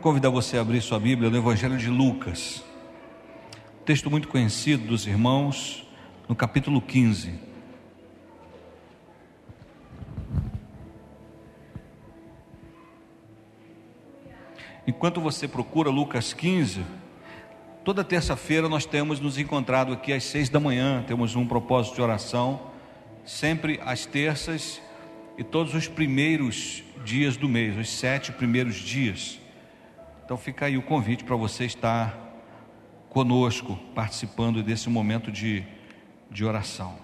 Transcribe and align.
Convidar 0.00 0.30
você 0.30 0.56
a 0.56 0.62
abrir 0.62 0.80
sua 0.80 0.98
Bíblia 0.98 1.28
no 1.28 1.36
Evangelho 1.36 1.76
de 1.76 1.90
Lucas, 1.90 2.64
texto 3.84 4.10
muito 4.10 4.28
conhecido 4.28 4.86
dos 4.86 5.06
irmãos, 5.06 5.86
no 6.26 6.34
capítulo 6.34 6.80
15. 6.80 7.34
Enquanto 14.86 15.20
você 15.20 15.46
procura 15.46 15.90
Lucas 15.90 16.32
15, 16.32 16.80
toda 17.84 18.02
terça-feira 18.02 18.70
nós 18.70 18.86
temos 18.86 19.20
nos 19.20 19.36
encontrado 19.36 19.92
aqui 19.92 20.14
às 20.14 20.24
seis 20.24 20.48
da 20.48 20.58
manhã, 20.58 21.04
temos 21.06 21.36
um 21.36 21.46
propósito 21.46 21.96
de 21.96 22.00
oração, 22.00 22.58
sempre 23.22 23.78
às 23.84 24.06
terças 24.06 24.80
e 25.36 25.44
todos 25.44 25.74
os 25.74 25.86
primeiros 25.86 26.82
dias 27.04 27.36
do 27.36 27.50
mês, 27.50 27.76
os 27.76 27.90
sete 27.90 28.32
primeiros 28.32 28.76
dias. 28.76 29.39
Então 30.30 30.38
fica 30.38 30.66
aí 30.66 30.78
o 30.78 30.82
convite 30.82 31.24
para 31.24 31.34
você 31.34 31.64
estar 31.64 32.16
conosco, 33.08 33.74
participando 33.96 34.62
desse 34.62 34.88
momento 34.88 35.32
de, 35.32 35.64
de 36.30 36.44
oração. 36.44 36.96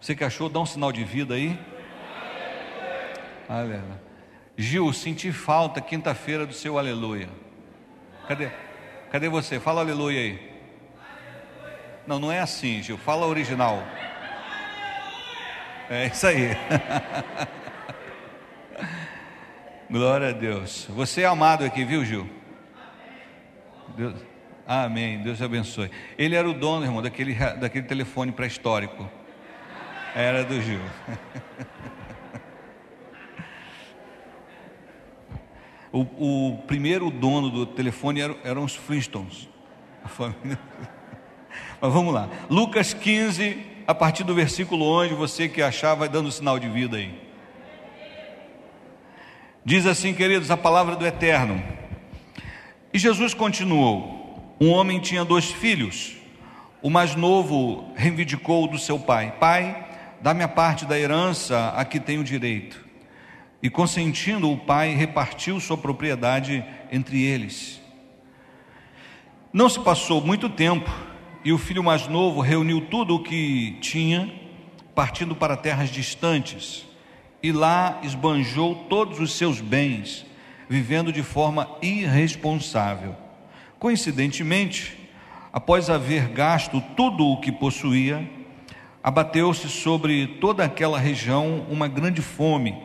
Você 0.00 0.16
que 0.16 0.24
achou, 0.24 0.48
dá 0.48 0.58
um 0.58 0.66
sinal 0.66 0.90
de 0.90 1.04
vida 1.04 1.34
aí. 1.34 1.56
Aleluia. 3.48 4.02
Gil, 4.56 4.92
senti 4.92 5.30
falta 5.30 5.80
quinta-feira 5.80 6.44
do 6.44 6.52
seu 6.52 6.80
aleluia. 6.80 7.28
Cadê? 8.26 8.50
Cadê 9.12 9.28
você? 9.28 9.60
Fala 9.60 9.82
aleluia 9.82 10.18
aí. 10.18 10.49
Não, 12.06 12.18
não 12.18 12.32
é 12.32 12.40
assim, 12.40 12.82
Gil. 12.82 12.98
Fala 12.98 13.26
original. 13.26 13.82
É 15.88 16.06
isso 16.06 16.26
aí. 16.26 16.50
Glória 19.90 20.28
a 20.28 20.32
Deus. 20.32 20.86
Você 20.90 21.22
é 21.22 21.26
amado 21.26 21.64
aqui, 21.64 21.84
viu, 21.84 22.04
Gil? 22.04 22.28
Deus. 23.96 24.14
Amém. 24.66 25.22
Deus 25.22 25.42
abençoe. 25.42 25.90
Ele 26.16 26.36
era 26.36 26.48
o 26.48 26.54
dono, 26.54 26.84
irmão, 26.84 27.02
daquele, 27.02 27.34
daquele 27.34 27.86
telefone 27.86 28.30
pré-histórico. 28.30 29.10
Era 30.14 30.44
do 30.44 30.60
Gil. 30.60 30.80
O, 35.92 36.52
o, 36.52 36.58
primeiro 36.68 37.10
dono 37.10 37.50
do 37.50 37.66
telefone 37.66 38.20
eram, 38.20 38.36
eram 38.44 38.64
os 38.64 38.76
Flintstones. 38.76 39.48
A 40.04 40.08
família. 40.08 40.56
Mas 41.80 41.92
vamos 41.92 42.12
lá. 42.12 42.28
Lucas 42.50 42.92
15, 42.92 43.56
a 43.86 43.94
partir 43.94 44.22
do 44.22 44.34
versículo 44.34 44.84
11, 44.84 45.14
você 45.14 45.48
que 45.48 45.62
achar, 45.62 45.94
vai 45.94 46.08
dando 46.08 46.30
sinal 46.30 46.58
de 46.58 46.68
vida 46.68 46.98
aí. 46.98 47.18
Diz 49.64 49.86
assim, 49.86 50.12
queridos, 50.12 50.50
a 50.50 50.56
palavra 50.56 50.94
do 50.94 51.06
Eterno. 51.06 51.62
E 52.92 52.98
Jesus 52.98 53.32
continuou: 53.32 54.54
Um 54.60 54.70
homem 54.70 55.00
tinha 55.00 55.24
dois 55.24 55.50
filhos. 55.50 56.16
O 56.82 56.90
mais 56.90 57.14
novo 57.14 57.92
reivindicou 57.94 58.66
do 58.66 58.78
seu 58.78 58.98
pai: 58.98 59.34
Pai, 59.38 59.86
dá-me 60.20 60.42
a 60.42 60.48
parte 60.48 60.84
da 60.84 60.98
herança 60.98 61.72
a 61.76 61.84
que 61.84 62.00
tenho 62.00 62.24
direito. 62.24 62.84
E 63.62 63.70
consentindo, 63.70 64.50
o 64.50 64.56
pai 64.56 64.94
repartiu 64.94 65.60
sua 65.60 65.76
propriedade 65.76 66.64
entre 66.90 67.22
eles. 67.22 67.80
Não 69.52 69.68
se 69.68 69.80
passou 69.80 70.20
muito 70.20 70.48
tempo 70.48 70.90
e 71.44 71.52
o 71.52 71.58
filho 71.58 71.82
mais 71.82 72.06
novo 72.06 72.40
reuniu 72.40 72.82
tudo 72.82 73.16
o 73.16 73.22
que 73.22 73.78
tinha, 73.80 74.32
partindo 74.94 75.34
para 75.34 75.56
terras 75.56 75.88
distantes, 75.88 76.86
e 77.42 77.50
lá 77.52 77.98
esbanjou 78.02 78.74
todos 78.88 79.18
os 79.18 79.32
seus 79.32 79.60
bens, 79.60 80.26
vivendo 80.68 81.12
de 81.12 81.22
forma 81.22 81.68
irresponsável. 81.80 83.16
Coincidentemente, 83.78 84.96
após 85.52 85.88
haver 85.88 86.28
gasto 86.28 86.82
tudo 86.94 87.26
o 87.26 87.40
que 87.40 87.50
possuía, 87.50 88.28
abateu-se 89.02 89.68
sobre 89.68 90.26
toda 90.40 90.62
aquela 90.62 90.98
região 90.98 91.66
uma 91.70 91.88
grande 91.88 92.20
fome 92.20 92.76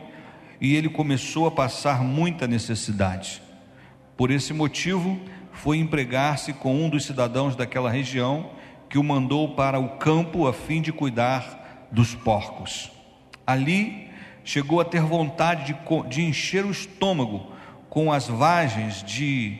e 0.58 0.74
ele 0.74 0.88
começou 0.88 1.46
a 1.46 1.50
passar 1.50 2.02
muita 2.02 2.46
necessidade. 2.46 3.42
Por 4.16 4.30
esse 4.30 4.54
motivo, 4.54 5.20
foi 5.56 5.78
empregar-se 5.78 6.52
com 6.52 6.74
um 6.74 6.88
dos 6.88 7.04
cidadãos 7.04 7.56
daquela 7.56 7.90
região, 7.90 8.50
que 8.88 8.98
o 8.98 9.04
mandou 9.04 9.54
para 9.54 9.78
o 9.78 9.96
campo 9.96 10.46
a 10.46 10.52
fim 10.52 10.80
de 10.80 10.92
cuidar 10.92 11.88
dos 11.90 12.14
porcos. 12.14 12.90
Ali 13.46 14.08
chegou 14.44 14.80
a 14.80 14.84
ter 14.84 15.02
vontade 15.02 15.72
de, 15.72 16.08
de 16.08 16.22
encher 16.22 16.64
o 16.64 16.70
estômago 16.70 17.52
com 17.90 18.12
as 18.12 18.28
vagens 18.28 19.02
de 19.02 19.58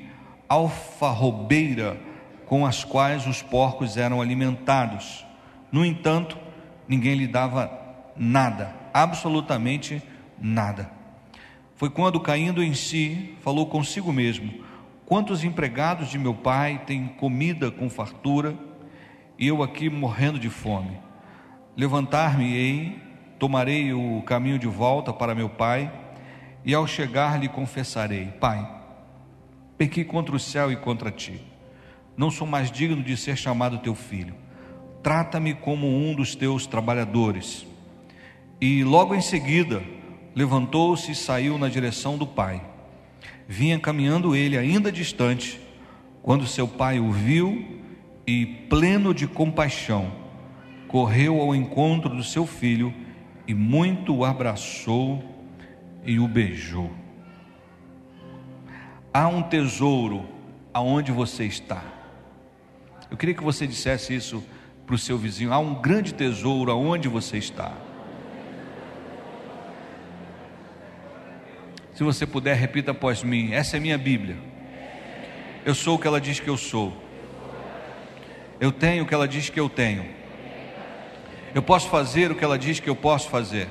alfarrobeira 0.49 1.99
com 2.47 2.65
as 2.65 2.85
quais 2.85 3.27
os 3.27 3.43
porcos 3.43 3.97
eram 3.97 4.21
alimentados. 4.21 5.27
No 5.71 5.85
entanto, 5.85 6.39
ninguém 6.87 7.15
lhe 7.15 7.27
dava 7.27 7.71
nada, 8.17 8.75
absolutamente 8.95 10.03
nada. 10.41 10.91
Foi 11.75 11.91
quando, 11.91 12.21
caindo 12.21 12.63
em 12.63 12.73
si, 12.73 13.35
falou 13.43 13.67
consigo 13.67 14.13
mesmo: 14.13 14.65
Quantos 15.07 15.45
empregados 15.45 16.09
de 16.09 16.19
meu 16.19 16.35
pai 16.35 16.83
têm 16.85 17.07
comida 17.07 17.71
com 17.71 17.89
fartura 17.89 18.59
e 19.39 19.47
eu 19.47 19.63
aqui 19.63 19.89
morrendo 19.89 20.37
de 20.37 20.51
fome? 20.51 20.99
Levantar-me-ei, 21.77 23.01
tomarei 23.39 23.93
o 23.93 24.21
caminho 24.23 24.59
de 24.59 24.67
volta 24.67 25.13
para 25.13 25.33
meu 25.33 25.49
pai 25.49 25.93
e 26.65 26.75
ao 26.75 26.89
chegar 26.89 27.39
lhe 27.39 27.49
confessarei: 27.49 28.27
Pai, 28.41 28.69
pequei 29.79 30.03
contra 30.05 30.35
o 30.35 30.41
céu 30.41 30.73
e 30.73 30.77
contra 30.77 31.13
ti. 31.13 31.41
Não 32.17 32.29
sou 32.29 32.45
mais 32.45 32.69
digno 32.69 33.01
de 33.01 33.17
ser 33.17 33.37
chamado 33.37 33.79
teu 33.79 33.95
filho. 33.95 34.35
Trata-me 35.05 35.55
como 35.55 35.87
um 35.87 36.17
dos 36.17 36.35
teus 36.35 36.67
trabalhadores. 36.67 37.65
E 38.61 38.83
logo 38.83 39.15
em 39.15 39.21
seguida, 39.21 39.85
levantou-se 40.35 41.13
e 41.13 41.15
saiu 41.15 41.57
na 41.59 41.69
direção 41.69 42.19
do 42.19 42.27
pai. 42.27 42.61
Vinha 43.49 43.79
caminhando 43.79 44.35
ele 44.35 44.57
ainda 44.59 44.91
distante, 44.91 45.61
quando 46.23 46.47
seu 46.47 46.67
pai 46.67 46.99
o 46.99 47.13
viu 47.13 47.81
e, 48.27 48.45
pleno 48.45 49.15
de 49.15 49.27
compaixão, 49.27 50.11
correu 50.89 51.41
ao 51.41 51.55
encontro 51.55 52.15
do 52.15 52.25
seu 52.25 52.47
filho 52.47 52.93
e 53.47 53.55
muito 53.55 54.15
o 54.15 54.25
abraçou 54.25 55.23
e 56.05 56.19
o 56.19 56.27
beijou. 56.27 56.91
Há 59.13 59.29
um 59.29 59.43
tesouro 59.43 60.27
aonde 60.75 61.13
você 61.13 61.45
está. 61.45 61.83
Eu 63.11 63.17
queria 63.17 63.35
que 63.35 63.43
você 63.43 63.67
dissesse 63.67 64.15
isso 64.15 64.45
para 64.85 64.95
o 64.95 64.99
seu 64.99 65.17
vizinho. 65.17 65.53
Há 65.53 65.59
um 65.59 65.75
grande 65.75 66.13
tesouro 66.13 66.71
aonde 66.71 67.09
você 67.09 67.39
está. 67.39 67.73
Se 71.97 72.05
você 72.05 72.27
puder, 72.27 72.55
repita 72.55 72.91
após 72.91 73.23
mim: 73.23 73.55
essa 73.55 73.79
é 73.79 73.81
minha 73.81 73.97
Bíblia. 73.97 74.37
Eu 75.65 75.75
sou 75.75 75.97
o 75.97 75.99
que 75.99 76.07
ela 76.07 76.21
diz 76.21 76.39
que 76.39 76.49
eu 76.49 76.59
sou. 76.59 76.95
Eu 78.61 78.71
tenho 78.71 79.05
o 79.05 79.07
que 79.07 79.15
ela 79.15 79.27
diz 79.27 79.49
que 79.49 79.59
eu 79.59 79.67
tenho. 79.67 80.05
Eu 81.55 81.63
posso 81.63 81.89
fazer 81.89 82.31
o 82.31 82.35
que 82.35 82.45
ela 82.45 82.59
diz 82.59 82.79
que 82.81 82.91
eu 82.91 82.95
posso 82.95 83.31
fazer. 83.31 83.67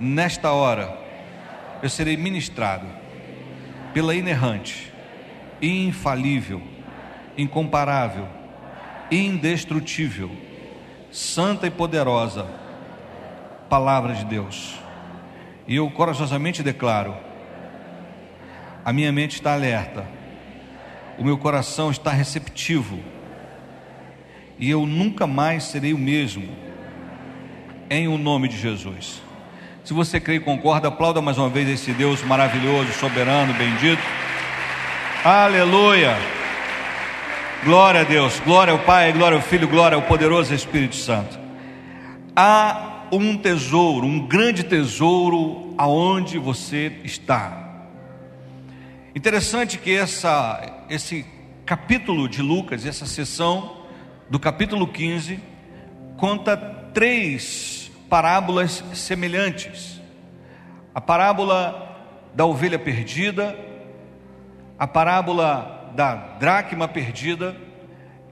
Nesta 0.00 0.50
hora, 0.50 0.98
eu 1.80 1.88
serei 1.88 2.16
ministrado 2.16 2.88
pela 3.92 4.16
inerrante, 4.16 4.92
infalível, 5.62 6.60
incomparável, 7.38 8.26
indestrutível, 9.12 10.28
santa 11.12 11.68
e 11.68 11.70
poderosa 11.70 12.48
Palavra 13.68 14.12
de 14.14 14.24
Deus 14.24 14.83
e 15.66 15.76
eu 15.76 15.90
corajosamente 15.90 16.62
declaro: 16.62 17.14
a 18.84 18.92
minha 18.92 19.10
mente 19.12 19.34
está 19.34 19.52
alerta, 19.54 20.06
o 21.18 21.24
meu 21.24 21.38
coração 21.38 21.90
está 21.90 22.10
receptivo, 22.10 23.00
e 24.58 24.70
eu 24.70 24.86
nunca 24.86 25.26
mais 25.26 25.64
serei 25.64 25.92
o 25.92 25.98
mesmo, 25.98 26.48
em 27.88 28.08
o 28.08 28.18
nome 28.18 28.48
de 28.48 28.58
Jesus. 28.58 29.22
Se 29.84 29.92
você 29.92 30.18
crê 30.18 30.36
e 30.36 30.40
concorda, 30.40 30.88
aplauda 30.88 31.20
mais 31.20 31.36
uma 31.36 31.48
vez 31.48 31.68
esse 31.68 31.92
Deus 31.92 32.22
maravilhoso, 32.22 32.90
soberano, 32.92 33.52
bendito. 33.52 34.02
Aleluia! 35.22 36.16
Glória 37.64 38.02
a 38.02 38.04
Deus, 38.04 38.40
glória 38.40 38.72
ao 38.72 38.78
Pai, 38.80 39.12
glória 39.12 39.36
ao 39.36 39.42
Filho, 39.42 39.66
glória 39.66 39.96
ao 39.96 40.02
poderoso 40.02 40.54
Espírito 40.54 40.96
Santo. 40.96 41.38
Há 42.36 42.93
um 43.10 43.36
tesouro, 43.36 44.06
um 44.06 44.26
grande 44.26 44.62
tesouro 44.62 45.74
aonde 45.76 46.38
você 46.38 47.00
está. 47.04 47.64
Interessante 49.14 49.78
que 49.78 49.94
essa, 49.94 50.84
esse 50.90 51.24
capítulo 51.64 52.28
de 52.28 52.42
Lucas, 52.42 52.84
essa 52.84 53.06
sessão, 53.06 53.84
do 54.28 54.38
capítulo 54.38 54.86
15, 54.86 55.38
conta 56.16 56.56
três 56.56 57.90
parábolas 58.08 58.82
semelhantes: 58.94 60.00
a 60.94 61.00
parábola 61.00 61.96
da 62.34 62.44
ovelha 62.44 62.78
perdida, 62.78 63.56
a 64.78 64.86
parábola 64.86 65.92
da 65.94 66.14
dracma 66.14 66.88
perdida 66.88 67.56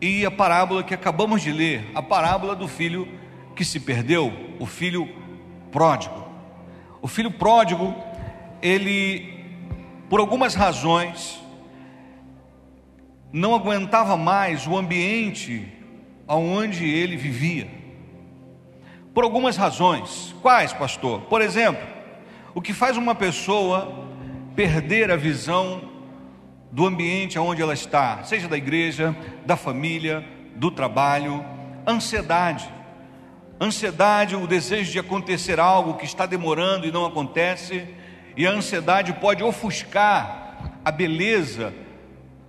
e 0.00 0.26
a 0.26 0.30
parábola 0.30 0.82
que 0.82 0.94
acabamos 0.94 1.42
de 1.42 1.52
ler, 1.52 1.88
a 1.94 2.02
parábola 2.02 2.56
do 2.56 2.66
filho 2.66 3.06
que 3.52 3.64
se 3.64 3.80
perdeu, 3.80 4.32
o 4.58 4.66
filho 4.66 5.08
pródigo. 5.70 6.24
O 7.00 7.08
filho 7.08 7.30
pródigo, 7.30 7.94
ele, 8.60 9.44
por 10.08 10.20
algumas 10.20 10.54
razões, 10.54 11.42
não 13.32 13.54
aguentava 13.54 14.16
mais 14.16 14.66
o 14.66 14.76
ambiente 14.76 15.66
onde 16.28 16.88
ele 16.88 17.16
vivia. 17.16 17.68
Por 19.14 19.24
algumas 19.24 19.56
razões. 19.56 20.34
Quais, 20.40 20.72
pastor? 20.72 21.22
Por 21.22 21.40
exemplo, 21.40 21.86
o 22.54 22.60
que 22.60 22.72
faz 22.72 22.96
uma 22.96 23.14
pessoa 23.14 24.06
perder 24.54 25.10
a 25.10 25.16
visão 25.16 25.90
do 26.70 26.86
ambiente 26.86 27.38
onde 27.38 27.60
ela 27.60 27.74
está, 27.74 28.22
seja 28.24 28.48
da 28.48 28.56
igreja, 28.56 29.14
da 29.44 29.56
família, 29.56 30.24
do 30.56 30.70
trabalho, 30.70 31.44
ansiedade. 31.86 32.68
Ansiedade, 33.62 34.34
o 34.34 34.46
desejo 34.46 34.90
de 34.90 34.98
acontecer 34.98 35.60
algo 35.60 35.94
que 35.94 36.04
está 36.04 36.26
demorando 36.26 36.86
e 36.86 36.92
não 36.92 37.06
acontece, 37.06 37.86
e 38.36 38.46
a 38.46 38.50
ansiedade 38.50 39.12
pode 39.14 39.42
ofuscar 39.42 40.74
a 40.84 40.90
beleza 40.90 41.72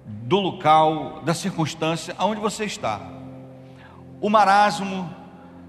do 0.06 0.40
local, 0.40 1.22
da 1.24 1.34
circunstância 1.34 2.16
aonde 2.18 2.42
você 2.42 2.66
está. 2.66 3.00
O 4.20 4.30
marasmo, 4.30 5.14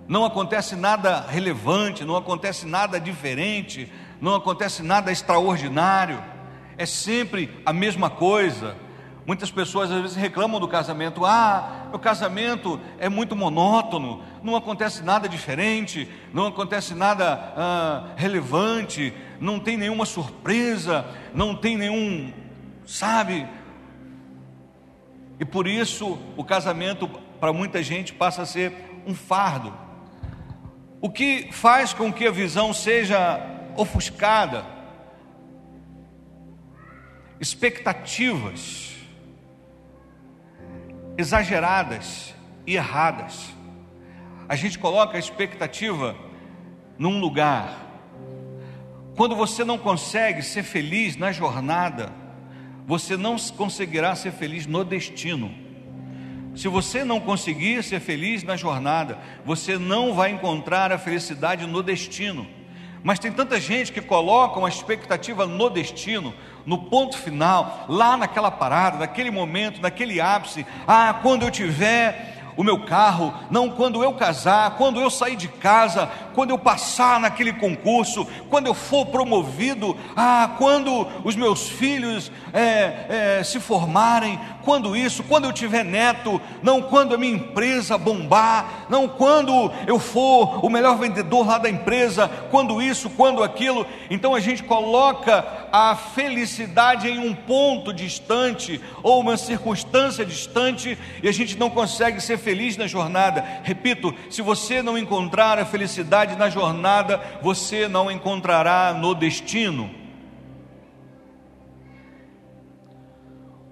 não 0.06 0.24
acontece 0.24 0.76
nada 0.76 1.20
relevante, 1.28 2.04
não 2.04 2.16
acontece 2.16 2.66
nada 2.66 3.00
diferente, 3.00 3.92
não 4.20 4.34
acontece 4.34 4.82
nada 4.82 5.10
extraordinário 5.10 6.22
é 6.76 6.86
sempre 6.86 7.50
a 7.64 7.72
mesma 7.72 8.10
coisa. 8.10 8.76
Muitas 9.26 9.50
pessoas 9.50 9.90
às 9.90 10.02
vezes 10.02 10.16
reclamam 10.16 10.60
do 10.60 10.68
casamento. 10.68 11.24
Ah, 11.24 11.88
o 11.92 11.98
casamento 11.98 12.78
é 12.98 13.08
muito 13.08 13.34
monótono, 13.34 14.22
não 14.42 14.54
acontece 14.54 15.02
nada 15.02 15.26
diferente, 15.26 16.08
não 16.32 16.46
acontece 16.46 16.94
nada 16.94 17.54
ah, 17.56 18.08
relevante, 18.16 19.14
não 19.40 19.58
tem 19.58 19.78
nenhuma 19.78 20.04
surpresa, 20.04 21.06
não 21.32 21.54
tem 21.54 21.76
nenhum, 21.76 22.34
sabe? 22.84 23.48
E 25.40 25.44
por 25.44 25.66
isso 25.66 26.18
o 26.36 26.44
casamento 26.44 27.08
para 27.40 27.52
muita 27.52 27.82
gente 27.82 28.12
passa 28.12 28.42
a 28.42 28.46
ser 28.46 28.74
um 29.06 29.14
fardo. 29.14 29.72
O 31.00 31.10
que 31.10 31.48
faz 31.50 31.94
com 31.94 32.12
que 32.12 32.26
a 32.26 32.30
visão 32.30 32.74
seja 32.74 33.40
ofuscada 33.76 34.66
expectativas 37.40 38.93
exageradas 41.16 42.34
e 42.66 42.76
erradas. 42.76 43.54
A 44.48 44.56
gente 44.56 44.78
coloca 44.78 45.16
a 45.16 45.20
expectativa 45.20 46.16
num 46.98 47.18
lugar. 47.18 47.84
Quando 49.16 49.36
você 49.36 49.64
não 49.64 49.78
consegue 49.78 50.42
ser 50.42 50.62
feliz 50.62 51.16
na 51.16 51.32
jornada, 51.32 52.12
você 52.86 53.16
não 53.16 53.36
conseguirá 53.38 54.14
ser 54.14 54.32
feliz 54.32 54.66
no 54.66 54.84
destino. 54.84 55.54
Se 56.54 56.68
você 56.68 57.04
não 57.04 57.18
conseguir 57.18 57.82
ser 57.82 58.00
feliz 58.00 58.42
na 58.42 58.56
jornada, 58.56 59.18
você 59.44 59.78
não 59.78 60.14
vai 60.14 60.30
encontrar 60.30 60.92
a 60.92 60.98
felicidade 60.98 61.66
no 61.66 61.82
destino. 61.82 62.46
Mas 63.02 63.18
tem 63.18 63.32
tanta 63.32 63.60
gente 63.60 63.92
que 63.92 64.00
coloca 64.00 64.58
uma 64.58 64.68
expectativa 64.68 65.46
no 65.46 65.68
destino, 65.68 66.34
no 66.66 66.78
ponto 66.78 67.18
final, 67.18 67.84
lá 67.88 68.16
naquela 68.16 68.50
parada, 68.50 68.98
naquele 68.98 69.30
momento, 69.30 69.80
naquele 69.80 70.20
ápice. 70.20 70.66
Ah, 70.86 71.18
quando 71.22 71.42
eu 71.42 71.50
tiver 71.50 72.33
o 72.56 72.64
meu 72.64 72.84
carro, 72.84 73.34
não 73.50 73.70
quando 73.70 74.02
eu 74.02 74.12
casar, 74.12 74.76
quando 74.76 75.00
eu 75.00 75.10
sair 75.10 75.36
de 75.36 75.48
casa, 75.48 76.08
quando 76.34 76.50
eu 76.50 76.58
passar 76.58 77.20
naquele 77.20 77.52
concurso, 77.52 78.26
quando 78.48 78.66
eu 78.66 78.74
for 78.74 79.06
promovido, 79.06 79.96
ah, 80.16 80.50
quando 80.58 81.06
os 81.24 81.36
meus 81.36 81.68
filhos 81.68 82.30
é, 82.52 83.38
é, 83.38 83.44
se 83.44 83.60
formarem, 83.60 84.38
quando 84.64 84.96
isso, 84.96 85.22
quando 85.22 85.44
eu 85.44 85.52
tiver 85.52 85.84
neto, 85.84 86.40
não 86.62 86.80
quando 86.80 87.14
a 87.14 87.18
minha 87.18 87.34
empresa 87.34 87.98
bombar, 87.98 88.86
não 88.88 89.06
quando 89.06 89.70
eu 89.86 89.98
for 89.98 90.64
o 90.64 90.70
melhor 90.70 90.96
vendedor 90.96 91.46
lá 91.46 91.58
da 91.58 91.68
empresa, 91.68 92.28
quando 92.50 92.80
isso, 92.80 93.10
quando 93.10 93.42
aquilo. 93.42 93.86
Então 94.10 94.34
a 94.34 94.40
gente 94.40 94.62
coloca 94.62 95.44
a 95.70 95.94
felicidade 95.94 97.08
em 97.08 97.18
um 97.18 97.34
ponto 97.34 97.92
distante 97.92 98.80
ou 99.02 99.20
uma 99.20 99.36
circunstância 99.36 100.24
distante 100.24 100.98
e 101.22 101.28
a 101.28 101.32
gente 101.32 101.58
não 101.58 101.68
consegue 101.68 102.20
ser 102.20 102.38
feliz 102.44 102.76
na 102.76 102.86
jornada. 102.86 103.44
Repito, 103.64 104.14
se 104.30 104.42
você 104.42 104.82
não 104.82 104.96
encontrar 104.96 105.58
a 105.58 105.64
felicidade 105.64 106.36
na 106.36 106.48
jornada, 106.48 107.20
você 107.42 107.88
não 107.88 108.10
encontrará 108.10 108.94
no 108.94 109.14
destino. 109.14 110.04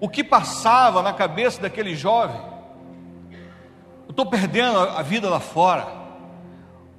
o 0.03 0.09
que 0.09 0.21
passava 0.21 1.01
na 1.01 1.13
cabeça 1.13 1.61
daquele 1.61 1.95
jovem. 1.95 2.35
Eu 4.05 4.09
estou 4.09 4.25
perdendo 4.25 4.77
a 4.77 5.01
vida 5.01 5.29
lá 5.29 5.39
fora, 5.39 5.87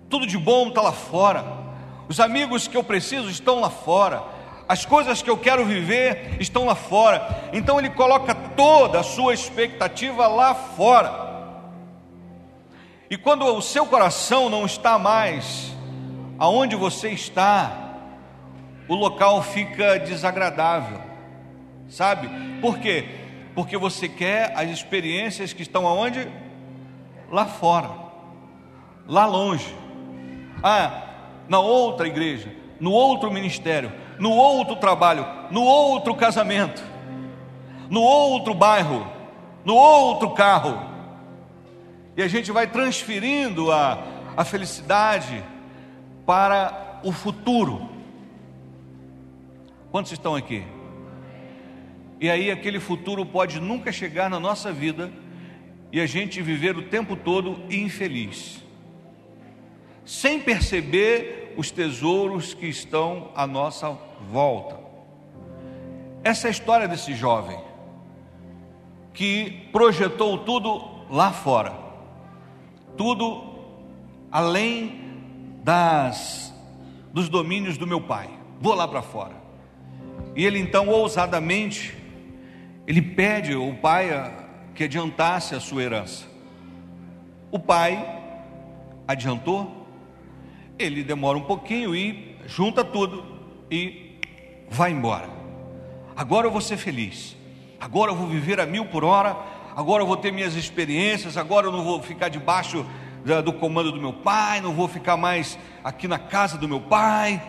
tudo 0.08 0.26
de 0.26 0.38
bom 0.38 0.68
está 0.68 0.80
lá 0.80 0.90
fora, 0.90 1.44
os 2.08 2.18
amigos 2.18 2.66
que 2.66 2.74
eu 2.74 2.82
preciso 2.82 3.28
estão 3.28 3.60
lá 3.60 3.68
fora, 3.68 4.22
as 4.66 4.86
coisas 4.86 5.20
que 5.20 5.28
eu 5.28 5.36
quero 5.36 5.66
viver 5.66 6.38
estão 6.40 6.64
lá 6.64 6.74
fora. 6.74 7.50
Então 7.52 7.78
ele 7.78 7.90
coloca 7.90 8.34
toda 8.34 9.00
a 9.00 9.02
sua 9.02 9.34
expectativa 9.34 10.26
lá 10.26 10.54
fora. 10.54 11.33
E 13.10 13.16
quando 13.16 13.44
o 13.44 13.62
seu 13.62 13.86
coração 13.86 14.48
não 14.48 14.64
está 14.64 14.98
mais 14.98 15.72
aonde 16.38 16.74
você 16.74 17.10
está, 17.10 17.94
o 18.88 18.94
local 18.94 19.42
fica 19.42 19.98
desagradável 19.98 21.14
sabe? 21.88 22.28
Por 22.60 22.78
quê? 22.78 23.04
Porque 23.54 23.76
você 23.76 24.08
quer 24.08 24.52
as 24.56 24.68
experiências 24.70 25.52
que 25.52 25.62
estão 25.62 25.86
aonde? 25.86 26.28
Lá 27.30 27.46
fora, 27.46 27.90
lá 29.06 29.26
longe. 29.26 29.74
Ah, 30.62 31.02
na 31.48 31.58
outra 31.58 32.06
igreja, 32.06 32.48
no 32.80 32.90
outro 32.90 33.30
ministério, 33.30 33.92
no 34.18 34.30
outro 34.30 34.76
trabalho, 34.76 35.26
no 35.50 35.62
outro 35.62 36.14
casamento, 36.14 36.82
no 37.88 38.00
outro 38.00 38.54
bairro, 38.54 39.06
no 39.64 39.74
outro 39.74 40.30
carro. 40.30 40.93
E 42.16 42.22
a 42.22 42.28
gente 42.28 42.52
vai 42.52 42.66
transferindo 42.66 43.72
a, 43.72 44.04
a 44.36 44.44
felicidade 44.44 45.42
para 46.24 47.00
o 47.02 47.12
futuro. 47.12 47.88
Quantos 49.90 50.12
estão 50.12 50.34
aqui? 50.34 50.64
E 52.20 52.30
aí 52.30 52.50
aquele 52.50 52.80
futuro 52.80 53.26
pode 53.26 53.60
nunca 53.60 53.92
chegar 53.92 54.30
na 54.30 54.40
nossa 54.40 54.72
vida 54.72 55.12
e 55.92 56.00
a 56.00 56.06
gente 56.06 56.40
viver 56.42 56.76
o 56.76 56.82
tempo 56.82 57.14
todo 57.14 57.62
infeliz, 57.70 58.64
sem 60.04 60.40
perceber 60.40 61.54
os 61.56 61.70
tesouros 61.70 62.54
que 62.54 62.66
estão 62.66 63.30
à 63.34 63.46
nossa 63.46 63.96
volta. 64.30 64.80
Essa 66.24 66.46
é 66.46 66.48
a 66.48 66.50
história 66.50 66.88
desse 66.88 67.14
jovem 67.14 67.58
que 69.12 69.68
projetou 69.70 70.38
tudo 70.38 71.04
lá 71.08 71.30
fora, 71.30 71.72
tudo 72.96 73.54
além 74.30 75.00
das 75.62 76.52
dos 77.12 77.28
domínios 77.28 77.78
do 77.78 77.86
meu 77.86 78.00
pai. 78.00 78.28
Vou 78.60 78.74
lá 78.74 78.88
para 78.88 79.00
fora. 79.00 79.34
E 80.34 80.44
ele 80.44 80.58
então 80.58 80.88
ousadamente 80.88 81.94
ele 82.86 83.00
pede 83.00 83.54
ao 83.54 83.72
pai 83.74 84.10
que 84.74 84.84
adiantasse 84.84 85.54
a 85.54 85.60
sua 85.60 85.82
herança. 85.82 86.26
O 87.50 87.58
pai 87.58 88.22
adiantou, 89.06 89.86
ele 90.78 91.04
demora 91.04 91.38
um 91.38 91.42
pouquinho 91.42 91.94
e 91.94 92.36
junta 92.46 92.84
tudo 92.84 93.24
e 93.70 94.18
vai 94.68 94.90
embora. 94.90 95.28
Agora 96.16 96.46
eu 96.46 96.50
vou 96.50 96.60
ser 96.60 96.76
feliz, 96.76 97.36
agora 97.80 98.10
eu 98.10 98.16
vou 98.16 98.26
viver 98.26 98.60
a 98.60 98.66
mil 98.66 98.86
por 98.86 99.04
hora, 99.04 99.36
agora 99.76 100.02
eu 100.02 100.06
vou 100.06 100.16
ter 100.16 100.32
minhas 100.32 100.54
experiências, 100.54 101.36
agora 101.36 101.66
eu 101.66 101.72
não 101.72 101.84
vou 101.84 102.02
ficar 102.02 102.28
debaixo 102.28 102.84
do 103.44 103.52
comando 103.52 103.90
do 103.90 104.00
meu 104.00 104.12
pai, 104.12 104.60
não 104.60 104.74
vou 104.74 104.86
ficar 104.86 105.16
mais 105.16 105.58
aqui 105.82 106.06
na 106.06 106.18
casa 106.18 106.58
do 106.58 106.68
meu 106.68 106.80
pai. 106.80 107.42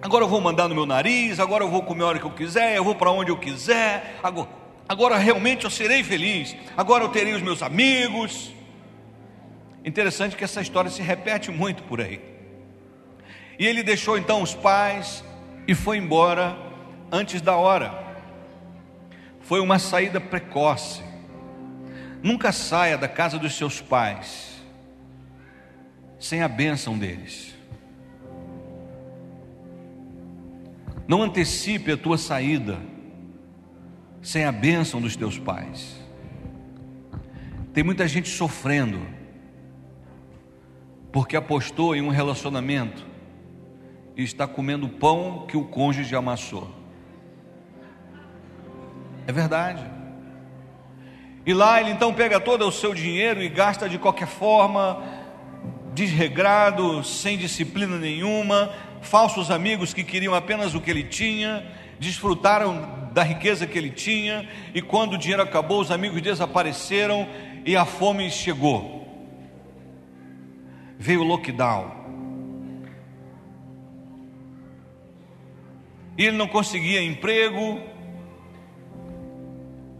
Agora 0.00 0.24
eu 0.24 0.28
vou 0.28 0.40
mandar 0.40 0.68
no 0.68 0.74
meu 0.74 0.86
nariz, 0.86 1.40
agora 1.40 1.64
eu 1.64 1.68
vou 1.68 1.82
comer 1.82 2.04
a 2.04 2.06
hora 2.06 2.18
que 2.18 2.24
eu 2.24 2.30
quiser, 2.30 2.76
eu 2.76 2.84
vou 2.84 2.94
para 2.94 3.10
onde 3.10 3.30
eu 3.30 3.36
quiser. 3.36 4.18
Agora, 4.22 4.48
Agora 4.88 5.18
realmente 5.18 5.64
eu 5.64 5.70
serei 5.70 6.02
feliz. 6.02 6.56
Agora 6.74 7.04
eu 7.04 7.10
terei 7.10 7.34
os 7.34 7.42
meus 7.42 7.62
amigos. 7.62 8.54
Interessante 9.84 10.34
que 10.34 10.42
essa 10.42 10.62
história 10.62 10.90
se 10.90 11.02
repete 11.02 11.50
muito 11.50 11.82
por 11.82 12.00
aí. 12.00 12.20
E 13.58 13.66
ele 13.66 13.82
deixou 13.82 14.16
então 14.16 14.40
os 14.40 14.54
pais 14.54 15.22
e 15.66 15.74
foi 15.74 15.98
embora 15.98 16.56
antes 17.12 17.42
da 17.42 17.54
hora. 17.54 18.07
Foi 19.48 19.60
uma 19.60 19.78
saída 19.78 20.20
precoce. 20.20 21.02
Nunca 22.22 22.52
saia 22.52 22.98
da 22.98 23.08
casa 23.08 23.38
dos 23.38 23.56
seus 23.56 23.80
pais 23.80 24.60
sem 26.18 26.42
a 26.42 26.48
bênção 26.48 26.98
deles. 26.98 27.54
Não 31.06 31.22
antecipe 31.22 31.92
a 31.92 31.96
tua 31.96 32.18
saída 32.18 32.78
sem 34.20 34.44
a 34.44 34.52
bênção 34.52 35.00
dos 35.00 35.16
teus 35.16 35.38
pais. 35.38 35.98
Tem 37.72 37.82
muita 37.82 38.06
gente 38.06 38.28
sofrendo 38.28 39.00
porque 41.10 41.36
apostou 41.36 41.96
em 41.96 42.02
um 42.02 42.10
relacionamento 42.10 43.06
e 44.14 44.22
está 44.22 44.46
comendo 44.46 44.90
pão 44.90 45.46
que 45.46 45.56
o 45.56 45.64
cônjuge 45.64 46.14
amassou. 46.14 46.77
É 49.28 49.32
verdade. 49.32 49.84
E 51.44 51.52
lá 51.52 51.82
ele 51.82 51.90
então 51.90 52.14
pega 52.14 52.40
todo 52.40 52.66
o 52.66 52.72
seu 52.72 52.94
dinheiro 52.94 53.42
e 53.42 53.48
gasta 53.50 53.86
de 53.86 53.98
qualquer 53.98 54.26
forma, 54.26 55.02
desregrado, 55.92 57.04
sem 57.04 57.36
disciplina 57.36 57.98
nenhuma, 57.98 58.72
falsos 59.02 59.50
amigos 59.50 59.92
que 59.92 60.02
queriam 60.02 60.34
apenas 60.34 60.74
o 60.74 60.80
que 60.80 60.90
ele 60.90 61.04
tinha, 61.04 61.62
desfrutaram 62.00 63.10
da 63.12 63.22
riqueza 63.22 63.66
que 63.66 63.76
ele 63.76 63.90
tinha, 63.90 64.48
e 64.74 64.80
quando 64.80 65.12
o 65.12 65.18
dinheiro 65.18 65.42
acabou, 65.42 65.82
os 65.82 65.90
amigos 65.90 66.22
desapareceram 66.22 67.28
e 67.66 67.76
a 67.76 67.84
fome 67.84 68.30
chegou. 68.30 69.06
Veio 70.98 71.20
o 71.20 71.24
lockdown. 71.24 71.98
E 76.16 76.24
ele 76.24 76.36
não 76.36 76.48
conseguia 76.48 77.02
emprego, 77.02 77.78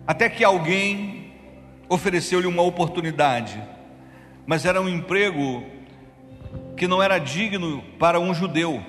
até 0.08 0.30
que 0.30 0.42
alguém 0.42 1.34
ofereceu-lhe 1.86 2.46
uma 2.46 2.62
oportunidade, 2.62 3.62
mas 4.46 4.64
era 4.64 4.80
um 4.80 4.88
emprego 4.88 5.62
que 6.78 6.88
não 6.88 7.02
era 7.02 7.18
digno 7.18 7.82
para 7.98 8.18
um 8.18 8.32
judeu 8.32 8.82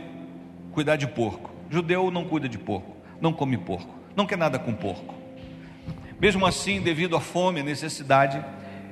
cuidar 0.72 0.96
de 0.96 1.06
porco. 1.06 1.52
Judeu 1.70 2.10
não 2.10 2.24
cuida 2.24 2.48
de 2.48 2.58
porco, 2.58 2.96
não 3.20 3.34
come 3.34 3.58
porco, 3.58 3.94
não 4.16 4.26
quer 4.26 4.38
nada 4.38 4.58
com 4.58 4.74
porco. 4.74 5.14
Mesmo 6.22 6.46
assim, 6.46 6.80
devido 6.80 7.18
à 7.18 7.20
fome, 7.20 7.60
à 7.60 7.64
necessidade, 7.64 8.42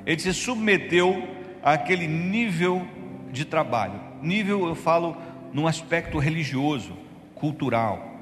ele 0.05 0.19
se 0.19 0.34
submeteu 0.34 1.29
àquele 1.63 2.07
nível 2.07 2.86
de 3.31 3.46
trabalho. 3.46 4.01
Nível, 4.22 4.67
eu 4.67 4.75
falo, 4.75 5.15
num 5.53 5.65
aspecto 5.65 6.19
religioso, 6.19 6.91
cultural. 7.36 8.16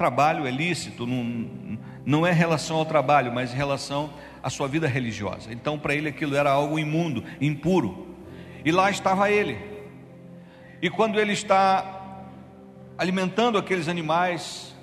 Trabalho 0.00 0.46
é 0.46 0.50
lícito, 0.50 1.06
não, 1.06 1.78
não 2.06 2.26
é 2.26 2.32
relação 2.32 2.78
ao 2.78 2.86
trabalho, 2.86 3.30
mas 3.30 3.52
em 3.52 3.56
relação 3.58 4.08
à 4.42 4.48
sua 4.48 4.66
vida 4.66 4.88
religiosa. 4.88 5.52
Então, 5.52 5.78
para 5.78 5.94
ele, 5.94 6.08
aquilo 6.08 6.34
era 6.34 6.50
algo 6.50 6.78
imundo, 6.78 7.22
impuro. 7.38 8.16
E 8.64 8.72
lá 8.72 8.90
estava 8.90 9.30
ele, 9.30 9.58
e 10.80 10.88
quando 10.88 11.20
ele 11.20 11.34
está 11.34 12.24
alimentando 12.96 13.58
aqueles 13.58 13.88
animais, 13.88 14.74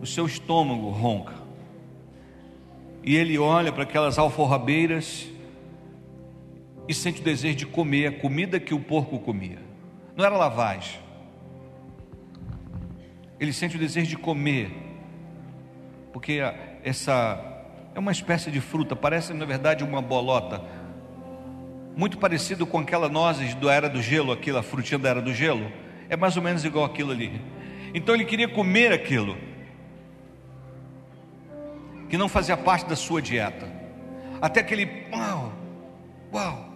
o 0.00 0.06
seu 0.06 0.26
estômago 0.26 0.90
ronca. 0.90 1.34
E 3.02 3.16
ele 3.16 3.36
olha 3.38 3.72
para 3.72 3.82
aquelas 3.82 4.16
alforrabeiras 4.16 5.26
e 6.86 6.94
sente 6.94 7.20
o 7.20 7.24
desejo 7.24 7.56
de 7.56 7.66
comer 7.66 8.06
a 8.06 8.12
comida 8.12 8.60
que 8.60 8.72
o 8.72 8.78
porco 8.78 9.18
comia. 9.18 9.58
Não 10.14 10.24
era 10.24 10.36
lavagem. 10.36 11.04
Ele 13.38 13.52
sente 13.52 13.76
o 13.76 13.78
desejo 13.78 14.08
de 14.08 14.16
comer, 14.16 14.70
porque 16.12 16.40
essa 16.82 17.38
é 17.94 17.98
uma 17.98 18.12
espécie 18.12 18.50
de 18.50 18.60
fruta, 18.60 18.96
parece 18.96 19.32
na 19.32 19.44
verdade 19.44 19.84
uma 19.84 20.00
bolota, 20.00 20.62
muito 21.96 22.18
parecido 22.18 22.66
com 22.66 22.78
aquela 22.78 23.08
nozes 23.08 23.54
da 23.54 23.72
era 23.72 23.88
do 23.88 24.02
gelo, 24.02 24.32
aquela 24.32 24.62
frutinha 24.62 24.98
da 24.98 25.08
era 25.08 25.22
do 25.22 25.32
gelo. 25.32 25.72
É 26.08 26.16
mais 26.16 26.36
ou 26.36 26.42
menos 26.42 26.64
igual 26.64 26.84
aquilo 26.84 27.10
ali. 27.10 27.40
Então 27.94 28.14
ele 28.14 28.24
queria 28.24 28.48
comer 28.48 28.92
aquilo, 28.92 29.36
que 32.08 32.18
não 32.18 32.28
fazia 32.28 32.56
parte 32.56 32.86
da 32.86 32.94
sua 32.94 33.20
dieta. 33.22 33.66
Até 34.40 34.62
que 34.62 34.74
ele, 34.74 35.06
uau, 35.10 35.52
uau, 36.32 36.68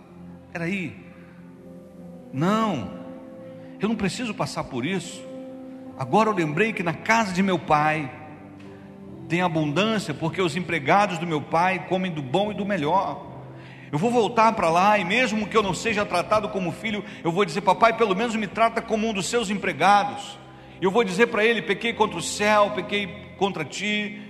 era 0.52 0.64
aí. 0.64 0.96
Não, 2.32 2.90
eu 3.78 3.88
não 3.88 3.96
preciso 3.96 4.34
passar 4.34 4.64
por 4.64 4.86
isso. 4.86 5.22
Agora 6.00 6.30
eu 6.30 6.34
lembrei 6.34 6.72
que 6.72 6.82
na 6.82 6.94
casa 6.94 7.30
de 7.30 7.42
meu 7.42 7.58
pai 7.58 8.10
tem 9.28 9.42
abundância, 9.42 10.14
porque 10.14 10.40
os 10.40 10.56
empregados 10.56 11.18
do 11.18 11.26
meu 11.26 11.42
pai 11.42 11.86
comem 11.90 12.10
do 12.10 12.22
bom 12.22 12.50
e 12.50 12.54
do 12.54 12.64
melhor. 12.64 13.26
Eu 13.92 13.98
vou 13.98 14.10
voltar 14.10 14.50
para 14.54 14.70
lá 14.70 14.98
e 14.98 15.04
mesmo 15.04 15.46
que 15.46 15.54
eu 15.54 15.62
não 15.62 15.74
seja 15.74 16.06
tratado 16.06 16.48
como 16.48 16.72
filho, 16.72 17.04
eu 17.22 17.30
vou 17.30 17.44
dizer: 17.44 17.60
Papai, 17.60 17.98
pelo 17.98 18.16
menos 18.16 18.34
me 18.34 18.46
trata 18.46 18.80
como 18.80 19.06
um 19.06 19.12
dos 19.12 19.26
seus 19.26 19.50
empregados. 19.50 20.38
Eu 20.80 20.90
vou 20.90 21.04
dizer 21.04 21.26
para 21.26 21.44
ele: 21.44 21.60
Pequei 21.60 21.92
contra 21.92 22.16
o 22.16 22.22
céu, 22.22 22.70
pequei 22.70 23.34
contra 23.36 23.62
ti. 23.62 24.22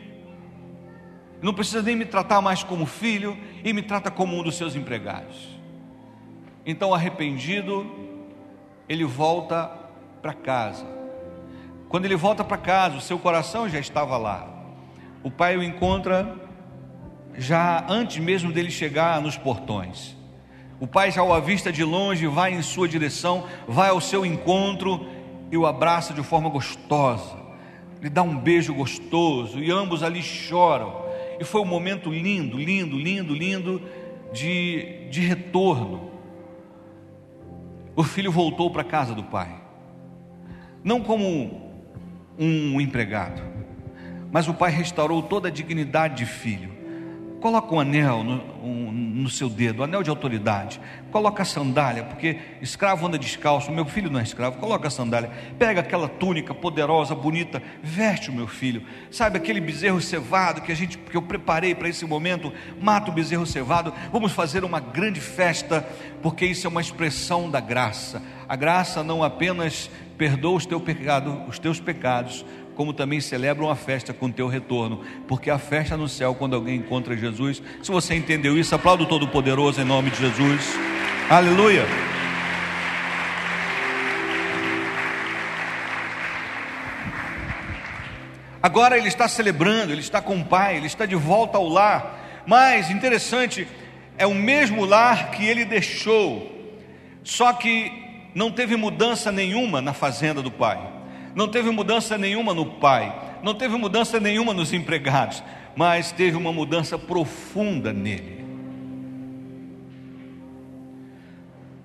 Não 1.41 1.55
precisa 1.55 1.83
nem 1.83 1.95
me 1.95 2.05
tratar 2.05 2.41
mais 2.41 2.65
como 2.65 2.85
filho 2.85 3.39
e 3.63 3.73
me 3.73 3.81
trata 3.81 4.11
como 4.11 4.37
um 4.37 4.43
dos 4.43 4.57
seus 4.57 4.75
empregados. 4.75 5.57
Então, 6.67 6.93
arrependido, 6.93 7.89
ele 8.89 9.05
volta 9.05 9.71
para 10.21 10.35
casa. 10.35 11.00
Quando 11.91 12.05
ele 12.05 12.15
volta 12.15 12.45
para 12.45 12.57
casa, 12.57 12.97
o 12.97 13.01
seu 13.01 13.19
coração 13.19 13.69
já 13.69 13.81
estava 13.81 14.17
lá. 14.17 14.49
O 15.25 15.31
pai 15.31 15.57
o 15.57 15.63
encontra 15.63 16.37
já 17.37 17.85
antes 17.89 18.19
mesmo 18.19 18.53
dele 18.53 18.71
chegar 18.71 19.21
nos 19.21 19.37
portões. 19.37 20.17
O 20.79 20.87
pai 20.87 21.11
já 21.11 21.21
o 21.25 21.35
avista 21.35 21.73
de 21.73 21.83
longe, 21.83 22.29
vai 22.29 22.55
em 22.55 22.63
sua 22.63 22.87
direção, 22.87 23.45
vai 23.67 23.91
ao 23.91 24.01
seu 24.01 24.25
encontro 24.25 25.05
e 25.51 25.57
o 25.57 25.67
abraça 25.67 26.15
de 26.15 26.23
forma 26.23 26.49
gostosa, 26.49 27.37
lhe 28.01 28.09
dá 28.09 28.23
um 28.23 28.39
beijo 28.39 28.73
gostoso 28.73 29.59
e 29.59 29.69
ambos 29.73 30.05
ali 30.05 30.23
choram. 30.23 31.05
E 31.41 31.45
foi 31.45 31.61
um 31.61 31.67
momento 31.67 32.09
lindo, 32.09 32.57
lindo, 32.57 32.97
lindo, 32.97 33.35
lindo 33.35 33.83
de, 34.33 35.09
de 35.11 35.23
retorno. 35.23 36.09
O 37.97 38.05
filho 38.05 38.31
voltou 38.31 38.71
para 38.71 38.83
a 38.83 38.85
casa 38.85 39.13
do 39.13 39.25
pai, 39.25 39.61
não 40.85 41.01
como 41.01 41.70
um 42.41 42.81
empregado, 42.81 43.43
mas 44.33 44.49
o 44.49 44.55
pai 44.55 44.71
restaurou 44.71 45.23
toda 45.23 45.49
a 45.49 45.51
dignidade 45.51 46.17
de 46.17 46.27
filho 46.27 46.81
Coloca 47.41 47.75
um 47.75 47.81
anel 47.81 48.23
no, 48.23 48.35
um, 48.63 48.93
no, 48.93 49.31
seu 49.31 49.49
dedo, 49.49 49.81
um 49.81 49.85
anel 49.85 50.03
de 50.03 50.11
autoridade. 50.11 50.79
Coloca 51.11 51.43
a 51.43 51.47
sandália, 51.47 52.05
porque 52.05 52.39
escravo 52.61 53.07
anda 53.07 53.19
descalço. 53.19 53.73
Meu 53.73 53.87
filho 53.87 54.11
não 54.11 54.21
é 54.21 54.23
escravo. 54.23 54.59
Coloca 54.59 54.89
a 54.89 54.91
sandália. 54.91 55.31
Pega 55.59 55.81
aquela 55.81 56.07
túnica 56.07 56.55
poderosa, 56.55 57.15
bonita. 57.15 57.63
Veste 57.83 58.29
o 58.29 58.33
meu 58.35 58.47
filho. 58.47 58.83
Sabe 59.11 59.39
aquele 59.39 59.59
bezerro 59.59 60.03
cevado 60.03 60.61
que 60.61 60.71
a 60.71 60.75
gente, 60.75 60.99
que 60.99 61.17
eu 61.17 61.23
preparei 61.23 61.75
para 61.75 61.89
esse 61.89 62.05
momento? 62.05 62.53
Mata 62.79 63.11
o 63.11 63.15
bezerro 63.15 63.47
cevado. 63.47 63.95
Vamos 64.13 64.33
fazer 64.33 64.63
uma 64.63 64.79
grande 64.79 65.19
festa, 65.19 65.89
porque 66.21 66.45
isso 66.45 66.67
é 66.67 66.71
uma 66.71 66.83
expressão 66.83 67.51
da 67.51 67.59
graça. 67.61 68.23
A 68.47 68.55
graça 68.55 69.03
não 69.03 69.25
apenas 69.25 69.91
perdoa 70.21 70.59
os, 70.59 70.67
teu 70.67 70.79
pecado, 70.79 71.45
os 71.49 71.59
teus 71.59 71.81
pecados, 71.81 72.45
como 72.75 72.93
também 72.93 73.23
celebram 73.23 73.71
a 73.71 73.75
festa 73.75 74.13
com 74.13 74.31
teu 74.31 74.49
retorno, 74.49 75.01
porque 75.27 75.49
a 75.49 75.59
festa 75.59 75.97
no 75.97 76.07
céu 76.11 76.35
quando 76.35 76.55
alguém 76.55 76.77
encontra 76.77 77.17
Jesus. 77.17 77.63
Se 77.83 77.91
você 77.91 78.15
entendeu 78.15 78.59
isso, 78.59 78.75
aplaudo 78.75 79.07
Todo-Poderoso 79.07 79.81
em 79.81 79.85
nome 79.85 80.11
de 80.11 80.19
Jesus. 80.19 80.77
Aleluia. 81.31 81.87
Agora 88.63 88.99
ele 88.99 89.09
está 89.09 89.27
celebrando, 89.27 89.91
ele 89.91 90.03
está 90.03 90.21
com 90.21 90.39
o 90.39 90.45
pai, 90.45 90.77
ele 90.77 90.87
está 90.87 91.07
de 91.07 91.17
volta 91.17 91.57
ao 91.57 91.67
lar. 91.67 92.43
Mas 92.47 92.91
interessante, 92.91 93.67
é 94.19 94.27
o 94.27 94.35
mesmo 94.35 94.85
lar 94.85 95.31
que 95.31 95.47
ele 95.47 95.65
deixou, 95.65 96.77
só 97.25 97.55
que 97.55 98.10
não 98.35 98.51
teve 98.51 98.77
mudança 98.77 99.33
nenhuma 99.33 99.81
na 99.81 99.93
fazenda 99.93 100.41
do 100.43 100.51
pai 100.51 101.01
não 101.35 101.49
teve 101.49 101.71
mudança 101.71 102.19
nenhuma 102.19 102.53
no 102.53 102.67
pai, 102.67 103.15
não 103.43 103.55
teve 103.55 103.77
mudança 103.77 104.19
nenhuma 104.19 104.53
nos 104.53 104.73
empregados, 104.73 105.43
mas 105.77 106.13
teve 106.13 106.37
uma 106.37 106.53
mudança 106.53 106.99
profunda 106.99 107.93
nele. 107.93 108.41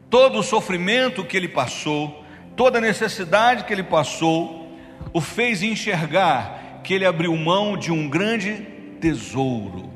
Todo 0.09 0.39
o 0.39 0.43
sofrimento 0.43 1.23
que 1.23 1.35
ele 1.37 1.47
passou, 1.47 2.23
toda 2.55 2.77
a 2.77 2.81
necessidade 2.81 3.65
que 3.65 3.73
ele 3.73 3.83
passou, 3.83 4.75
o 5.13 5.21
fez 5.21 5.61
enxergar 5.61 6.81
que 6.83 6.93
ele 6.93 7.05
abriu 7.05 7.35
mão 7.35 7.77
de 7.77 7.91
um 7.91 8.07
grande 8.09 8.65
tesouro. 8.99 9.94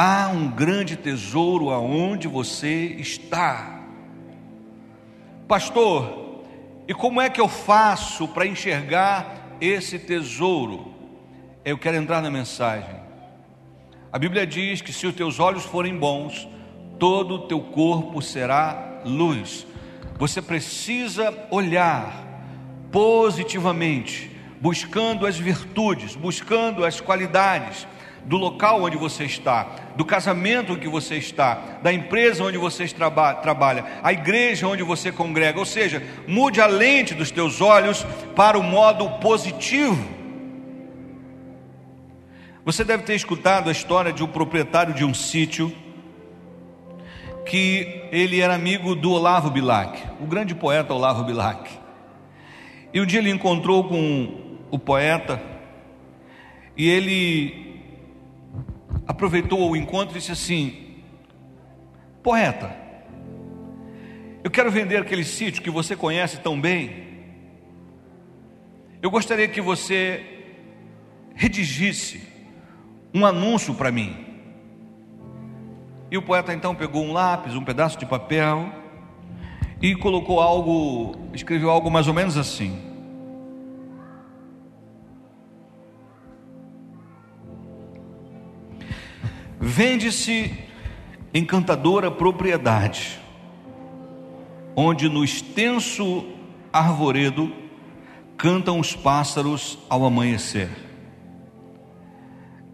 Há 0.00 0.28
um 0.28 0.48
grande 0.48 0.94
tesouro 0.94 1.70
aonde 1.70 2.28
você 2.28 2.94
está. 3.00 3.80
Pastor, 5.48 6.44
e 6.86 6.94
como 6.94 7.20
é 7.20 7.28
que 7.28 7.40
eu 7.40 7.48
faço 7.48 8.28
para 8.28 8.46
enxergar 8.46 9.56
esse 9.60 9.98
tesouro? 9.98 10.94
Eu 11.64 11.76
quero 11.76 11.96
entrar 11.96 12.22
na 12.22 12.30
mensagem. 12.30 12.94
A 14.12 14.20
Bíblia 14.20 14.46
diz 14.46 14.80
que 14.80 14.92
se 14.92 15.04
os 15.04 15.16
teus 15.16 15.40
olhos 15.40 15.64
forem 15.64 15.98
bons, 15.98 16.48
todo 16.96 17.34
o 17.34 17.48
teu 17.48 17.60
corpo 17.60 18.22
será 18.22 19.00
luz. 19.04 19.66
Você 20.16 20.40
precisa 20.40 21.36
olhar 21.50 22.24
positivamente, 22.92 24.30
buscando 24.60 25.26
as 25.26 25.36
virtudes, 25.36 26.14
buscando 26.14 26.84
as 26.84 27.00
qualidades 27.00 27.84
do 28.28 28.36
local 28.36 28.82
onde 28.82 28.96
você 28.96 29.24
está, 29.24 29.66
do 29.96 30.04
casamento 30.04 30.76
que 30.76 30.86
você 30.86 31.16
está, 31.16 31.78
da 31.82 31.90
empresa 31.90 32.44
onde 32.44 32.58
você 32.58 32.86
traba 32.86 33.32
trabalha, 33.32 33.86
a 34.02 34.12
igreja 34.12 34.68
onde 34.68 34.82
você 34.82 35.10
congrega. 35.10 35.58
Ou 35.58 35.64
seja, 35.64 36.02
mude 36.26 36.60
a 36.60 36.66
lente 36.66 37.14
dos 37.14 37.30
teus 37.30 37.62
olhos 37.62 38.06
para 38.36 38.58
o 38.58 38.62
modo 38.62 39.08
positivo. 39.18 40.06
Você 42.66 42.84
deve 42.84 43.02
ter 43.04 43.14
escutado 43.14 43.70
a 43.70 43.72
história 43.72 44.12
de 44.12 44.22
um 44.22 44.26
proprietário 44.26 44.92
de 44.92 45.06
um 45.06 45.14
sítio 45.14 45.74
que 47.46 48.02
ele 48.12 48.42
era 48.42 48.54
amigo 48.54 48.94
do 48.94 49.10
Olavo 49.10 49.50
Bilac, 49.50 49.98
o 50.20 50.26
grande 50.26 50.54
poeta 50.54 50.92
Olavo 50.92 51.24
Bilac. 51.24 51.70
E 52.92 53.00
um 53.00 53.06
dia 53.06 53.20
ele 53.20 53.30
encontrou 53.30 53.84
com 53.84 54.58
o 54.70 54.78
poeta 54.78 55.40
e 56.76 56.86
ele 56.86 57.67
aproveitou 59.06 59.70
o 59.70 59.76
encontro 59.76 60.16
e 60.16 60.20
disse 60.20 60.32
assim: 60.32 61.02
Poeta, 62.22 62.74
eu 64.44 64.50
quero 64.50 64.70
vender 64.70 64.96
aquele 64.98 65.24
sítio 65.24 65.62
que 65.62 65.70
você 65.70 65.96
conhece 65.96 66.38
tão 66.38 66.60
bem. 66.60 67.08
Eu 69.00 69.10
gostaria 69.10 69.48
que 69.48 69.60
você 69.60 70.24
redigisse 71.34 72.20
um 73.14 73.24
anúncio 73.24 73.74
para 73.74 73.92
mim. 73.92 74.26
E 76.10 76.16
o 76.16 76.22
poeta 76.22 76.54
então 76.54 76.74
pegou 76.74 77.04
um 77.04 77.12
lápis, 77.12 77.54
um 77.54 77.64
pedaço 77.64 77.98
de 77.98 78.06
papel 78.06 78.72
e 79.80 79.94
colocou 79.94 80.40
algo, 80.40 81.14
escreveu 81.32 81.70
algo 81.70 81.90
mais 81.90 82.08
ou 82.08 82.14
menos 82.14 82.36
assim: 82.36 82.87
Vende-se 89.70 90.50
encantadora 91.34 92.10
propriedade, 92.10 93.20
onde 94.74 95.10
no 95.10 95.22
extenso 95.22 96.24
arvoredo 96.72 97.52
cantam 98.38 98.80
os 98.80 98.96
pássaros 98.96 99.78
ao 99.90 100.06
amanhecer. 100.06 100.70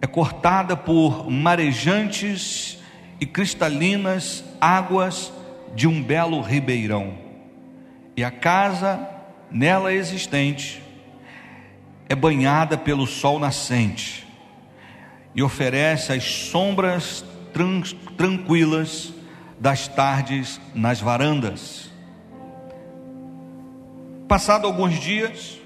É 0.00 0.07
cortada 0.07 0.76
por 0.76 1.28
marejantes 1.28 2.78
e 3.20 3.26
cristalinas 3.26 4.44
águas 4.61 5.33
de 5.74 5.88
um 5.88 6.00
belo 6.00 6.40
ribeirão. 6.42 7.18
E 8.16 8.22
a 8.22 8.30
casa 8.30 9.04
nela 9.50 9.92
existente 9.92 10.80
é 12.09 12.14
banhada 12.14 12.78
pelo 12.78 13.04
sol 13.04 13.40
nascente 13.40 14.23
e 15.35 15.42
oferece 15.42 16.12
as 16.12 16.25
sombras 16.25 17.25
tranquilas 18.16 19.12
das 19.59 19.88
tardes 19.88 20.61
nas 20.75 21.01
varandas. 21.01 21.90
Passado 24.29 24.66
alguns 24.66 24.99
dias, 24.99 25.61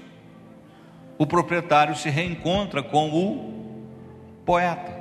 o 1.17 1.25
proprietário 1.25 1.95
se 1.95 2.09
reencontra 2.09 2.83
com 2.83 3.09
o 3.09 3.83
poeta. 4.45 4.97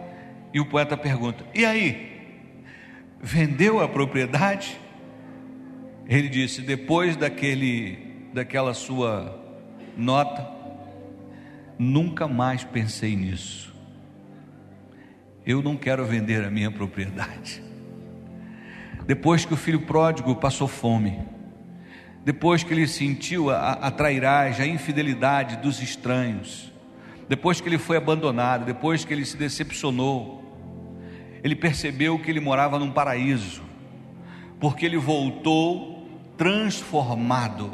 E 0.52 0.60
o 0.60 0.66
poeta 0.66 0.96
pergunta: 0.96 1.44
E 1.54 1.64
aí? 1.64 2.08
Vendeu 3.20 3.80
a 3.80 3.88
propriedade? 3.88 4.78
Ele 6.06 6.28
disse: 6.28 6.62
Depois 6.62 7.16
daquele, 7.16 8.28
daquela 8.32 8.74
sua 8.74 9.38
nota, 9.96 10.48
nunca 11.78 12.26
mais 12.26 12.64
pensei 12.64 13.14
nisso. 13.14 13.77
Eu 15.48 15.62
não 15.62 15.78
quero 15.78 16.04
vender 16.04 16.44
a 16.44 16.50
minha 16.50 16.70
propriedade. 16.70 17.62
Depois 19.06 19.46
que 19.46 19.54
o 19.54 19.56
filho 19.56 19.80
pródigo 19.80 20.36
passou 20.36 20.68
fome, 20.68 21.18
depois 22.22 22.62
que 22.62 22.74
ele 22.74 22.86
sentiu 22.86 23.48
a, 23.48 23.70
a 23.72 23.90
trairagem, 23.90 24.66
a 24.66 24.74
infidelidade 24.74 25.56
dos 25.56 25.80
estranhos, 25.80 26.70
depois 27.30 27.62
que 27.62 27.68
ele 27.70 27.78
foi 27.78 27.96
abandonado, 27.96 28.66
depois 28.66 29.06
que 29.06 29.14
ele 29.14 29.24
se 29.24 29.38
decepcionou, 29.38 30.44
ele 31.42 31.56
percebeu 31.56 32.18
que 32.18 32.30
ele 32.30 32.40
morava 32.40 32.78
num 32.78 32.90
paraíso, 32.90 33.62
porque 34.60 34.84
ele 34.84 34.98
voltou 34.98 36.06
transformado. 36.36 37.72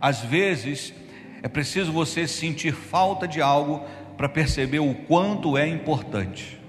Às 0.00 0.20
vezes, 0.24 0.92
é 1.44 1.48
preciso 1.48 1.92
você 1.92 2.26
sentir 2.26 2.72
falta 2.72 3.28
de 3.28 3.40
algo 3.40 3.86
para 4.20 4.28
perceber 4.28 4.80
o 4.80 4.92
quanto 4.92 5.56
é 5.56 5.66
importante. 5.66 6.60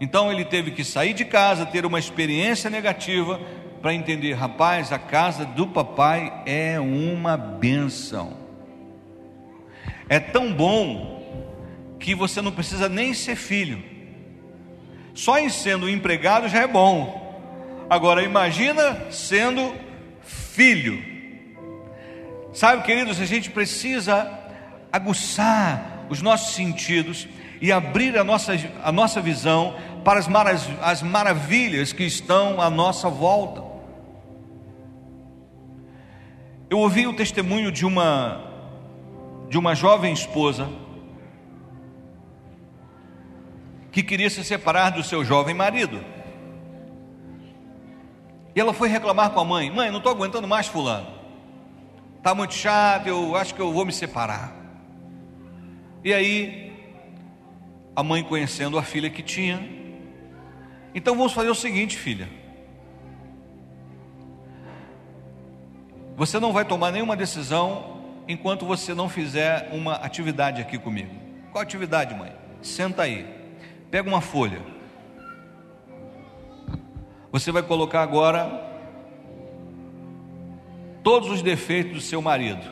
Então 0.00 0.30
ele 0.30 0.44
teve 0.44 0.70
que 0.70 0.84
sair 0.84 1.12
de 1.12 1.24
casa, 1.24 1.66
ter 1.66 1.84
uma 1.84 1.98
experiência 1.98 2.70
negativa 2.70 3.40
para 3.82 3.92
entender, 3.92 4.32
rapaz, 4.34 4.92
a 4.92 4.98
casa 4.98 5.44
do 5.44 5.66
papai 5.66 6.44
é 6.46 6.78
uma 6.78 7.36
benção. 7.36 8.36
É 10.08 10.20
tão 10.20 10.52
bom 10.52 11.96
que 11.98 12.14
você 12.14 12.40
não 12.40 12.52
precisa 12.52 12.88
nem 12.88 13.12
ser 13.12 13.34
filho. 13.34 13.82
Só 15.14 15.36
em 15.36 15.48
sendo 15.48 15.90
empregado 15.90 16.48
já 16.48 16.60
é 16.60 16.68
bom. 16.68 17.84
Agora 17.90 18.22
imagina 18.22 19.10
sendo 19.10 19.74
filho. 20.22 21.02
Sabe, 22.52 22.84
queridos, 22.84 23.20
a 23.20 23.26
gente 23.26 23.50
precisa 23.50 24.39
aguçar 24.92 26.06
os 26.08 26.20
nossos 26.20 26.54
sentidos 26.54 27.28
e 27.60 27.70
abrir 27.70 28.18
a 28.18 28.24
nossa, 28.24 28.52
a 28.82 28.90
nossa 28.90 29.20
visão 29.20 29.76
para 30.04 30.18
as, 30.18 30.68
as 30.82 31.02
maravilhas 31.02 31.92
que 31.92 32.04
estão 32.04 32.60
à 32.60 32.70
nossa 32.70 33.08
volta. 33.08 33.62
Eu 36.68 36.78
ouvi 36.78 37.06
o 37.06 37.12
testemunho 37.12 37.70
de 37.70 37.84
uma 37.84 38.46
de 39.48 39.58
uma 39.58 39.74
jovem 39.74 40.12
esposa 40.12 40.68
que 43.90 44.00
queria 44.00 44.30
se 44.30 44.44
separar 44.44 44.90
do 44.90 45.02
seu 45.02 45.24
jovem 45.24 45.52
marido. 45.52 46.00
E 48.54 48.60
ela 48.60 48.72
foi 48.72 48.88
reclamar 48.88 49.30
com 49.30 49.40
a 49.40 49.44
mãe: 49.44 49.70
Mãe, 49.70 49.90
não 49.90 49.98
estou 49.98 50.12
aguentando 50.12 50.46
mais 50.46 50.68
Fulano, 50.68 51.08
está 52.18 52.34
muito 52.34 52.54
chato, 52.54 53.08
eu 53.08 53.34
acho 53.34 53.54
que 53.54 53.60
eu 53.60 53.72
vou 53.72 53.84
me 53.84 53.92
separar. 53.92 54.59
E 56.02 56.14
aí, 56.14 56.72
a 57.94 58.02
mãe 58.02 58.22
conhecendo 58.22 58.78
a 58.78 58.82
filha 58.82 59.10
que 59.10 59.22
tinha, 59.22 59.60
então 60.94 61.14
vamos 61.16 61.32
fazer 61.32 61.50
o 61.50 61.54
seguinte, 61.54 61.96
filha. 61.96 62.28
Você 66.16 66.38
não 66.38 66.52
vai 66.52 66.64
tomar 66.64 66.90
nenhuma 66.90 67.16
decisão 67.16 68.02
enquanto 68.26 68.66
você 68.66 68.94
não 68.94 69.08
fizer 69.08 69.70
uma 69.72 69.94
atividade 69.94 70.60
aqui 70.60 70.78
comigo. 70.78 71.14
Qual 71.52 71.62
atividade, 71.62 72.14
mãe? 72.14 72.32
Senta 72.62 73.02
aí, 73.02 73.26
pega 73.90 74.08
uma 74.08 74.20
folha. 74.20 74.60
Você 77.32 77.52
vai 77.52 77.62
colocar 77.62 78.02
agora 78.02 78.68
todos 81.02 81.30
os 81.30 81.42
defeitos 81.42 81.92
do 81.92 82.00
seu 82.00 82.20
marido. 82.20 82.66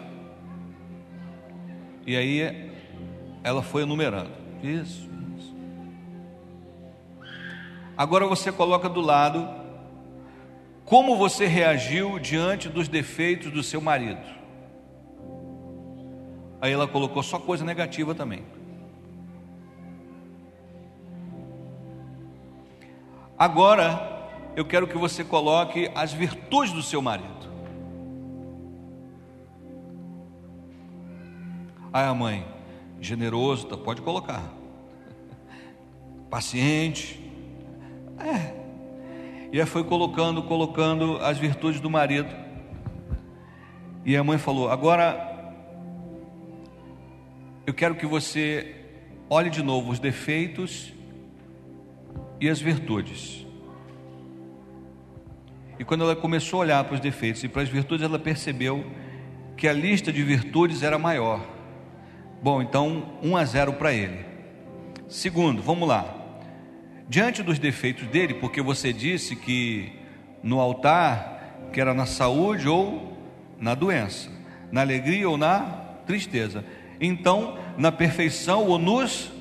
E 2.07 2.17
aí 2.17 2.67
ela 3.42 3.62
foi 3.62 3.83
enumerando. 3.83 4.31
Isso, 4.62 5.09
isso. 5.37 5.55
Agora 7.96 8.27
você 8.27 8.51
coloca 8.53 8.88
do 8.88 9.01
lado 9.01 9.48
como 10.85 11.16
você 11.16 11.46
reagiu 11.46 12.18
diante 12.18 12.68
dos 12.68 12.88
defeitos 12.88 13.53
do 13.53 13.62
seu 13.62 13.81
marido. 13.81 14.38
Aí 16.61 16.72
ela 16.72 16.88
colocou 16.88 17.22
só 17.22 17.38
coisa 17.38 17.64
negativa 17.64 18.14
também. 18.14 18.44
Agora, 23.38 24.18
eu 24.57 24.64
quero 24.64 24.88
que 24.88 24.98
você 24.98 25.22
coloque 25.22 25.88
as 25.94 26.12
virtudes 26.12 26.72
do 26.72 26.83
seu 26.83 27.01
marido. 27.01 27.48
Aí 31.92 32.05
a 32.05 32.14
mãe, 32.14 32.44
generoso, 33.01 33.67
tá, 33.67 33.77
pode 33.77 34.03
colocar. 34.03 34.53
Paciente. 36.31 37.21
É. 38.19 38.59
E 39.53 39.61
aí 39.61 39.67
foi 39.67 39.85
colocando, 39.85 40.43
colocando 40.43 41.17
as 41.19 41.39
virtudes 41.39 41.81
do 41.81 41.89
marido. 41.89 42.29
E 44.05 44.17
a 44.17 44.23
mãe 44.23 44.39
falou: 44.39 44.69
Agora 44.69 45.29
eu 47.67 47.75
quero 47.75 47.95
que 47.95 48.07
você 48.07 48.75
olhe 49.29 49.51
de 49.51 49.63
novo 49.63 49.91
os 49.91 49.99
defeitos 49.99 50.93
e 52.41 52.49
as 52.49 52.61
virtudes. 52.61 53.47
E 55.79 55.85
quando 55.85 56.03
ela 56.03 56.17
começou 56.17 56.61
a 56.61 56.63
olhar 56.63 56.85
para 56.85 56.95
os 56.95 57.01
defeitos 57.01 57.45
e 57.45 57.49
para 57.49 57.63
as 57.63 57.69
virtudes, 57.69 58.05
ela 58.05 58.19
percebeu 58.19 58.85
que 59.57 59.69
a 59.69 59.73
lista 59.73 60.13
de 60.13 60.23
virtudes 60.23 60.83
era 60.83 60.99
maior. 60.99 61.58
Bom, 62.42 62.62
então 62.62 63.18
1 63.22 63.37
a 63.37 63.44
0 63.44 63.72
para 63.74 63.92
ele. 63.92 64.24
Segundo, 65.09 65.62
vamos 65.62 65.88
lá. 65.88 66.14
Diante 67.09 67.42
dos 67.42 67.59
defeitos 67.59 68.07
dele, 68.09 68.35
porque 68.35 68.61
você 68.61 68.92
disse 68.92 69.35
que 69.35 69.92
no 70.42 70.61
altar, 70.61 71.68
que 71.72 71.81
era 71.81 71.94
na 71.94 72.07
saúde 72.07 72.68
ou 72.68 73.16
na 73.59 73.74
doença, 73.74 74.31
na 74.70 74.83
alegria 74.83 75.29
ou 75.29 75.37
na 75.37 75.62
tristeza. 76.07 76.64
Então, 77.01 77.59
na 77.77 77.90
perfeição 77.90 78.66
ou 78.66 78.79
nos 78.79 79.33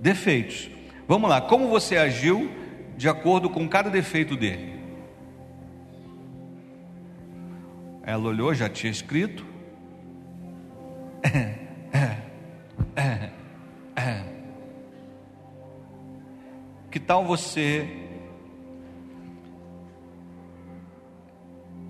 defeitos. 0.00 0.70
Vamos 1.06 1.28
lá, 1.28 1.40
como 1.40 1.68
você 1.68 1.96
agiu 1.96 2.50
de 2.96 3.08
acordo 3.08 3.50
com 3.50 3.68
cada 3.68 3.90
defeito 3.90 4.36
dele? 4.36 4.74
Ela 8.02 8.28
olhou, 8.28 8.54
já 8.54 8.68
tinha 8.68 8.90
escrito. 8.90 9.44
É, 11.22 11.38
é, 11.96 12.23
é, 12.96 13.30
é. 13.96 14.24
Que 16.90 17.00
tal 17.00 17.24
você 17.24 17.88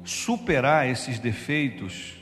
superar 0.02 0.88
esses 0.88 1.18
defeitos 1.18 2.16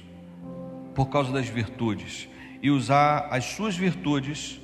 por 0.95 1.07
causa 1.07 1.33
das 1.33 1.49
virtudes 1.49 2.29
e 2.61 2.71
usar 2.71 3.29
as 3.31 3.45
suas 3.45 3.77
virtudes 3.77 4.61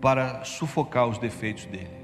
para 0.00 0.44
sufocar 0.44 1.06
os 1.06 1.18
defeitos 1.18 1.66
dele? 1.66 2.00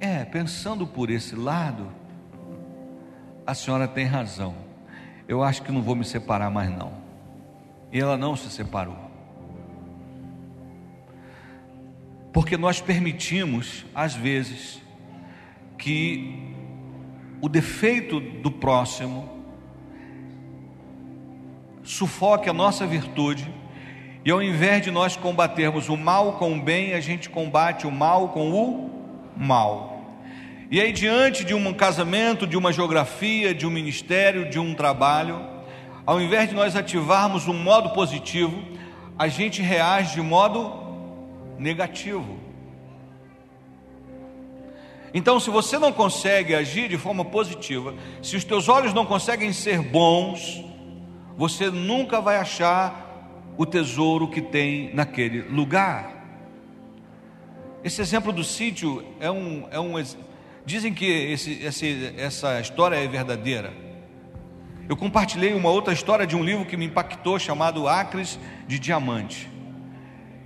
É, 0.00 0.24
pensando 0.24 0.86
por 0.86 1.10
esse 1.10 1.34
lado, 1.34 1.90
a 3.46 3.54
senhora 3.54 3.88
tem 3.88 4.04
razão. 4.04 4.54
Eu 5.26 5.42
acho 5.42 5.62
que 5.62 5.72
não 5.72 5.82
vou 5.82 5.96
me 5.96 6.04
separar 6.04 6.50
mais 6.50 6.70
não. 6.70 7.07
E 7.92 8.00
ela 8.00 8.16
não 8.16 8.36
se 8.36 8.50
separou. 8.50 9.08
Porque 12.32 12.56
nós 12.56 12.80
permitimos, 12.80 13.84
às 13.94 14.14
vezes, 14.14 14.80
que 15.76 16.54
o 17.40 17.48
defeito 17.48 18.20
do 18.20 18.50
próximo 18.50 19.28
sufoque 21.82 22.50
a 22.50 22.52
nossa 22.52 22.86
virtude, 22.86 23.52
e 24.24 24.30
ao 24.30 24.42
invés 24.42 24.82
de 24.82 24.90
nós 24.90 25.16
combatermos 25.16 25.88
o 25.88 25.96
mal 25.96 26.34
com 26.34 26.52
o 26.52 26.60
bem, 26.60 26.92
a 26.92 27.00
gente 27.00 27.30
combate 27.30 27.86
o 27.86 27.90
mal 27.90 28.28
com 28.28 28.50
o 28.50 28.90
mal. 29.34 29.98
E 30.70 30.80
aí, 30.80 30.92
diante 30.92 31.44
de 31.44 31.54
um 31.54 31.72
casamento, 31.72 32.46
de 32.46 32.56
uma 32.56 32.72
geografia, 32.72 33.54
de 33.54 33.66
um 33.66 33.70
ministério, 33.70 34.50
de 34.50 34.58
um 34.58 34.74
trabalho, 34.74 35.57
ao 36.08 36.18
invés 36.18 36.48
de 36.48 36.54
nós 36.54 36.74
ativarmos 36.74 37.46
um 37.48 37.52
modo 37.52 37.90
positivo, 37.90 38.64
a 39.18 39.28
gente 39.28 39.60
reage 39.60 40.14
de 40.14 40.22
modo 40.22 40.72
negativo. 41.58 42.38
Então, 45.12 45.38
se 45.38 45.50
você 45.50 45.78
não 45.78 45.92
consegue 45.92 46.54
agir 46.54 46.88
de 46.88 46.96
forma 46.96 47.26
positiva, 47.26 47.94
se 48.22 48.36
os 48.36 48.42
teus 48.42 48.70
olhos 48.70 48.94
não 48.94 49.04
conseguem 49.04 49.52
ser 49.52 49.82
bons, 49.82 50.64
você 51.36 51.70
nunca 51.70 52.22
vai 52.22 52.38
achar 52.38 53.52
o 53.58 53.66
tesouro 53.66 54.28
que 54.28 54.40
tem 54.40 54.94
naquele 54.94 55.42
lugar. 55.42 56.24
Esse 57.84 58.00
exemplo 58.00 58.32
do 58.32 58.42
sítio 58.42 59.04
é 59.20 59.30
um, 59.30 59.68
é 59.70 59.78
um, 59.78 59.92
Dizem 60.64 60.94
que 60.94 61.04
esse, 61.04 61.62
esse, 61.62 62.14
essa 62.16 62.58
história 62.62 62.96
é 62.96 63.06
verdadeira. 63.06 63.87
Eu 64.88 64.96
compartilhei 64.96 65.52
uma 65.52 65.68
outra 65.68 65.92
história 65.92 66.26
de 66.26 66.34
um 66.34 66.42
livro 66.42 66.64
que 66.64 66.76
me 66.76 66.86
impactou, 66.86 67.38
chamado 67.38 67.86
Acres 67.86 68.38
de 68.66 68.78
Diamante. 68.78 69.48